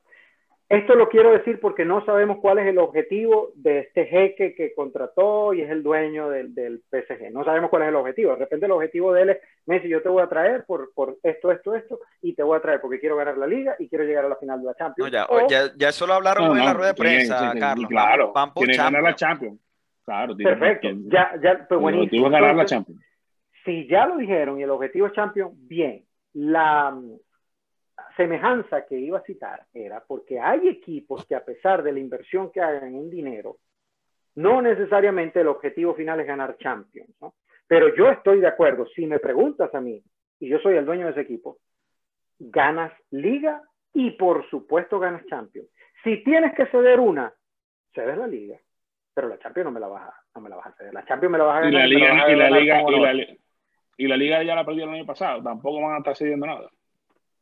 Esto 0.68 0.94
lo 0.94 1.10
quiero 1.10 1.32
decir 1.32 1.60
porque 1.60 1.84
no 1.84 2.06
sabemos 2.06 2.38
cuál 2.40 2.60
es 2.60 2.68
el 2.68 2.78
objetivo 2.78 3.52
de 3.56 3.80
este 3.80 4.06
jeque 4.06 4.54
que 4.54 4.76
contrató 4.76 5.52
y 5.56 5.62
es 5.62 5.70
el 5.72 5.82
dueño 5.82 6.30
del, 6.30 6.54
del 6.54 6.84
PSG. 6.92 7.32
No 7.32 7.44
sabemos 7.44 7.72
cuál 7.72 7.82
es 7.84 7.88
el 7.90 7.96
objetivo. 7.96 8.34
De 8.34 8.40
repente 8.40 8.68
el 8.68 8.72
objetivo 8.74 9.12
de 9.12 9.22
él 9.24 9.30
es, 9.32 9.38
Messi, 9.66 9.90
yo 9.90 10.04
te 10.04 10.10
voy 10.10 10.22
a 10.22 10.28
traer 10.30 10.66
por, 10.66 10.94
por 10.94 11.18
esto, 11.24 11.52
esto, 11.52 11.74
esto, 11.74 12.00
y 12.22 12.36
te 12.36 12.44
voy 12.44 12.56
a 12.58 12.62
traer 12.62 12.82
porque 12.82 13.00
quiero 13.00 13.16
ganar 13.16 13.36
la 13.38 13.48
liga 13.48 13.76
y 13.80 13.90
quiero 13.90 14.04
llegar 14.04 14.26
a 14.26 14.30
la 14.30 14.36
final 14.36 14.60
de 14.60 14.66
la 14.66 14.72
No, 14.74 14.78
Champions. 14.78 15.12
ya, 15.12 15.26
O- 15.26 15.48
ya, 15.50 15.72
ya 15.76 15.90
eso 15.90 16.06
lo 16.06 16.14
hablaron 16.14 16.50
No, 16.50 16.58
en 16.58 16.66
la 16.66 16.74
rueda 16.74 16.90
de 16.90 16.96
prensa, 16.96 17.52
Carlos. 17.60 17.88
Claro, 17.90 18.26
Van- 18.28 18.34
van 18.34 18.54
por 18.54 18.62
tiene 18.66 18.74
que 18.74 18.84
ganar 18.84 19.02
la 19.04 19.16
Champions. 19.16 19.60
Claro, 20.10 20.36
Perfecto. 20.36 20.90
Ya, 21.06 21.40
ya, 21.40 21.68
pues 21.70 21.80
el 21.80 22.00
objetivo 22.00 22.26
es 22.26 22.32
ganar 22.32 22.56
la 22.56 22.66
Champions. 22.66 23.00
si 23.64 23.88
ya 23.88 24.08
lo 24.08 24.18
dijeron 24.18 24.60
y 24.60 24.64
el 24.64 24.72
objetivo 24.72 25.06
es 25.06 25.14
Champions, 25.14 25.54
bien. 25.56 26.04
La 26.34 26.90
mm, 26.90 27.20
semejanza 28.18 28.88
que 28.88 28.98
iba 28.98 29.20
a 29.20 29.24
citar 29.24 29.68
era 29.72 30.04
porque 30.04 30.40
hay 30.40 30.68
equipos 30.68 31.28
que 31.28 31.36
a 31.36 31.46
pesar 31.46 31.84
de 31.84 31.92
la 31.92 32.00
inversión 32.00 32.52
que 32.52 32.60
hagan 32.60 32.96
en 32.96 33.12
dinero, 33.12 33.58
no 34.34 34.64
necesariamente 34.64 35.42
el 35.42 35.48
objetivo 35.48 35.94
final 35.94 36.20
es 36.22 36.26
ganar 36.26 36.58
Champions, 36.58 37.16
¿no? 37.22 37.36
Pero 37.68 37.96
yo 37.96 38.10
estoy 38.10 38.40
de 38.40 38.48
acuerdo, 38.48 38.88
si 38.88 39.06
me 39.06 39.20
preguntas 39.20 39.76
a 39.76 39.80
mí, 39.80 40.02
y 40.40 40.50
yo 40.50 40.58
soy 40.58 40.76
el 40.76 40.88
dueño 40.88 41.06
de 41.06 41.12
ese 41.12 41.22
equipo, 41.22 41.60
ganas 42.40 42.92
liga 43.12 43.62
y 43.94 44.10
por 44.12 44.50
supuesto 44.50 44.98
ganas 45.00 45.24
Champions. 45.28 45.70
Si 46.04 46.24
tienes 46.24 46.56
que 46.56 46.66
ceder 46.66 47.00
una, 47.00 47.32
cedes 47.94 48.18
la 48.18 48.26
liga, 48.26 48.58
pero 49.14 49.28
la 49.28 49.38
Champions 49.40 49.66
no 49.66 49.72
me 49.72 49.80
la 49.80 49.88
vas 49.88 50.04
a, 50.04 50.14
no 50.36 50.42
me 50.42 50.50
la 50.50 50.56
vas 50.58 50.68
a 50.68 50.72
ceder. 50.74 50.94
La 50.94 51.06
Champions 51.06 51.32
me 51.32 51.38
la 51.38 51.44
vas 51.46 51.64
a 51.64 51.68
Y 51.68 51.72
ganar. 51.72 51.82
la 51.82 51.88
liga, 51.88 52.32
y 52.32 52.36
la 52.36 52.50
liga, 52.50 52.78
como 52.78 52.92
y 52.92 52.94
honor. 52.96 53.08
la, 53.08 53.14
li- 53.14 53.40
y 53.98 54.08
la 54.08 54.18
liga 54.18 54.44
ya 54.44 54.56
la 54.56 54.66
perdieron 54.66 54.94
el 54.94 55.00
año 55.02 55.06
pasado. 55.08 55.44
Tampoco 55.44 55.82
van 55.82 55.96
a 55.96 55.98
estar 55.98 56.16
cediendo 56.16 56.46
nada. 56.46 56.70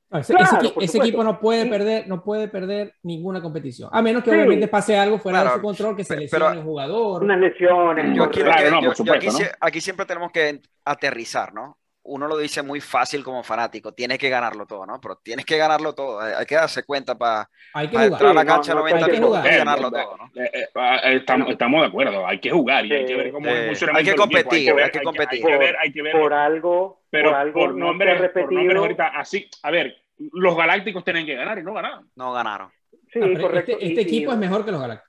No, 0.09 0.19
ese, 0.19 0.33
Claro, 0.33 0.71
equipo 0.79 1.21
no 1.23 1.37
puede 1.37 1.65
perder, 1.65 2.07
no 2.07 2.23
puede 2.23 2.47
perder 2.47 2.93
ninguna 3.03 3.41
competición. 3.41 3.89
A 3.91 4.01
menos 4.01 4.23
que 4.23 4.29
Sí. 4.31 4.37
obviamente 4.37 4.69
pase 4.69 4.97
algo 4.97 5.19
fuera 5.19 5.41
Claro, 5.41 5.55
de 5.55 5.59
su 5.59 5.65
control, 5.65 5.95
que 5.97 6.03
se 6.05 6.13
pero- 6.13 6.21
lesione 6.21 6.57
el 6.59 6.63
jugador. 6.63 7.23
unas 7.23 7.39
lesiones. 7.39 8.15
Yo 8.15 8.29
Claro, 8.31 8.63
que- 8.63 8.71
no, 8.71 8.81
yo- 8.81 8.93
por 8.93 9.05
yo 9.05 9.13
aquí, 9.13 9.27
aquí 9.59 9.81
siempre 9.81 10.05
tenemos 10.05 10.31
que 10.31 10.61
aterrizar, 10.85 11.53
¿no? 11.53 11.77
Uno 12.09 12.27
lo 12.27 12.37
dice 12.37 12.61
muy 12.63 12.79
fácil 12.79 13.21
como 13.23 13.43
fanático, 13.43 13.91
tienes 13.93 14.17
que 14.17 14.29
ganarlo 14.29 14.65
todo, 14.65 14.85
¿no? 14.85 14.99
Pero 15.01 15.17
tienes 15.17 15.45
que 15.45 15.57
ganarlo 15.57 15.93
todo, 15.93 16.19
hay 16.21 16.45
que 16.45 16.55
darse 16.55 16.83
cuenta 16.83 17.17
para 17.17 17.49
entrar 17.75 18.27
a 18.27 18.33
la 18.33 18.41
Sí, 18.41 18.47
no, 18.47 18.53
cancha 18.53 18.73
no, 18.73 18.79
90 18.79 18.97
hay 18.97 19.03
que 19.05 19.11
minutos 19.17 19.37
jugar. 19.39 19.53
y 19.53 19.57
ganarlo 19.57 19.91
todo, 19.91 20.17
¿no? 20.17 20.41
Eh, 20.41 20.49
eh, 20.53 20.67
ah, 20.75 20.99
eh, 21.03 21.15
estamos, 21.17 21.49
estamos 21.49 21.81
de 21.81 21.87
acuerdo, 21.87 22.25
hay 22.25 22.39
que 22.39 22.49
jugar 22.49 22.85
y 22.85 22.93
hay 22.93 23.05
que 23.05 23.15
ver 23.15 23.31
cómo 23.31 23.45
funcionamiento 23.49 23.97
Hay 23.97 24.05
que 24.05 24.15
competir, 24.15 24.73
ver- 24.73 24.83
hay 24.85 24.91
que 24.91 25.01
competir. 25.01 25.45
Hay 25.45 25.51
que 25.51 25.57
ver, 25.57 25.75
hay 25.81 25.91
que 25.91 26.01
ver. 26.01 26.11
Por 26.13 26.33
algo, 26.33 27.01
pero 27.09 27.29
por 27.31 27.39
algo 27.39 27.53
por 27.59 27.75
nombres, 27.75 28.13
por 28.15 28.21
repetido. 28.21 28.51
nombres 28.51 28.77
ahorita, 28.77 29.07
así, 29.07 29.49
a 29.63 29.71
ver, 29.71 29.97
los 30.31 30.55
galácticos 30.55 31.03
tienen 31.03 31.25
que 31.25 31.35
ganar 31.35 31.59
y 31.59 31.63
no 31.63 31.73
ganaron. 31.73 32.09
No 32.15 32.31
ganaron. 32.31 32.69
Sí, 33.11 33.19
No, 33.19 33.27
pero 33.27 33.41
correcto. 33.41 33.71
Este, 33.73 33.85
este 33.87 34.01
y- 34.01 34.05
equipo 34.05 34.31
es 34.31 34.37
mejor 34.37 34.63
que 34.65 34.71
los 34.71 34.81
Galácticos. 34.81 35.06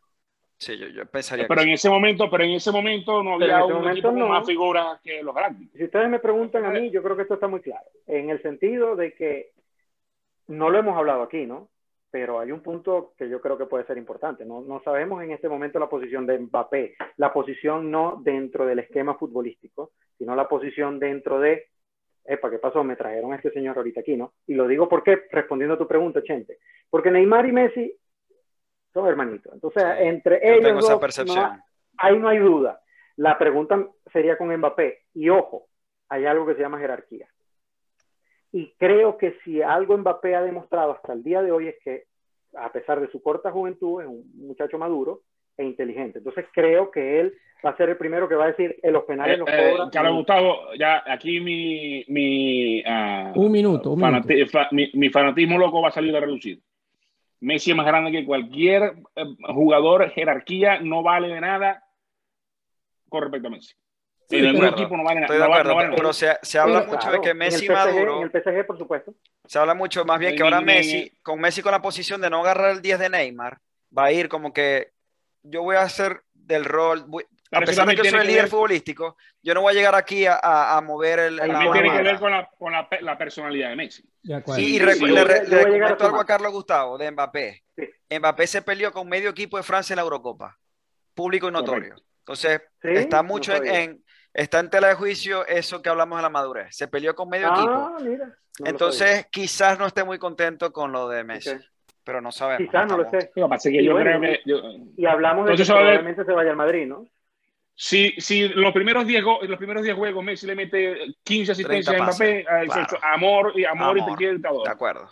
Sí, 0.59 0.77
yo, 0.77 0.89
yo 0.89 1.07
pensaría 1.07 1.47
Pero 1.47 1.59
que 1.61 1.63
en 1.63 1.69
sí. 1.69 1.75
ese 1.75 1.89
momento, 1.89 2.29
pero 2.29 2.43
en 2.43 2.51
ese 2.51 2.73
momento 2.73 3.23
no 3.23 3.35
había 3.35 3.65
un 3.65 3.75
momento 3.75 3.93
equipo 3.93 4.09
con 4.09 4.19
no. 4.19 4.29
más 4.29 4.45
figuras 4.45 5.01
que 5.03 5.23
los 5.23 5.33
galácticos. 5.35 5.73
Si 5.79 5.85
ustedes 5.85 6.09
me 6.11 6.19
preguntan 6.19 6.65
a 6.65 6.71
mí, 6.71 6.91
yo 6.91 7.01
creo 7.03 7.15
que 7.15 7.23
esto 7.23 7.35
está 7.35 7.47
muy 7.47 7.61
claro. 7.61 7.87
En 8.07 8.29
el 8.31 8.43
sentido 8.43 8.97
de 8.97 9.15
que 9.15 9.53
no 10.49 10.69
lo 10.69 10.79
hemos 10.79 10.97
hablado 10.97 11.23
aquí, 11.23 11.47
¿no? 11.47 11.69
Pero 12.11 12.41
hay 12.41 12.51
un 12.51 12.61
punto 12.61 13.13
que 13.17 13.29
yo 13.29 13.41
creo 13.41 13.57
que 13.57 13.67
puede 13.67 13.85
ser 13.85 13.99
importante. 13.99 14.45
No, 14.45 14.63
no 14.63 14.83
sabemos 14.83 15.23
en 15.23 15.31
este 15.31 15.49
momento 15.49 15.79
la 15.79 15.89
posición 15.89 16.27
de 16.27 16.39
Mbappé, 16.39 16.97
la 17.19 17.33
posición 17.33 17.91
no 17.91 18.21
dentro 18.25 18.67
del 18.67 18.81
esquema 18.81 19.15
futbolístico, 19.15 19.93
sino 20.17 20.35
la 20.35 20.49
posición 20.49 20.99
dentro 20.99 21.39
de, 21.39 21.69
epa, 22.25 22.51
¿qué 22.51 22.59
pasó? 22.59 22.83
Me 22.83 22.97
trajeron 22.97 23.33
a 23.33 23.37
este 23.37 23.53
señor 23.53 23.77
ahorita 23.77 24.01
aquí, 24.01 24.17
¿no? 24.17 24.33
Y 24.47 24.55
lo 24.55 24.67
digo 24.67 24.89
porque, 24.89 25.23
respondiendo 25.31 25.75
a 25.75 25.79
tu 25.79 25.87
pregunta, 25.87 26.23
Chente, 26.23 26.59
porque 26.91 27.11
Neymar 27.13 27.47
y 27.47 27.53
Messi 27.53 27.95
son 29.01 29.09
hermanitos. 29.09 29.53
Entonces, 29.53 29.83
Sí, 29.83 30.05
entre 30.05 30.37
ellos 30.49 30.65
tengo 30.65 30.79
esa 30.81 30.93
dos, 30.93 31.01
percepción. 31.01 31.37
no- 31.43 31.63
ahí 31.99 32.19
no 32.19 32.29
hay 32.29 32.39
duda. 32.39 32.81
La 33.17 33.37
pregunta 33.39 33.87
sería 34.13 34.37
con 34.39 34.55
Mbappé. 34.57 34.99
Y 35.15 35.29
ojo, 35.29 35.67
hay 36.09 36.25
algo 36.27 36.47
que 36.47 36.55
se 36.55 36.61
llama 36.61 36.79
jerarquía. 36.79 37.29
Y 38.53 38.73
creo 38.79 39.19
que 39.19 39.37
si 39.45 39.61
algo 39.63 39.97
Mbappé 39.99 40.35
ha 40.35 40.43
demostrado 40.43 40.93
hasta 40.93 41.13
el 41.13 41.23
día 41.23 41.43
de 41.43 41.53
hoy 41.53 41.69
es 41.69 41.77
que, 41.85 42.05
a 42.57 42.73
pesar 42.73 43.01
de 43.01 43.11
su 43.11 43.23
corta 43.23 43.51
juventud, 43.51 44.01
es 44.01 44.09
un 44.09 44.25
muchacho 44.37 44.79
maduro 44.79 45.23
e 45.57 45.65
inteligente. 45.65 46.19
Entonces 46.19 46.47
creo 46.53 46.91
que 46.91 47.21
él 47.21 47.35
va 47.65 47.71
a 47.71 47.77
ser 47.77 47.91
el 47.91 47.97
primero 47.97 48.29
que 48.29 48.37
va 48.37 48.45
a 48.45 48.49
decir, 48.49 48.77
en 48.83 48.93
los 48.93 49.05
penales 49.05 49.39
los 49.39 49.49
Eh, 49.49 49.73
eh. 49.75 49.77
Carlos 49.93 50.15
Gustavo, 50.15 50.57
ya 50.79 51.03
aquí 51.07 51.41
mi, 51.41 52.05
mi, 52.09 52.83
ah, 52.87 53.33
Un 53.35 53.51
minuto, 53.53 53.91
un 53.91 54.01
minuto. 54.01 54.29
fanati- 54.29 54.49
fa- 54.49 54.69
mi, 54.71 54.89
mi 54.95 55.11
fanatismo 55.11 55.59
loco 55.59 55.83
va 55.83 55.89
a 55.89 55.93
salir 55.93 56.15
a 56.17 56.21
relucir. 56.21 56.59
Messi 57.41 57.71
es 57.71 57.77
más 57.77 57.87
grande 57.87 58.11
que 58.11 58.25
cualquier 58.25 58.95
eh, 59.17 59.25
jugador, 59.55 60.11
jerarquía, 60.11 60.81
no 60.81 61.03
vale 61.03 61.29
de 61.29 61.41
nada 61.41 61.85
con 63.09 63.23
respecto 63.23 63.49
a 63.49 63.51
Messi. 63.51 63.75
Sí, 64.29 64.37
en 64.37 64.63
equipo 64.63 64.95
no 64.97 65.05
valen 65.05 65.23
Estoy 65.23 65.39
de 65.39 65.43
no 65.43 65.49
acuerdo, 65.49 65.71
no 65.71 65.77
valen- 65.77 65.95
pero 65.97 66.13
se, 66.13 66.37
se 66.43 66.59
habla 66.59 66.81
Pero- 66.81 66.93
mucho 66.93 67.07
de 67.11 67.17
que 67.17 67.23
Claro, 67.23 67.39
Messi 67.39 67.65
en 67.67 67.73
el 67.73 67.77
PSG, 67.79 67.87
maduro. 67.95 68.17
En 68.19 68.23
el 68.25 68.31
PSG, 68.31 68.67
por 68.67 68.79
supuesto. 68.79 69.15
Se 69.47 69.59
habla 69.59 69.75
mucho 69.75 70.05
más 70.05 70.19
bien 70.19 70.37
que 70.37 70.43
ahora 70.43 70.61
Messi, 70.61 71.11
con 71.23 71.41
Messi 71.41 71.63
con 71.63 71.73
la 71.73 71.81
posición 71.81 72.21
de 72.21 72.29
no 72.29 72.41
agarrar 72.41 72.73
el 72.73 72.83
10 72.83 72.99
de 72.99 73.09
Neymar, 73.09 73.59
va 73.97 74.05
a 74.05 74.13
ir 74.13 74.29
como 74.29 74.53
que 74.53 74.93
yo 75.43 75.63
voy 75.63 75.77
a 75.77 75.83
hacer 75.83 76.21
del 76.35 76.67
rol, 76.67 77.05
voy- 77.07 77.25
Pero 77.51 77.63
eso 77.65 77.71
pesar 77.71 77.87
de 77.89 77.93
que 77.97 77.97
yo 77.99 78.11
soy 78.11 78.15
el 78.21 78.23
que 78.23 78.29
líder 78.29 78.43
ver- 78.45 78.51
futbolístico, 78.51 79.17
yo 79.43 79.55
no 79.55 79.63
voy 79.63 79.73
a 79.73 79.77
llegar 79.77 79.95
aquí 79.95 80.27
a, 80.27 80.35
a- 80.43 80.77
a 80.77 80.81
mover 80.83 81.19
el... 81.19 81.37
También 81.39 81.65
no, 81.65 81.73
tiene 81.73 81.89
no, 81.89 81.97
que 81.97 82.03
ver 82.03 82.19
con 82.19 82.31
la, 82.31 82.51
con 82.59 82.73
la, 82.73 82.89
la 83.01 83.17
personalidad 83.19 83.71
de 83.71 83.77
Messi. 83.77 84.03
De 84.23 84.35
acuerdo. 84.35 84.61
Y, 84.61 84.65
Sí, 84.65 84.73
sí, 84.73 85.07
le, 85.07 85.21
a- 85.21 85.23
a 85.23 85.27
le 85.27 85.61
a 85.61 85.63
comento 85.65 86.05
algo 86.07 86.21
a. 86.21 86.25
Carlos 86.27 86.53
Gustavo 86.53 86.99
de 86.99 87.11
Mbappé. 87.11 87.63
Sí. 87.77 88.19
Mbappé 88.19 88.47
se 88.47 88.63
peleó 88.63 88.93
con 88.93 89.09
medio 89.09 89.31
equipo 89.31 89.57
de 89.57 89.63
Francia 89.63 89.95
en 89.95 89.97
la 89.97 90.03
Eurocopa, 90.03 90.59
público 91.15 91.49
y 91.49 91.53
notorio. 91.53 91.95
Entonces, 92.21 92.61
Sí, 92.83 92.89
está 92.93 93.19
no 93.23 93.25
mucho 93.29 93.53
en, 93.53 93.59
sabía. 93.59 93.81
en- 93.83 94.05
está 94.35 94.61
en 94.61 94.69
tela 94.71 94.89
de 94.89 94.95
juicio 94.95 95.47
eso 95.47 95.81
que 95.81 95.89
hablamos 95.89 96.19
de 96.19 96.23
la 96.23 96.29
madurez. 96.29 96.77
Se 96.77 96.87
peleó 96.89 97.15
con 97.15 97.29
medio 97.31 97.49
equipo. 97.49 97.71
Ah, 97.71 97.97
mira. 98.03 98.27
no 98.61 98.67
Entonces, 98.67 99.27
quizás 99.31 99.79
no 99.79 99.87
esté 99.87 100.05
muy 100.05 100.19
contento 100.19 100.71
con 100.73 100.93
lo 100.93 101.09
de 101.09 101.25
Messi, 101.25 101.49
sabía. 101.51 101.61
Ok. 101.61 101.71
pero 102.05 102.21
no 102.21 102.31
sabemos. 102.31 102.67
Quizás 102.71 102.87
no 102.87 102.99
lo 102.99 103.09
sé. 103.11 103.31
Lo 103.35 103.49
que 103.49 103.71
que 103.71 103.81
Y 103.81 103.85
yo 103.87 103.93
bueno, 103.93 104.19
creo 104.19 104.21
que. 104.21 104.41
yo- 104.45 104.61
Y 104.97 105.07
hablamos 105.07 105.47
de 105.47 105.51
que 105.57 105.63
Entonces, 105.63 105.71
a 105.71 105.75
ver- 105.75 105.83
probablemente 105.85 106.25
se 106.25 106.33
vaya 106.33 106.51
al 106.51 106.57
Madrid, 106.57 106.87
¿no? 106.87 107.07
Si, 107.81 108.11
si 108.19 108.49
los 108.49 108.73
primeros 108.73 109.07
10 109.07 109.23
go- 109.23 109.39
los 109.43 109.57
primeros 109.57 109.85
10 109.85 109.95
juegos 109.95 110.25
Messi 110.25 110.49
le 110.49 110.57
mete 110.57 111.15
15 111.23 111.53
asistencias 111.53 111.95
30 111.97 112.03
a 112.03 112.07
Mbappé, 112.09 112.45
pases, 112.45 112.47
a 112.49 112.63
eso- 112.81 112.87
claro. 112.99 113.15
amor 113.15 113.53
y 113.55 113.65
amor, 113.65 113.99
y 113.99 114.05
te 114.05 114.15
quiere 114.17 114.31
el 114.33 114.37
dictador. 114.39 114.65
De 114.65 114.71
acuerdo. 114.73 115.09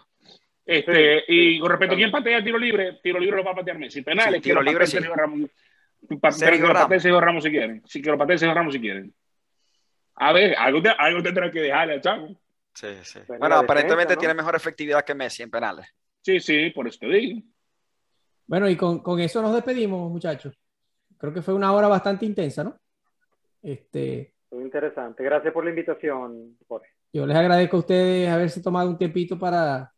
Este, 0.65 1.21
Sí, 1.21 1.25
y 1.29 1.61
con 1.61 1.71
respecto 1.71 1.95
a 1.95 1.97
quién 1.97 2.11
patea 2.11 2.43
tiro 2.43 2.59
libre, 2.59 2.99
tiro 3.01 3.21
libre 3.21 3.37
lo 3.37 3.45
va 3.45 3.53
a 3.53 3.55
patear 3.55 3.79
Messi. 3.79 4.03
Penales, 4.03 4.35
Sí, 4.37 4.41
tiro 4.41 4.61
libre, 4.63 4.85
sí. 4.85 4.93
Sergio 4.97 5.15
Ramos. 5.15 5.49
Pa- 6.21 6.33
Sergio 6.33 6.57
que 6.61 6.67
lo 6.67 6.75
patee 6.75 6.83
Ramos. 6.89 7.03
Sergio 7.03 7.21
Ramos 7.21 7.45
si 7.45 7.51
quieren. 7.51 7.83
Sí, 7.87 8.03
que 8.03 8.11
lo 8.11 8.19
patee 8.19 8.37
Sergio 8.39 8.55
Ramos 8.55 8.75
si 8.75 8.81
quieren. 8.81 9.15
A 10.17 10.33
ver, 10.33 10.57
algo, 10.59 10.83
te, 10.83 10.89
algo 10.89 11.23
tendrá 11.23 11.49
que 11.53 11.61
dejarle 11.61 11.95
al 11.95 12.01
chavo. 12.01 12.29
Sí, 12.75 12.89
sí. 13.05 13.21
Bueno, 13.29 13.39
Bueno, 13.41 13.57
aparentemente 13.59 13.99
defensa, 14.09 14.15
¿no? 14.17 14.21
tiene 14.21 14.35
mejor 14.35 14.57
efectividad 14.57 15.05
que 15.05 15.15
Messi 15.15 15.45
en 15.45 15.51
penales. 15.53 15.87
Sí, 16.23 16.41
sí, 16.41 16.71
por 16.71 16.89
eso 16.89 16.99
te 16.99 17.07
digo. 17.07 17.43
Bueno, 18.49 18.69
y 18.69 18.75
con, 18.77 18.99
con 19.05 19.21
eso 19.21 19.41
nos 19.41 19.55
despedimos, 19.55 20.11
muchachos. 20.11 20.59
Creo 21.19 21.33
que 21.33 21.43
fue 21.43 21.55
una 21.55 21.73
hora 21.73 21.89
bastante 21.89 22.27
intensa, 22.27 22.65
¿no? 22.65 22.79
Este, 23.63 24.35
Muy 24.51 24.63
interesante. 24.65 25.25
Gracias 25.25 25.53
por 25.53 25.65
la 25.65 25.71
invitación, 25.71 26.57
Jorge. 26.69 26.89
yo 27.13 27.27
les 27.27 27.37
agradezco 27.37 27.77
a 27.77 27.81
ustedes 27.81 28.29
haberse 28.29 28.63
tomado 28.63 28.89
un 28.89 28.99
tiempito 28.99 29.39
para, 29.39 29.93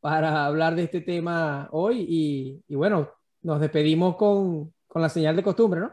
para 0.00 0.46
hablar 0.46 0.74
de 0.74 0.84
este 0.84 1.00
tema 1.00 1.68
hoy 1.72 2.04
y, 2.08 2.64
y 2.68 2.74
bueno, 2.76 3.10
nos 3.42 3.60
despedimos 3.60 4.16
con, 4.16 4.72
con 4.86 5.02
la 5.02 5.08
señal 5.08 5.36
de 5.36 5.42
costumbre, 5.42 5.80
¿no? 5.80 5.92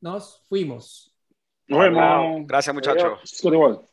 Nos 0.00 0.44
fuimos. 0.48 1.14
Nos 1.68 1.80
vemos. 1.80 2.46
Gracias, 2.46 2.74
muchachos. 2.74 3.20
Hasta 3.22 3.48
luego. 3.50 3.88